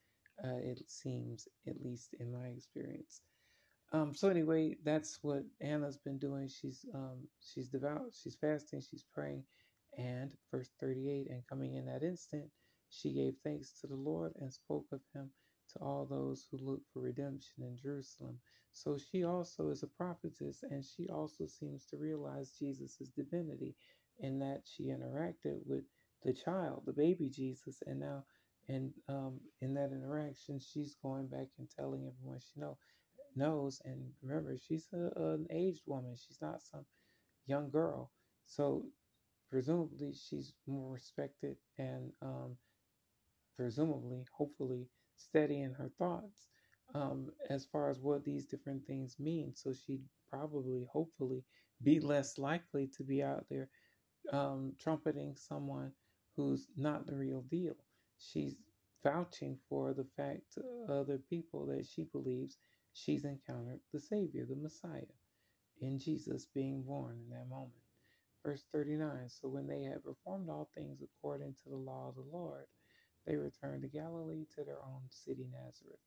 Uh, 0.44 0.58
it 0.58 0.90
seems, 0.90 1.48
at 1.68 1.80
least 1.82 2.14
in 2.20 2.32
my 2.32 2.48
experience. 2.48 3.20
Um, 3.92 4.14
so 4.14 4.28
anyway, 4.28 4.76
that's 4.84 5.18
what 5.22 5.44
Anna's 5.62 5.96
been 5.98 6.18
doing. 6.18 6.48
She's 6.48 6.84
um, 6.94 7.28
she's 7.40 7.68
devout, 7.68 8.12
she's 8.14 8.36
fasting, 8.36 8.82
she's 8.82 9.04
praying, 9.14 9.44
and 9.96 10.32
verse 10.50 10.70
38, 10.80 11.28
and 11.30 11.46
coming 11.48 11.74
in 11.74 11.86
that 11.86 12.02
instant, 12.02 12.50
she 12.90 13.14
gave 13.14 13.34
thanks 13.44 13.72
to 13.80 13.86
the 13.86 13.96
Lord 13.96 14.32
and 14.36 14.52
spoke 14.52 14.86
of 14.92 15.00
him 15.14 15.30
to 15.72 15.78
all 15.80 16.06
those 16.06 16.46
who 16.50 16.58
look 16.58 16.82
for 16.92 17.00
redemption 17.00 17.64
in 17.64 17.78
Jerusalem. 17.78 18.38
So 18.72 18.98
she 18.98 19.24
also 19.24 19.70
is 19.70 19.82
a 19.82 19.88
prophetess, 19.88 20.62
and 20.62 20.84
she 20.84 21.08
also 21.08 21.46
seems 21.46 21.86
to 21.86 21.96
realize 21.96 22.52
Jesus' 22.58 23.10
divinity 23.16 23.74
in 24.20 24.38
that 24.40 24.62
she 24.66 24.84
interacted 24.84 25.60
with 25.66 25.84
the 26.24 26.34
child, 26.34 26.82
the 26.86 26.92
baby 26.92 27.30
Jesus, 27.30 27.82
and 27.86 28.00
now 28.00 28.24
and 28.68 28.92
um, 29.08 29.40
in 29.60 29.74
that 29.74 29.92
interaction, 29.92 30.60
she's 30.60 30.96
going 31.02 31.28
back 31.28 31.48
and 31.58 31.68
telling 31.70 32.06
everyone 32.06 32.40
she 32.40 32.60
know, 32.60 32.78
knows. 33.36 33.80
And 33.84 34.10
remember, 34.22 34.56
she's 34.58 34.88
a, 34.92 35.10
an 35.20 35.46
aged 35.50 35.82
woman. 35.86 36.16
She's 36.16 36.40
not 36.42 36.62
some 36.62 36.84
young 37.46 37.70
girl. 37.70 38.10
So 38.46 38.86
presumably, 39.50 40.14
she's 40.14 40.54
more 40.66 40.92
respected 40.92 41.56
and 41.78 42.12
um, 42.22 42.56
presumably, 43.56 44.24
hopefully, 44.32 44.88
steady 45.16 45.62
in 45.62 45.72
her 45.74 45.90
thoughts 45.98 46.48
um, 46.94 47.30
as 47.50 47.66
far 47.66 47.90
as 47.90 48.00
what 48.00 48.24
these 48.24 48.46
different 48.46 48.86
things 48.86 49.16
mean. 49.18 49.52
So 49.54 49.72
she'd 49.72 50.04
probably, 50.30 50.86
hopefully, 50.92 51.44
be 51.82 52.00
less 52.00 52.38
likely 52.38 52.88
to 52.96 53.04
be 53.04 53.22
out 53.22 53.46
there 53.50 53.68
um, 54.32 54.74
trumpeting 54.80 55.36
someone 55.36 55.92
who's 56.36 56.68
not 56.76 57.06
the 57.06 57.16
real 57.16 57.42
deal. 57.50 57.76
She's 58.18 58.56
vouching 59.02 59.58
for 59.68 59.94
the 59.94 60.06
fact 60.16 60.52
to 60.54 60.62
other 60.88 61.18
people 61.18 61.66
that 61.66 61.86
she 61.86 62.04
believes 62.04 62.58
she's 62.92 63.24
encountered 63.24 63.80
the 63.92 64.00
Savior, 64.00 64.46
the 64.46 64.56
Messiah, 64.56 65.06
in 65.80 65.98
Jesus 65.98 66.46
being 66.54 66.82
born 66.82 67.18
in 67.24 67.30
that 67.30 67.48
moment. 67.48 67.82
Verse 68.44 68.64
39 68.72 69.28
So 69.28 69.48
when 69.48 69.66
they 69.66 69.82
had 69.82 70.04
performed 70.04 70.50
all 70.50 70.70
things 70.74 71.02
according 71.02 71.54
to 71.64 71.70
the 71.70 71.76
law 71.76 72.08
of 72.08 72.16
the 72.16 72.22
Lord, 72.22 72.66
they 73.26 73.36
returned 73.36 73.82
to 73.82 73.88
Galilee 73.88 74.46
to 74.56 74.64
their 74.64 74.82
own 74.82 75.02
city, 75.10 75.46
Nazareth. 75.52 76.00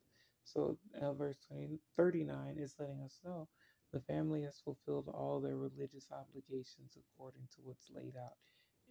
So, 0.46 0.78
uh, 1.02 1.14
verse 1.14 1.38
20, 1.48 1.80
39 1.98 2.58
is 2.60 2.76
letting 2.80 3.02
us 3.04 3.20
know 3.24 3.48
the 3.94 4.02
family 4.02 4.44
has 4.44 4.60
fulfilled 4.60 5.10
all 5.10 5.40
their 5.42 5.58
religious 5.58 6.08
obligations 6.12 6.98
according 6.98 7.48
to 7.56 7.62
what's 7.64 7.92
laid 7.92 8.16
out 8.18 8.38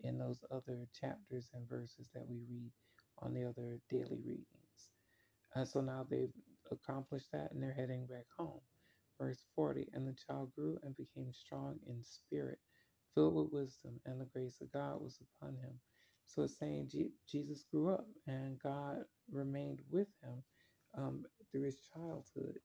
in 0.04 0.18
those 0.18 0.44
other 0.50 0.86
chapters 0.92 1.50
and 1.54 1.68
verses 1.68 2.08
that 2.14 2.28
we 2.28 2.42
read 2.48 2.70
on 3.22 3.34
the 3.34 3.44
other 3.44 3.80
daily 3.90 4.20
readings. 4.24 4.90
And 5.54 5.68
so 5.68 5.80
now 5.82 6.06
they've 6.08 6.32
accomplished 6.70 7.32
that 7.32 7.52
and 7.52 7.62
they're 7.62 7.74
heading 7.74 8.06
back 8.06 8.26
home. 8.38 8.62
Verse 9.20 9.44
40 9.56 9.88
And 9.94 10.06
the 10.08 10.14
child 10.14 10.52
grew 10.54 10.78
and 10.82 10.96
became 10.96 11.32
strong 11.32 11.80
in 11.86 12.04
spirit, 12.04 12.60
filled 13.14 13.34
with 13.34 13.52
wisdom, 13.52 14.00
and 14.06 14.20
the 14.20 14.26
grace 14.26 14.60
of 14.62 14.72
God 14.72 15.00
was 15.02 15.20
upon 15.20 15.56
him. 15.56 15.80
So 16.26 16.42
it's 16.44 16.58
saying 16.58 16.88
G- 16.90 17.12
Jesus 17.28 17.64
grew 17.64 17.90
up 17.94 18.06
and 18.26 18.58
God 18.60 19.04
remained 19.30 19.80
with 19.90 20.08
him 20.22 20.44
um, 20.96 21.26
through 21.50 21.64
his 21.64 21.80
childhood 21.94 22.60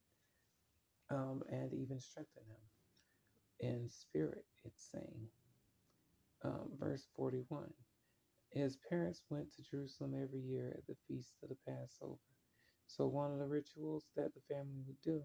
um, 1.10 1.42
and 1.50 1.74
even 1.74 2.00
strengthened 2.00 2.46
him 2.48 2.62
in 3.60 3.90
spirit, 3.90 4.46
it's 4.64 4.90
saying. 4.92 5.28
Um, 6.44 6.70
verse 6.78 7.08
41 7.16 7.72
His 8.54 8.78
parents 8.88 9.22
went 9.30 9.52
to 9.54 9.62
Jerusalem 9.62 10.14
every 10.22 10.40
year 10.40 10.74
at 10.78 10.86
the 10.86 10.96
feast 11.08 11.34
of 11.42 11.50
the 11.50 11.56
Passover. 11.66 12.18
So 12.88 13.06
one 13.06 13.32
of 13.32 13.38
the 13.40 13.46
rituals 13.46 14.06
that 14.16 14.32
the 14.34 14.42
family 14.54 14.82
would 14.86 15.00
do 15.02 15.22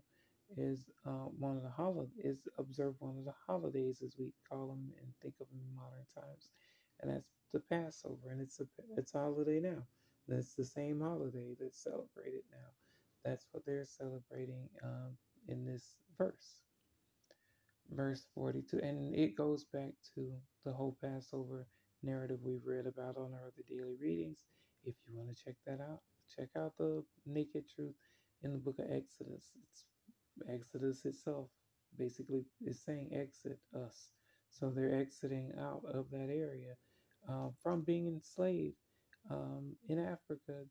is 0.57 0.89
uh, 1.05 1.29
one 1.39 1.57
of 1.57 1.63
the 1.63 1.69
holidays 1.69 2.17
is 2.23 2.47
observe 2.57 2.95
one 2.99 3.17
of 3.19 3.25
the 3.25 3.35
holidays 3.47 4.01
as 4.05 4.15
we 4.19 4.33
call 4.49 4.67
them 4.67 4.91
and 5.01 5.13
think 5.21 5.35
of 5.41 5.47
them 5.49 5.59
in 5.61 5.75
modern 5.75 6.05
times, 6.15 6.49
and 7.01 7.11
that's 7.11 7.29
the 7.53 7.59
Passover, 7.59 8.31
and 8.31 8.41
it's 8.41 8.59
a 8.59 8.67
it's 8.97 9.13
a 9.15 9.19
holiday 9.19 9.59
now. 9.59 9.83
That's 10.27 10.55
the 10.55 10.65
same 10.65 11.01
holiday 11.01 11.55
that's 11.59 11.83
celebrated 11.83 12.43
now. 12.51 12.69
That's 13.25 13.47
what 13.51 13.65
they're 13.65 13.85
celebrating 13.85 14.69
um, 14.83 15.17
in 15.47 15.65
this 15.65 15.97
verse, 16.17 16.61
verse 17.91 18.25
42, 18.35 18.79
and 18.79 19.15
it 19.15 19.35
goes 19.35 19.65
back 19.65 19.91
to 20.15 20.31
the 20.65 20.73
whole 20.73 20.97
Passover 21.01 21.67
narrative 22.03 22.39
we've 22.43 22.65
read 22.65 22.87
about 22.87 23.17
on 23.17 23.33
our 23.33 23.47
other 23.47 23.63
daily 23.69 23.95
readings. 24.01 24.45
If 24.83 24.95
you 25.07 25.15
want 25.15 25.35
to 25.35 25.43
check 25.43 25.55
that 25.67 25.81
out, 25.81 25.99
check 26.35 26.49
out 26.57 26.77
the 26.77 27.03
naked 27.25 27.65
truth 27.73 27.95
in 28.43 28.53
the 28.53 28.59
book 28.59 28.79
of 28.79 28.85
Exodus. 28.91 29.51
It's 29.63 29.85
Exodus 30.49 31.05
itself 31.05 31.49
basically 31.97 32.45
is 32.65 32.81
saying 32.83 33.09
exit 33.13 33.59
us. 33.75 34.11
So 34.49 34.69
they're 34.69 34.99
exiting 34.99 35.51
out 35.59 35.83
of 35.93 36.09
that 36.11 36.29
area 36.29 36.75
uh, 37.29 37.49
from 37.61 37.81
being 37.81 38.07
enslaved 38.07 38.77
um, 39.29 39.75
in 39.87 39.99
Africa 39.99 40.63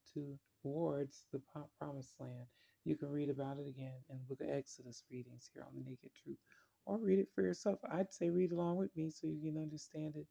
towards 0.62 1.26
the 1.33 1.41
promised 1.79 2.14
land. 2.20 2.47
You 2.85 2.97
can 2.97 3.11
read 3.11 3.31
about 3.31 3.59
it 3.59 3.68
again 3.68 3.95
in 4.11 4.18
the 4.18 4.24
book 4.24 4.41
of 4.41 4.55
Exodus 4.57 5.05
readings 5.11 5.51
here 5.53 5.64
on 5.64 5.74
the 5.74 5.89
Naked 5.89 6.11
Truth, 6.22 6.39
or 6.87 6.99
read 6.99 7.18
it 7.18 7.29
for 7.35 7.43
yourself. 7.43 7.79
I'd 7.93 8.12
say 8.12 8.31
read 8.31 8.53
along 8.53 8.76
with 8.76 8.97
me 8.97 9.11
so 9.11 9.26
you 9.26 9.53
can 9.53 9.61
understand 9.62 10.14
it 10.16 10.26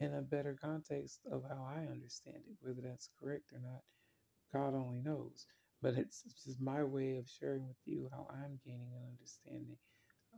in 0.00 0.14
a 0.14 0.22
better 0.22 0.56
context 0.60 1.20
of 1.30 1.42
how 1.48 1.66
I 1.68 1.90
understand 1.90 2.36
it. 2.36 2.56
Whether 2.60 2.82
that's 2.82 3.10
correct 3.20 3.52
or 3.52 3.60
not, 3.60 3.82
God 4.52 4.74
only 4.74 5.00
knows. 5.00 5.46
But 5.82 5.94
it's, 5.94 6.22
just 6.44 6.60
my 6.60 6.82
way 6.82 7.16
of 7.16 7.28
sharing 7.28 7.66
with 7.66 7.76
you 7.84 8.08
how 8.10 8.26
I'm 8.30 8.58
gaining 8.64 8.92
an 8.94 9.08
understanding 9.08 9.76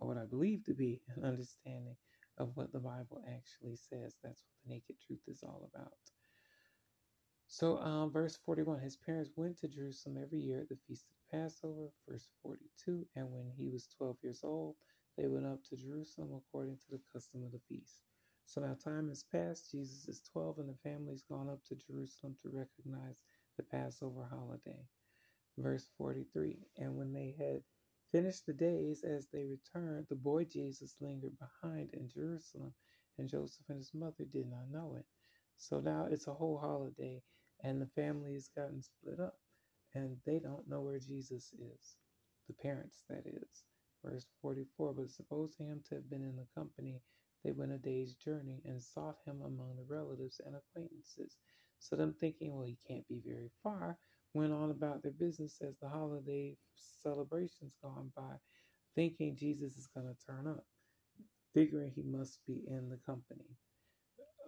of 0.01 0.09
what 0.09 0.19
I 0.19 0.25
believe 0.25 0.65
to 0.65 0.75
be 0.75 1.01
an 1.17 1.25
understanding 1.25 1.97
of 2.39 2.51
what 2.55 2.73
the 2.73 2.81
Bible 2.81 3.23
actually 3.29 3.77
says. 3.77 4.17
That's 4.23 4.43
what 4.45 4.57
the 4.65 4.75
naked 4.75 4.97
truth 5.07 5.23
is 5.29 5.43
all 5.43 5.69
about. 5.73 5.93
So, 7.47 7.79
um, 7.79 8.13
verse 8.13 8.37
41 8.45 8.81
His 8.81 8.97
parents 8.97 9.31
went 9.37 9.59
to 9.61 9.69
Jerusalem 9.69 10.19
every 10.23 10.39
year 10.41 10.61
at 10.61 10.69
the 10.69 10.79
feast 10.87 11.07
of 11.11 11.31
Passover. 11.31 11.91
Verse 12.07 12.29
42 12.43 13.07
And 13.17 13.31
when 13.31 13.51
he 13.57 13.69
was 13.71 13.89
12 13.97 14.17
years 14.23 14.41
old, 14.45 14.77
they 15.17 15.27
went 15.29 15.47
up 15.47 15.65
to 15.65 15.77
Jerusalem 15.77 16.31
according 16.35 16.77
to 16.77 16.91
the 16.91 17.01
custom 17.13 17.43
of 17.45 17.53
the 17.53 17.61
feast. 17.69 18.01
So 18.49 18.63
now 18.63 18.75
time 18.83 19.11
has 19.11 19.25
passed. 19.25 19.73
Jesus 19.73 20.09
is 20.09 20.23
12, 20.33 20.61
and 20.61 20.71
the 20.71 20.79
family's 20.83 21.23
gone 21.23 21.51
up 21.51 21.63
to 21.67 21.77
Jerusalem 21.77 22.35
to 22.43 22.49
recognize 22.49 23.19
the 23.59 23.63
Passover 23.63 24.25
holiday. 24.25 24.89
Verse 25.59 25.87
43 25.99 26.57
And 26.79 26.97
when 26.97 27.13
they 27.13 27.37
had 27.39 27.63
finished 28.11 28.47
the 28.47 28.55
days 28.55 29.05
as 29.05 29.29
they 29.29 29.45
returned, 29.45 30.07
the 30.09 30.17
boy 30.17 30.45
Jesus 30.47 30.97
lingered 30.99 31.37
behind 31.39 31.91
in 31.93 32.09
Jerusalem, 32.09 32.73
and 33.19 33.29
Joseph 33.29 33.67
and 33.69 33.77
his 33.77 33.93
mother 33.93 34.25
did 34.33 34.47
not 34.49 34.71
know 34.71 34.97
it. 34.99 35.05
So 35.59 35.81
now 35.81 36.07
it's 36.11 36.27
a 36.27 36.35
whole 36.35 36.59
holiday, 36.59 37.23
and 37.63 37.83
the 37.83 37.87
family 37.89 38.33
has 38.33 38.49
gotten 38.57 38.83
split 38.83 39.21
up, 39.21 39.39
and 39.95 40.17
they 40.25 40.39
don't 40.39 40.69
know 40.69 40.81
where 40.81 40.99
Jesus 40.99 41.53
is. 41.53 41.97
The 42.49 42.55
parents, 42.55 43.05
that 43.11 43.27
is. 43.27 43.65
Verse 44.03 44.27
44 44.41 44.95
But 44.95 45.11
supposing 45.11 45.67
him 45.67 45.83
to 45.91 45.97
have 45.97 46.09
been 46.09 46.25
in 46.25 46.37
the 46.37 46.47
company, 46.55 47.03
they 47.45 47.53
went 47.53 47.73
a 47.73 47.79
day's 47.79 48.15
journey 48.15 48.63
and 48.65 48.83
sought 48.83 49.17
him 49.27 49.41
among 49.43 49.77
the 49.77 49.85
relatives 49.95 50.41
and 50.45 50.57
acquaintances. 50.57 51.37
So 51.79 51.97
them 51.97 52.15
thinking, 52.21 52.55
well, 52.55 52.67
he 52.67 52.79
can't 52.89 53.09
be 53.09 53.23
very 53.27 53.51
far, 53.63 53.99
went 54.35 54.53
on 54.53 54.71
about 54.71 55.03
their 55.03 55.13
business 55.13 55.61
as 55.63 55.77
the 55.81 55.89
holiday 55.89 56.57
celebrations 56.77 57.75
gone 57.83 58.13
by, 58.17 58.37
thinking 58.97 59.37
Jesus 59.37 59.77
is 59.77 59.89
going 59.95 60.07
to 60.07 60.27
turn 60.27 60.49
up, 60.49 60.65
figuring 61.55 61.93
he 61.95 62.03
must 62.03 62.41
be 62.47 62.63
in 62.69 62.89
the 62.91 62.99
company. 63.07 63.47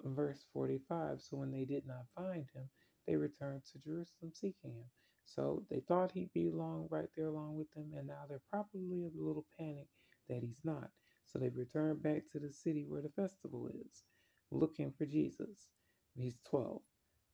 Verse 0.05 0.45
45 0.53 1.21
So 1.23 1.39
when 1.39 1.53
they 1.53 1.65
did 1.65 1.87
not 1.87 2.07
find 2.17 2.47
him, 2.55 2.69
they 3.07 3.17
returned 3.17 3.63
to 3.73 3.79
Jerusalem 3.81 4.33
seeking 4.35 4.73
him. 4.73 4.91
So 5.27 5.65
they 5.71 5.81
thought 5.81 6.13
he'd 6.13 6.33
be 6.35 6.49
along 6.49 6.89
right 6.91 7.09
there 7.17 7.27
along 7.29 7.57
with 7.57 7.71
them, 7.73 7.93
and 7.97 8.09
now 8.09 8.25
they're 8.29 8.43
probably 8.51 9.05
a 9.05 9.11
little 9.15 9.47
panicked 9.59 9.91
that 10.29 10.43
he's 10.43 10.61
not. 10.65 10.91
So 11.33 11.39
they've 11.41 11.57
returned 11.57 12.03
back 12.03 12.25
to 12.33 12.41
the 12.41 12.53
city 12.53 12.87
where 12.89 13.03
the 13.03 13.11
festival 13.11 13.69
is, 13.69 14.05
looking 14.51 14.93
for 14.93 15.07
Jesus. 15.07 15.69
He's 16.17 16.39
12. 16.51 16.83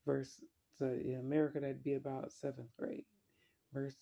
Verse 0.06 0.40
So 0.78 0.86
in 0.86 1.20
America, 1.20 1.60
that'd 1.60 1.84
be 1.84 1.94
about 1.94 2.32
seventh 2.32 2.70
grade. 2.78 3.06
Verse 3.72 3.96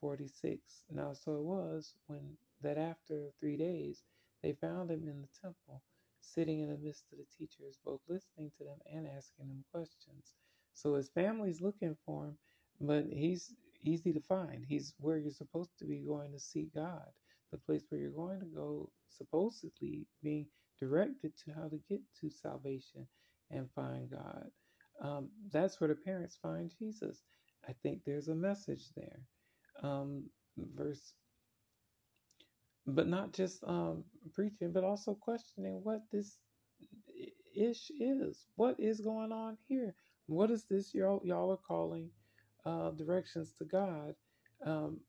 46. 0.00 0.84
Now, 0.90 1.12
so 1.14 1.36
it 1.36 1.44
was 1.44 1.94
when 2.06 2.36
that 2.62 2.78
after 2.78 3.30
three 3.40 3.56
days 3.56 4.04
they 4.42 4.52
found 4.54 4.90
him 4.90 5.08
in 5.08 5.22
the 5.22 5.28
temple, 5.42 5.82
sitting 6.20 6.60
in 6.60 6.70
the 6.70 6.78
midst 6.78 7.06
of 7.12 7.18
the 7.18 7.26
teachers, 7.38 7.78
both 7.84 8.00
listening 8.08 8.50
to 8.58 8.64
them 8.64 8.78
and 8.92 9.06
asking 9.06 9.48
them 9.48 9.64
questions. 9.72 10.34
So 10.74 10.94
his 10.94 11.10
family's 11.10 11.60
looking 11.60 11.96
for 12.06 12.26
him, 12.26 12.38
but 12.80 13.06
he's 13.06 13.54
easy 13.82 14.12
to 14.12 14.20
find. 14.20 14.64
He's 14.66 14.94
where 14.98 15.18
you're 15.18 15.32
supposed 15.32 15.78
to 15.78 15.86
be 15.86 16.00
going 16.00 16.32
to 16.32 16.40
see 16.40 16.70
God, 16.74 17.10
the 17.52 17.58
place 17.58 17.84
where 17.88 18.00
you're 18.00 18.10
going 18.10 18.40
to 18.40 18.46
go, 18.46 18.90
supposedly 19.08 20.06
being 20.22 20.46
directed 20.80 21.32
to 21.38 21.52
how 21.52 21.68
to 21.68 21.78
get 21.88 22.00
to 22.20 22.30
salvation 22.30 23.06
and 23.50 23.70
find 23.74 24.10
God. 24.10 24.46
Um, 25.02 25.30
that's 25.52 25.80
where 25.80 25.88
the 25.88 25.94
parents 25.94 26.38
find 26.42 26.72
Jesus. 26.78 27.22
I 27.68 27.74
think 27.82 28.02
there's 28.04 28.28
a 28.28 28.34
message 28.34 28.84
there. 28.96 29.20
Um, 29.82 30.30
verse, 30.58 31.14
but 32.86 33.08
not 33.08 33.32
just 33.32 33.64
um, 33.64 34.04
preaching, 34.34 34.72
but 34.72 34.84
also 34.84 35.14
questioning 35.14 35.80
what 35.82 36.02
this 36.12 36.38
ish 37.56 37.90
is. 38.00 38.46
What 38.56 38.80
is 38.80 39.00
going 39.00 39.32
on 39.32 39.58
here? 39.68 39.94
What 40.26 40.50
is 40.50 40.66
this 40.70 40.94
y'all 40.94 41.20
y'all 41.24 41.52
are 41.52 41.58
calling 41.58 42.10
uh, 42.66 42.90
directions 42.92 43.54
to 43.58 43.64
God? 43.64 44.14
Um, 44.66 45.00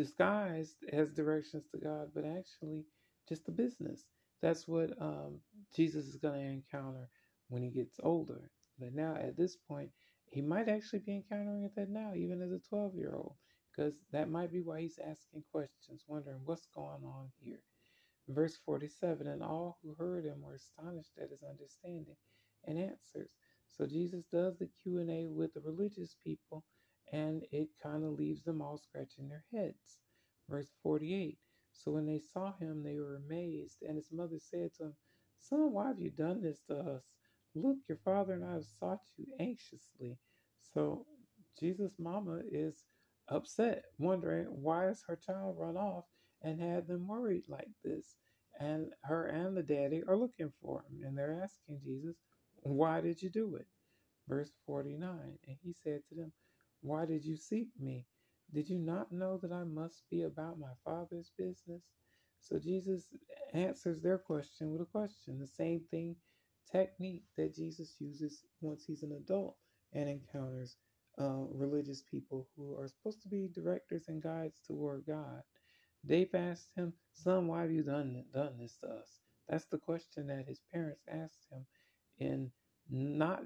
disguised 0.00 0.76
as 0.94 1.12
directions 1.12 1.64
to 1.70 1.78
God, 1.78 2.08
but 2.14 2.24
actually 2.24 2.84
just 3.28 3.48
a 3.48 3.52
business. 3.52 4.06
That's 4.40 4.66
what 4.66 4.90
um, 5.00 5.40
Jesus 5.76 6.06
is 6.06 6.16
going 6.16 6.40
to 6.40 6.50
encounter 6.50 7.10
when 7.48 7.62
he 7.62 7.70
gets 7.70 8.00
older. 8.02 8.50
But 8.78 8.94
now, 8.94 9.14
at 9.16 9.36
this 9.36 9.56
point, 9.68 9.90
he 10.26 10.40
might 10.40 10.68
actually 10.70 11.00
be 11.00 11.16
encountering 11.16 11.64
it 11.64 11.72
that 11.76 11.90
now, 11.90 12.14
even 12.16 12.40
as 12.40 12.52
a 12.52 12.60
12 12.70 12.94
year 12.96 13.12
old, 13.14 13.34
because 13.70 13.94
that 14.12 14.30
might 14.30 14.50
be 14.50 14.62
why 14.62 14.80
he's 14.80 14.98
asking 14.98 15.44
questions, 15.52 16.04
wondering 16.08 16.40
what's 16.46 16.68
going 16.74 17.04
on 17.04 17.30
here. 17.38 17.60
Verse 18.28 18.58
47 18.64 19.26
And 19.26 19.42
all 19.42 19.78
who 19.82 19.94
heard 19.94 20.24
him 20.24 20.40
were 20.40 20.54
astonished 20.54 21.12
at 21.22 21.30
his 21.30 21.42
understanding 21.42 22.16
and 22.64 22.78
answers. 22.78 23.30
So 23.70 23.86
Jesus 23.86 24.24
does 24.32 24.56
the 24.58 24.68
Q&A 24.82 25.28
with 25.28 25.52
the 25.54 25.60
religious 25.60 26.16
people 26.24 26.64
and 27.12 27.42
it 27.52 27.68
kind 27.82 28.04
of 28.04 28.12
leaves 28.12 28.44
them 28.44 28.62
all 28.62 28.78
scratching 28.78 29.28
their 29.28 29.44
heads. 29.52 29.98
Verse 30.48 30.70
48 30.82 31.38
So 31.72 31.92
when 31.92 32.06
they 32.06 32.20
saw 32.20 32.52
him, 32.58 32.82
they 32.82 32.98
were 32.98 33.16
amazed, 33.16 33.78
and 33.82 33.96
his 33.96 34.12
mother 34.12 34.38
said 34.38 34.74
to 34.74 34.84
him, 34.84 34.94
Son, 35.38 35.72
why 35.72 35.88
have 35.88 36.00
you 36.00 36.10
done 36.10 36.42
this 36.42 36.60
to 36.68 36.76
us? 36.76 37.04
Look, 37.54 37.78
your 37.88 37.98
father 38.04 38.34
and 38.34 38.44
I 38.44 38.54
have 38.54 38.64
sought 38.64 39.00
you 39.16 39.26
anxiously. 39.40 40.18
So 40.74 41.06
Jesus' 41.58 41.94
mama 41.98 42.40
is 42.50 42.84
upset, 43.28 43.84
wondering 43.98 44.46
why 44.46 44.88
is 44.88 45.02
her 45.06 45.16
child 45.16 45.56
run 45.58 45.76
off 45.76 46.04
and 46.42 46.60
had 46.60 46.86
them 46.86 47.08
worried 47.08 47.44
like 47.48 47.70
this. 47.84 48.16
And 48.60 48.88
her 49.04 49.26
and 49.26 49.56
the 49.56 49.62
daddy 49.62 50.02
are 50.06 50.16
looking 50.16 50.52
for 50.62 50.82
him, 50.82 51.02
and 51.04 51.16
they're 51.16 51.40
asking 51.42 51.80
Jesus, 51.84 52.16
Why 52.62 53.00
did 53.00 53.22
you 53.22 53.30
do 53.30 53.56
it? 53.56 53.66
Verse 54.28 54.52
49 54.66 55.38
And 55.46 55.56
he 55.62 55.72
said 55.72 56.02
to 56.08 56.14
them, 56.14 56.32
Why 56.82 57.06
did 57.06 57.24
you 57.24 57.36
seek 57.36 57.68
me? 57.80 58.06
Did 58.52 58.68
you 58.68 58.78
not 58.78 59.12
know 59.12 59.38
that 59.38 59.52
I 59.52 59.64
must 59.64 60.04
be 60.10 60.22
about 60.22 60.58
my 60.58 60.72
Father's 60.84 61.32
business? 61.38 61.82
So 62.40 62.58
Jesus 62.58 63.06
answers 63.54 64.00
their 64.00 64.18
question 64.18 64.72
with 64.72 64.80
a 64.80 64.86
question, 64.86 65.38
the 65.38 65.46
same 65.46 65.82
thing, 65.90 66.16
technique 66.72 67.24
that 67.36 67.54
Jesus 67.54 67.96
uses 68.00 68.44
once 68.60 68.84
he's 68.86 69.02
an 69.02 69.12
adult 69.12 69.56
and 69.92 70.08
encounters 70.08 70.76
uh, 71.20 71.44
religious 71.52 72.02
people 72.10 72.48
who 72.56 72.76
are 72.78 72.88
supposed 72.88 73.22
to 73.22 73.28
be 73.28 73.48
directors 73.54 74.06
and 74.08 74.22
guides 74.22 74.60
toward 74.66 75.04
God. 75.06 75.42
They've 76.04 76.34
asked 76.34 76.70
him, 76.76 76.94
Son, 77.12 77.46
why 77.48 77.62
have 77.62 77.72
you 77.72 77.82
done, 77.82 78.24
done 78.32 78.58
this 78.58 78.76
to 78.78 78.88
us? 78.88 79.20
That's 79.48 79.66
the 79.66 79.78
question 79.78 80.28
that 80.28 80.46
his 80.46 80.60
parents 80.72 81.02
asked 81.08 81.46
him 81.50 81.66
in 82.18 82.50
not 82.90 83.42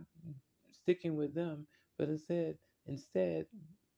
sticking 0.70 1.16
with 1.16 1.34
them, 1.34 1.66
but 1.98 2.08
instead, 2.08 2.58
instead 2.86 3.46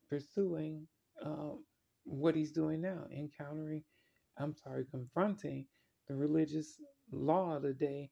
pursuing 0.08 0.86
um, 1.24 1.64
what 2.04 2.34
he's 2.36 2.52
doing 2.52 2.80
now, 2.80 3.04
encountering, 3.12 3.82
I'm 4.38 4.54
sorry, 4.54 4.84
confronting 4.90 5.66
the 6.08 6.14
religious 6.14 6.80
law 7.12 7.56
of 7.56 7.62
the 7.62 7.74
day 7.74 8.10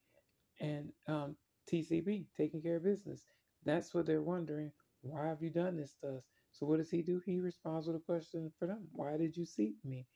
and 0.60 0.90
um, 1.08 1.36
TCB, 1.72 2.26
taking 2.36 2.62
care 2.62 2.76
of 2.76 2.84
business. 2.84 3.24
That's 3.64 3.94
what 3.94 4.06
they're 4.06 4.22
wondering. 4.22 4.72
Why 5.02 5.28
have 5.28 5.42
you 5.42 5.50
done 5.50 5.76
this 5.76 5.94
to 6.02 6.18
us? 6.18 6.24
So 6.52 6.66
what 6.66 6.78
does 6.78 6.90
he 6.90 7.02
do? 7.02 7.20
He 7.24 7.40
responds 7.40 7.86
with 7.86 7.96
a 7.96 8.00
question 8.00 8.52
for 8.58 8.66
them. 8.66 8.86
Why 8.92 9.16
did 9.16 9.36
you 9.36 9.44
seek 9.44 9.74
me? 9.84 10.06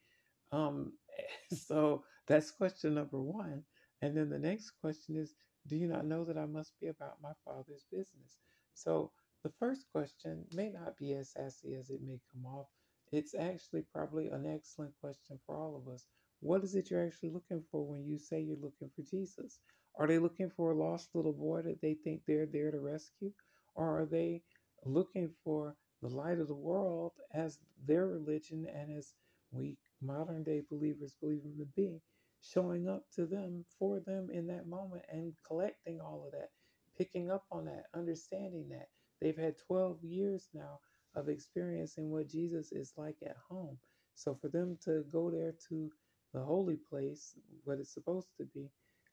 Um, 0.52 0.92
so 1.52 2.04
that's 2.26 2.50
question 2.50 2.94
number 2.94 3.20
one. 3.20 3.64
And 4.02 4.16
then 4.16 4.30
the 4.30 4.38
next 4.38 4.72
question 4.80 5.16
is, 5.16 5.34
do 5.66 5.76
you 5.76 5.88
not 5.88 6.06
know 6.06 6.24
that 6.24 6.38
I 6.38 6.46
must 6.46 6.72
be 6.80 6.88
about 6.88 7.16
my 7.22 7.32
father's 7.44 7.84
business? 7.90 8.38
So 8.74 9.10
the 9.48 9.54
first 9.58 9.86
question 9.92 10.44
may 10.52 10.68
not 10.68 10.98
be 10.98 11.14
as 11.14 11.30
sassy 11.30 11.74
as 11.74 11.88
it 11.88 12.02
may 12.06 12.20
come 12.34 12.44
off. 12.44 12.66
It's 13.12 13.34
actually 13.34 13.80
probably 13.94 14.28
an 14.28 14.44
excellent 14.44 14.92
question 15.00 15.38
for 15.46 15.56
all 15.56 15.74
of 15.74 15.90
us. 15.90 16.04
What 16.40 16.62
is 16.64 16.74
it 16.74 16.90
you're 16.90 17.06
actually 17.06 17.30
looking 17.30 17.64
for 17.72 17.82
when 17.82 18.04
you 18.04 18.18
say 18.18 18.42
you're 18.42 18.58
looking 18.60 18.90
for 18.94 19.00
Jesus? 19.10 19.58
Are 19.98 20.06
they 20.06 20.18
looking 20.18 20.50
for 20.50 20.72
a 20.72 20.76
lost 20.76 21.08
little 21.14 21.32
boy 21.32 21.62
that 21.62 21.80
they 21.80 21.94
think 21.94 22.20
they're 22.26 22.44
there 22.44 22.70
to 22.70 22.78
rescue? 22.78 23.32
Or 23.74 24.02
are 24.02 24.04
they 24.04 24.42
looking 24.84 25.30
for 25.42 25.74
the 26.02 26.08
light 26.08 26.40
of 26.40 26.48
the 26.48 26.54
world 26.54 27.12
as 27.32 27.58
their 27.86 28.06
religion 28.06 28.66
and 28.74 28.98
as 28.98 29.14
we 29.50 29.78
modern 30.02 30.42
day 30.42 30.62
believers 30.70 31.14
believe 31.22 31.42
him 31.42 31.56
to 31.58 31.66
be, 31.74 32.02
showing 32.42 32.86
up 32.86 33.04
to 33.14 33.24
them 33.24 33.64
for 33.78 33.98
them 34.00 34.28
in 34.30 34.46
that 34.48 34.66
moment 34.66 35.04
and 35.10 35.32
collecting 35.46 36.02
all 36.02 36.24
of 36.26 36.32
that, 36.32 36.50
picking 36.98 37.30
up 37.30 37.44
on 37.50 37.64
that, 37.64 37.84
understanding 37.94 38.68
that. 38.68 38.88
They've 39.20 39.36
had 39.38 39.56
12 39.66 40.04
years 40.04 40.48
now 40.54 40.80
of 41.16 41.28
experiencing 41.28 42.10
what 42.10 42.28
Jesus 42.28 42.72
is 42.72 42.92
like 42.96 43.16
at 43.24 43.36
home. 43.50 43.78
So 44.16 44.34
for 44.34 44.48
them 44.48 44.78
to 44.84 45.04
go 45.12 45.30
there 45.30 45.54
to 45.70 45.90
the 46.34 46.42
holy 46.42 46.78
place, 46.90 47.34
what 47.64 47.78
it's 47.80 47.94
supposed 47.94 48.28
to 48.38 48.46
be, 48.54 48.70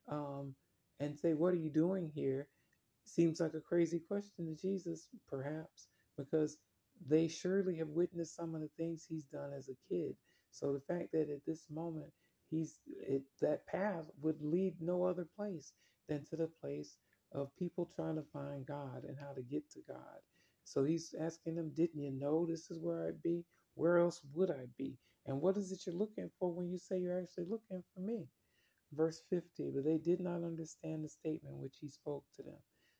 um, 0.10 0.56
and 1.00 1.18
say, 1.20 1.34
What 1.36 1.54
are 1.54 1.58
you 1.60 1.72
doing 1.72 2.12
here? 2.14 2.48
seems 3.06 3.42
like 3.42 3.56
a 3.56 3.62
crazy 3.62 4.00
question 4.00 4.48
to 4.48 4.56
Jesus, 4.62 5.10
perhaps, 5.30 5.90
because 6.18 6.58
they 7.08 7.30
surely 7.30 7.78
have 7.78 7.90
witnessed 7.90 8.36
some 8.38 8.56
of 8.56 8.62
the 8.62 8.70
things 8.78 9.06
he's 9.08 9.26
done 9.26 9.54
as 9.58 9.70
a 9.70 9.78
kid. 9.94 10.16
So 10.52 10.74
the 10.74 10.82
fact 10.94 11.14
that 11.14 11.32
at 11.32 11.46
this 11.48 11.66
moment 11.72 12.12
he's 12.52 12.80
it, 12.88 13.24
that 13.42 13.68
path 13.68 14.06
would 14.22 14.42
lead 14.42 14.76
no 14.82 15.06
other 15.06 15.28
place 15.38 15.74
than 16.10 16.26
to 16.28 16.38
the 16.38 16.50
place 16.62 16.98
of 17.34 17.56
people 17.58 17.90
trying 17.96 18.16
to 18.16 18.24
find 18.34 18.66
God 18.66 19.06
and 19.06 19.18
how 19.20 19.34
to 19.34 19.42
get 19.44 19.70
to 19.72 19.82
God. 19.88 20.20
So 20.66 20.84
he's 20.84 21.16
asking 21.20 21.56
them, 21.56 21.72
Didn't 21.76 22.02
you 22.02 22.12
know 22.12 22.46
this 22.46 22.72
is 22.72 22.80
where 22.80 23.08
I'd 23.08 23.24
be? 23.24 23.46
Where 23.76 24.00
else 24.00 24.22
would 24.34 24.52
I 24.52 24.68
be? 24.78 24.98
And 25.28 25.42
what 25.42 25.58
is 25.58 25.72
it 25.72 25.86
you're 25.86 25.96
looking 25.96 26.32
for 26.40 26.54
when 26.54 26.70
you 26.70 26.78
say 26.80 27.00
you're 27.00 27.20
actually 27.22 27.46
looking 27.50 27.84
for 27.94 28.02
me? 28.02 28.28
Verse 28.94 29.22
50 29.30 29.72
But 29.76 29.86
they 29.86 29.98
did 29.98 30.20
not 30.22 30.44
understand 30.44 31.04
the 31.04 31.10
statement 31.10 31.58
which 31.58 31.78
he 31.82 31.90
spoke 31.90 32.26
to 32.36 32.44
them. 32.44 32.60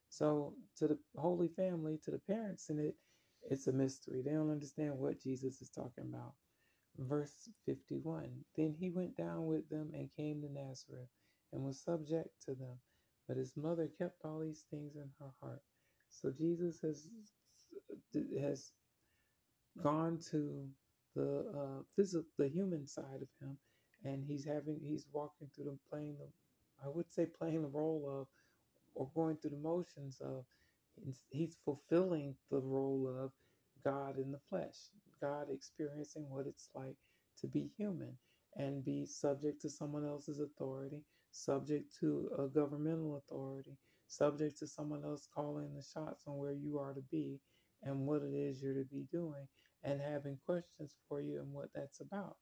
So 0.10 0.56
to 0.78 0.88
the 0.88 1.00
Holy 1.18 1.50
Family, 1.50 2.00
to 2.06 2.12
the 2.12 2.20
parents 2.20 2.70
in 2.70 2.80
it, 2.80 2.96
it's 3.50 3.68
a 3.68 3.74
mystery. 3.74 4.22
They 4.24 4.32
don't 4.32 4.52
understand 4.52 4.98
what 4.98 5.22
Jesus 5.22 5.62
is 5.62 5.70
talking 5.70 6.06
about. 6.10 6.34
Verse 6.98 7.50
51 7.66 8.46
Then 8.58 8.76
he 8.80 8.92
went 8.92 9.18
down 9.18 9.48
with 9.48 9.70
them 9.70 9.92
and 9.94 10.10
came 10.16 10.42
to 10.42 10.50
Nazareth 10.52 11.10
and 11.54 11.64
was 11.64 11.82
subject 11.82 12.30
to 12.46 12.56
them. 12.56 12.80
But 13.28 13.38
his 13.38 13.58
mother 13.58 13.90
kept 13.98 14.26
all 14.26 14.40
these 14.40 14.66
things 14.72 14.96
in 14.96 15.10
her 15.20 15.32
heart. 15.42 15.64
So 16.10 16.32
Jesus 16.32 16.82
has 16.82 17.10
has 18.40 18.74
gone 19.82 20.20
to 20.32 20.70
the 21.16 21.46
uh, 21.56 21.84
physical, 21.96 22.30
the 22.38 22.50
human 22.50 22.88
side 22.88 23.22
of 23.22 23.30
him, 23.42 23.58
and 24.04 24.26
he's 24.26 24.46
having 24.46 24.80
he's 24.84 25.08
walking 25.12 25.50
through 25.56 25.66
the 25.66 25.80
playing 25.90 26.18
the 26.20 26.28
I 26.84 26.90
would 26.90 27.12
say 27.14 27.26
playing 27.28 27.64
the 27.64 27.70
role 27.70 28.06
of 28.22 28.28
or 28.96 29.10
going 29.16 29.38
through 29.38 29.52
the 29.52 29.58
motions 29.58 30.22
of 30.22 30.46
he's 31.30 31.58
fulfilling 31.66 32.36
the 32.52 32.60
role 32.60 33.08
of 33.08 33.32
God 33.84 34.18
in 34.20 34.32
the 34.32 34.40
flesh, 34.50 34.76
God 35.22 35.48
experiencing 35.52 36.30
what 36.30 36.48
it's 36.48 36.70
like 36.76 36.96
to 37.42 37.48
be 37.48 37.72
human 37.78 38.18
and 38.58 38.86
be 38.86 39.06
subject 39.06 39.62
to 39.62 39.70
someone 39.70 40.06
else's 40.06 40.40
authority, 40.40 41.02
subject 41.36 41.96
to 42.02 42.30
a 42.40 42.48
governmental 42.48 43.18
authority, 43.18 43.78
subject 44.08 44.60
to 44.60 44.68
someone 44.68 45.04
else 45.06 45.28
calling 45.36 45.74
the 45.76 45.84
shots 45.84 46.24
on 46.28 46.38
where 46.38 46.54
you 46.54 46.80
are 46.80 46.94
to 46.94 47.04
be 47.12 47.40
and 47.84 48.08
what 48.08 48.24
it 48.24 48.36
is 48.36 48.62
you're 48.62 48.76
to 48.76 48.86
be 48.92 49.06
doing, 49.12 49.48
and 49.84 50.02
having 50.02 50.40
questions 50.46 50.96
for 51.10 51.22
you 51.22 51.42
and 51.42 51.54
what 51.54 51.70
that's 51.76 52.02
about. 52.02 52.38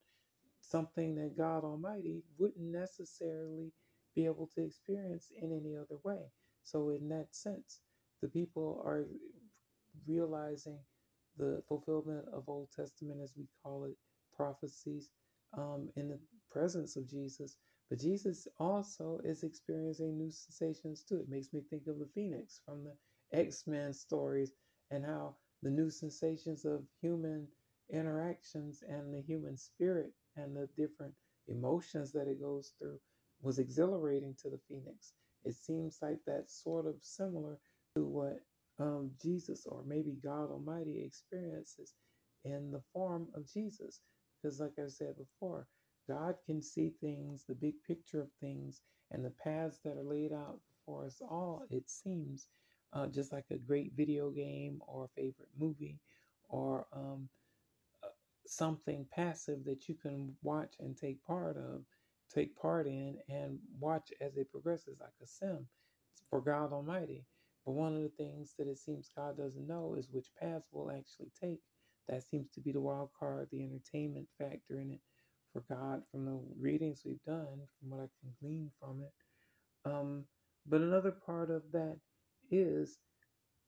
Something 0.62 1.16
that 1.16 1.38
God 1.38 1.64
Almighty 1.66 2.24
wouldn't 2.40 2.60
necessarily 2.72 3.72
be 4.16 4.26
able 4.26 4.50
to 4.56 4.64
experience 4.66 5.32
in 5.42 5.52
any 5.54 5.78
other 5.78 6.00
way. 6.04 6.22
So, 6.64 6.90
in 6.92 7.10
that 7.10 7.28
sense, 7.36 7.82
the 8.22 8.30
people 8.30 8.82
are 8.86 9.06
realizing 10.08 10.80
the 11.38 11.64
fulfillment 11.68 12.26
of 12.34 12.50
Old 12.50 12.70
Testament, 12.76 13.22
as 13.24 13.34
we 13.38 13.48
call 13.64 13.86
it, 13.86 13.96
prophecies 14.36 15.10
um, 15.58 15.90
in 15.98 16.10
the 16.10 16.20
presence 16.52 16.98
of 16.98 17.08
Jesus. 17.10 17.58
But 17.94 18.02
Jesus 18.02 18.48
also 18.58 19.20
is 19.24 19.44
experiencing 19.44 20.18
new 20.18 20.32
sensations 20.32 21.04
too. 21.04 21.20
It 21.20 21.30
makes 21.30 21.54
me 21.54 21.62
think 21.62 21.86
of 21.86 22.00
the 22.00 22.10
Phoenix 22.16 22.60
from 22.66 22.84
the 22.84 22.98
X 23.38 23.68
Men 23.68 23.94
stories 23.94 24.52
and 24.90 25.06
how 25.06 25.36
the 25.62 25.70
new 25.70 25.92
sensations 25.92 26.66
of 26.66 26.88
human 27.04 27.48
interactions 27.92 28.82
and 28.82 29.14
the 29.14 29.22
human 29.22 29.56
spirit 29.58 30.12
and 30.36 30.56
the 30.56 30.68
different 30.76 31.14
emotions 31.48 32.12
that 32.14 32.28
it 32.28 32.42
goes 32.42 32.74
through 32.80 33.00
was 33.44 33.60
exhilarating 33.60 34.34
to 34.42 34.50
the 34.50 34.60
Phoenix. 34.68 35.14
It 35.46 35.54
seems 35.56 36.00
like 36.02 36.18
that's 36.26 36.64
sort 36.64 36.88
of 36.88 36.96
similar 37.00 37.60
to 37.96 38.06
what 38.06 38.40
um, 38.80 39.12
Jesus 39.22 39.68
or 39.68 39.84
maybe 39.86 40.18
God 40.24 40.50
Almighty 40.50 41.04
experiences 41.06 41.94
in 42.44 42.72
the 42.72 42.82
form 42.92 43.28
of 43.36 43.48
Jesus. 43.48 44.02
Because, 44.42 44.60
like 44.60 44.80
I 44.80 44.88
said 44.88 45.16
before, 45.16 45.68
God 46.08 46.36
can 46.46 46.62
see 46.62 46.92
things, 47.02 47.44
the 47.48 47.56
big 47.56 47.76
picture 47.88 48.22
of 48.22 48.30
things, 48.42 48.82
and 49.12 49.24
the 49.24 49.34
paths 49.44 49.80
that 49.84 49.98
are 49.98 50.04
laid 50.04 50.34
out 50.34 50.60
for 50.86 51.06
us 51.06 51.22
all, 51.22 51.66
it 51.70 51.90
seems, 51.90 52.48
uh, 52.94 53.08
just 53.08 53.32
like 53.32 53.46
a 53.52 53.58
great 53.58 53.94
video 53.96 54.30
game 54.30 54.82
or 54.88 55.06
a 55.06 55.22
favorite 55.22 55.50
movie 55.58 56.00
or 56.50 56.86
um, 56.94 57.30
uh, 58.04 58.08
something 58.46 59.06
passive 59.14 59.64
that 59.66 59.88
you 59.88 59.96
can 59.96 60.36
watch 60.44 60.76
and 60.80 60.98
take 60.98 61.24
part 61.26 61.58
of, 61.58 61.84
take 62.34 62.56
part 62.56 62.88
in, 62.88 63.18
and 63.30 63.60
watch 63.80 64.12
as 64.22 64.38
it 64.38 64.52
progresses, 64.52 64.98
like 65.00 65.14
a 65.22 65.28
sim 65.28 65.68
for 66.30 66.42
God 66.42 66.74
Almighty. 66.74 67.26
But 67.66 67.74
one 67.74 67.96
of 67.96 68.02
the 68.02 68.10
things 68.10 68.54
that 68.58 68.68
it 68.68 68.78
seems 68.78 69.10
God 69.16 69.38
doesn't 69.38 69.68
know 69.68 69.96
is 69.98 70.10
which 70.12 70.28
paths 70.40 70.68
we'll 70.72 70.92
actually 70.92 71.32
take. 71.40 71.62
That 72.10 72.24
seems 72.24 72.50
to 72.52 72.60
be 72.60 72.74
the 72.74 72.82
wild 72.82 73.10
card, 73.18 73.48
the 73.52 73.64
entertainment 73.64 74.28
factor 74.38 74.80
in 74.80 74.92
it 74.92 75.00
for 75.54 75.64
God 75.70 76.04
from 76.12 76.26
the 76.26 76.40
readings 76.60 77.04
we've 77.06 77.24
done, 77.26 77.48
from 77.80 77.92
what 77.92 78.02
I 78.02 78.10
can 78.22 78.34
glean 78.42 78.72
from 78.80 79.04
it. 79.04 79.14
Um, 79.92 80.26
but 80.68 80.82
another 80.82 81.12
part 81.12 81.52
of 81.52 81.64
that 81.74 81.98
is 82.52 82.98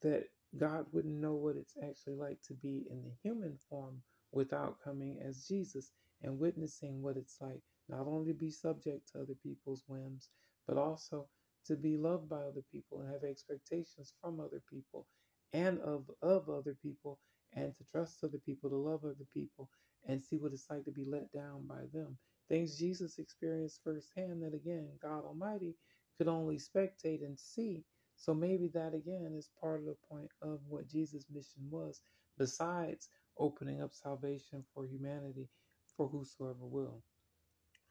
that 0.01 0.25
God 0.57 0.85
wouldn't 0.91 1.21
know 1.21 1.33
what 1.33 1.55
it's 1.57 1.75
actually 1.83 2.15
like 2.15 2.41
to 2.47 2.53
be 2.53 2.85
in 2.89 3.03
the 3.03 3.11
human 3.23 3.57
form 3.69 4.01
without 4.31 4.77
coming 4.83 5.19
as 5.25 5.45
Jesus 5.47 5.91
and 6.23 6.39
witnessing 6.39 7.01
what 7.01 7.17
it's 7.17 7.37
like 7.41 7.61
not 7.89 8.07
only 8.07 8.33
to 8.33 8.39
be 8.39 8.51
subject 8.51 9.09
to 9.11 9.21
other 9.21 9.35
people's 9.43 9.83
whims, 9.87 10.29
but 10.67 10.77
also 10.77 11.27
to 11.65 11.75
be 11.75 11.97
loved 11.97 12.29
by 12.29 12.37
other 12.37 12.63
people 12.71 13.01
and 13.01 13.11
have 13.11 13.23
expectations 13.23 14.13
from 14.21 14.39
other 14.39 14.61
people 14.71 15.05
and 15.53 15.79
of, 15.81 16.09
of 16.21 16.49
other 16.49 16.75
people 16.81 17.19
and 17.53 17.75
to 17.77 17.83
trust 17.91 18.23
other 18.23 18.39
people, 18.45 18.69
to 18.69 18.75
love 18.75 19.03
other 19.03 19.27
people 19.33 19.69
and 20.07 20.23
see 20.23 20.37
what 20.37 20.53
it's 20.53 20.69
like 20.69 20.85
to 20.85 20.91
be 20.91 21.05
let 21.05 21.31
down 21.33 21.67
by 21.67 21.83
them. 21.93 22.17
Things 22.49 22.77
Jesus 22.79 23.19
experienced 23.19 23.81
firsthand 23.83 24.43
that 24.43 24.55
again, 24.55 24.89
God 25.01 25.25
Almighty 25.25 25.75
could 26.17 26.27
only 26.27 26.57
spectate 26.57 27.23
and 27.25 27.39
see 27.39 27.83
so 28.17 28.33
maybe 28.33 28.69
that 28.69 28.93
again 28.93 29.33
is 29.37 29.49
part 29.59 29.81
of 29.81 29.85
the 29.87 29.97
point 30.09 30.31
of 30.41 30.61
what 30.67 30.87
Jesus' 30.87 31.25
mission 31.31 31.69
was, 31.69 32.01
besides 32.37 33.09
opening 33.37 33.81
up 33.81 33.93
salvation 33.93 34.63
for 34.73 34.85
humanity 34.85 35.49
for 35.97 36.07
whosoever 36.07 36.65
will. 36.65 37.03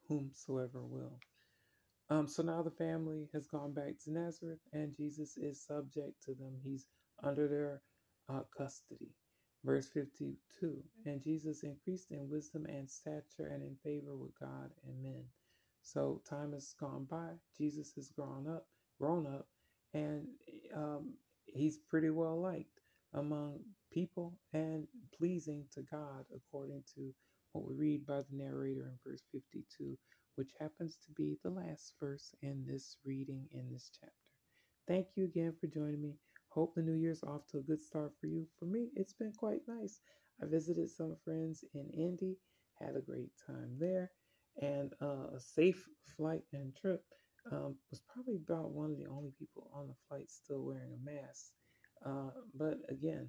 Whomsoever 0.08 0.82
will. 0.84 1.20
Um, 2.10 2.28
so 2.28 2.42
now 2.42 2.62
the 2.62 2.70
family 2.72 3.28
has 3.34 3.46
gone 3.48 3.74
back 3.74 3.94
to 4.04 4.12
Nazareth 4.12 4.60
and 4.72 4.96
Jesus 4.96 5.36
is 5.36 5.64
subject 5.64 6.22
to 6.24 6.34
them. 6.34 6.60
He's 6.62 6.86
under 7.22 7.48
their 7.48 7.82
uh, 8.28 8.42
custody. 8.56 9.10
Verse 9.64 9.88
52 9.90 10.82
And 11.06 11.22
Jesus 11.22 11.64
increased 11.64 12.12
in 12.12 12.30
wisdom 12.30 12.66
and 12.66 12.90
stature 12.90 13.48
and 13.48 13.62
in 13.62 13.76
favor 13.84 14.16
with 14.16 14.38
God 14.40 14.70
and 14.86 15.02
men. 15.02 15.24
So 15.82 16.22
time 16.28 16.54
has 16.54 16.74
gone 16.80 17.06
by. 17.10 17.32
Jesus 17.58 17.92
has 17.96 18.10
grown 18.10 18.48
up, 18.48 18.66
grown 19.00 19.26
up, 19.26 19.48
and 19.94 20.28
um, 20.76 21.14
he's 21.46 21.78
pretty 21.90 22.10
well 22.10 22.40
liked 22.40 22.80
among 23.14 23.60
people 23.92 24.38
and 24.54 24.88
pleasing 25.18 25.66
to 25.74 25.82
God, 25.82 26.26
according 26.36 26.84
to 26.96 27.14
what 27.52 27.66
we 27.68 27.74
read 27.74 28.06
by 28.06 28.18
the 28.22 28.36
narrator 28.36 28.82
in 28.88 28.98
verse 29.06 29.24
52, 29.32 29.98
which 30.36 30.52
happens 30.60 30.98
to 31.06 31.12
be 31.12 31.38
the 31.44 31.50
last 31.50 31.94
verse 32.00 32.34
in 32.42 32.64
this 32.68 32.98
reading 33.04 33.48
in 33.52 33.70
this 33.72 33.90
chapter. 34.00 34.14
Thank 34.88 35.08
you 35.16 35.24
again 35.24 35.54
for 35.60 35.68
joining 35.68 36.02
me. 36.02 36.33
Hope 36.54 36.74
the 36.76 36.82
new 36.82 36.94
year's 36.94 37.24
off 37.24 37.46
to 37.48 37.58
a 37.58 37.62
good 37.62 37.80
start 37.80 38.12
for 38.20 38.28
you. 38.28 38.46
For 38.60 38.66
me, 38.66 38.90
it's 38.94 39.12
been 39.12 39.32
quite 39.32 39.62
nice. 39.66 40.00
I 40.40 40.46
visited 40.46 40.88
some 40.88 41.16
friends 41.24 41.64
in 41.74 41.90
Indy, 41.90 42.36
had 42.80 42.94
a 42.94 43.00
great 43.00 43.32
time 43.44 43.76
there, 43.80 44.12
and 44.62 44.92
uh, 45.02 45.34
a 45.36 45.40
safe 45.40 45.84
flight 46.16 46.42
and 46.52 46.74
trip 46.76 47.02
um, 47.50 47.76
was 47.90 48.00
probably 48.12 48.36
about 48.36 48.70
one 48.70 48.92
of 48.92 48.98
the 48.98 49.08
only 49.08 49.32
people 49.36 49.68
on 49.74 49.88
the 49.88 49.94
flight 50.08 50.30
still 50.30 50.62
wearing 50.62 50.92
a 50.92 51.04
mask. 51.04 51.52
Uh, 52.06 52.30
but 52.54 52.78
again, 52.88 53.28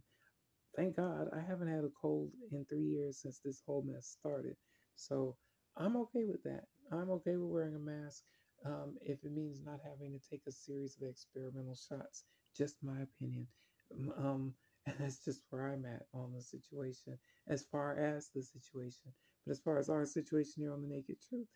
thank 0.76 0.96
God 0.96 1.30
I 1.36 1.42
haven't 1.42 1.70
had 1.70 1.84
a 1.84 1.90
cold 2.00 2.32
in 2.52 2.66
three 2.66 2.86
years 2.86 3.22
since 3.22 3.40
this 3.44 3.62
whole 3.66 3.84
mess 3.88 4.08
started. 4.20 4.56
So 4.96 5.36
I'm 5.78 5.98
okay 5.98 6.26
with 6.26 6.44
that. 6.44 6.66
I'm 6.92 7.10
okay 7.12 7.38
with 7.38 7.50
wearing 7.50 7.76
a 7.76 7.80
mask 7.80 8.24
um, 8.66 8.98
if 9.02 9.24
it 9.24 9.32
means 9.32 9.62
not 9.66 9.80
having 9.84 10.14
to 10.14 10.30
take 10.30 10.44
a 10.48 10.52
series 10.52 10.96
of 11.02 11.10
experimental 11.10 11.76
shots. 11.76 12.24
Just 12.58 12.76
my 12.84 13.02
opinion. 13.02 13.48
Um, 14.18 14.54
and 14.88 14.96
that's 15.00 15.24
just 15.24 15.42
where 15.50 15.68
I'm 15.68 15.86
at 15.86 16.04
on 16.14 16.34
the 16.34 16.42
situation 16.42 17.18
as 17.50 17.66
far 17.72 17.98
as 17.98 18.30
the 18.36 18.44
situation. 18.44 19.14
But 19.46 19.52
as 19.54 19.60
far 19.60 19.80
as 19.80 19.90
our 19.90 20.06
situation 20.06 20.64
here 20.64 20.74
on 20.74 20.82
the 20.82 20.88
Naked 20.88 21.18
Truth, 21.28 21.48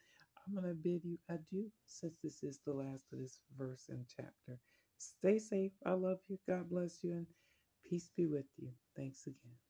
I'm 0.47 0.55
going 0.55 0.67
to 0.67 0.73
bid 0.73 1.05
you 1.05 1.17
adieu 1.29 1.69
since 1.85 2.15
this 2.23 2.43
is 2.43 2.59
the 2.65 2.73
last 2.73 3.05
of 3.13 3.19
this 3.19 3.39
verse 3.57 3.85
and 3.89 4.05
chapter. 4.15 4.59
Stay 4.97 5.39
safe. 5.39 5.71
I 5.85 5.93
love 5.93 6.19
you. 6.27 6.39
God 6.47 6.69
bless 6.69 7.03
you. 7.03 7.13
And 7.13 7.27
peace 7.89 8.09
be 8.17 8.27
with 8.27 8.47
you. 8.57 8.69
Thanks 8.95 9.27
again. 9.27 9.68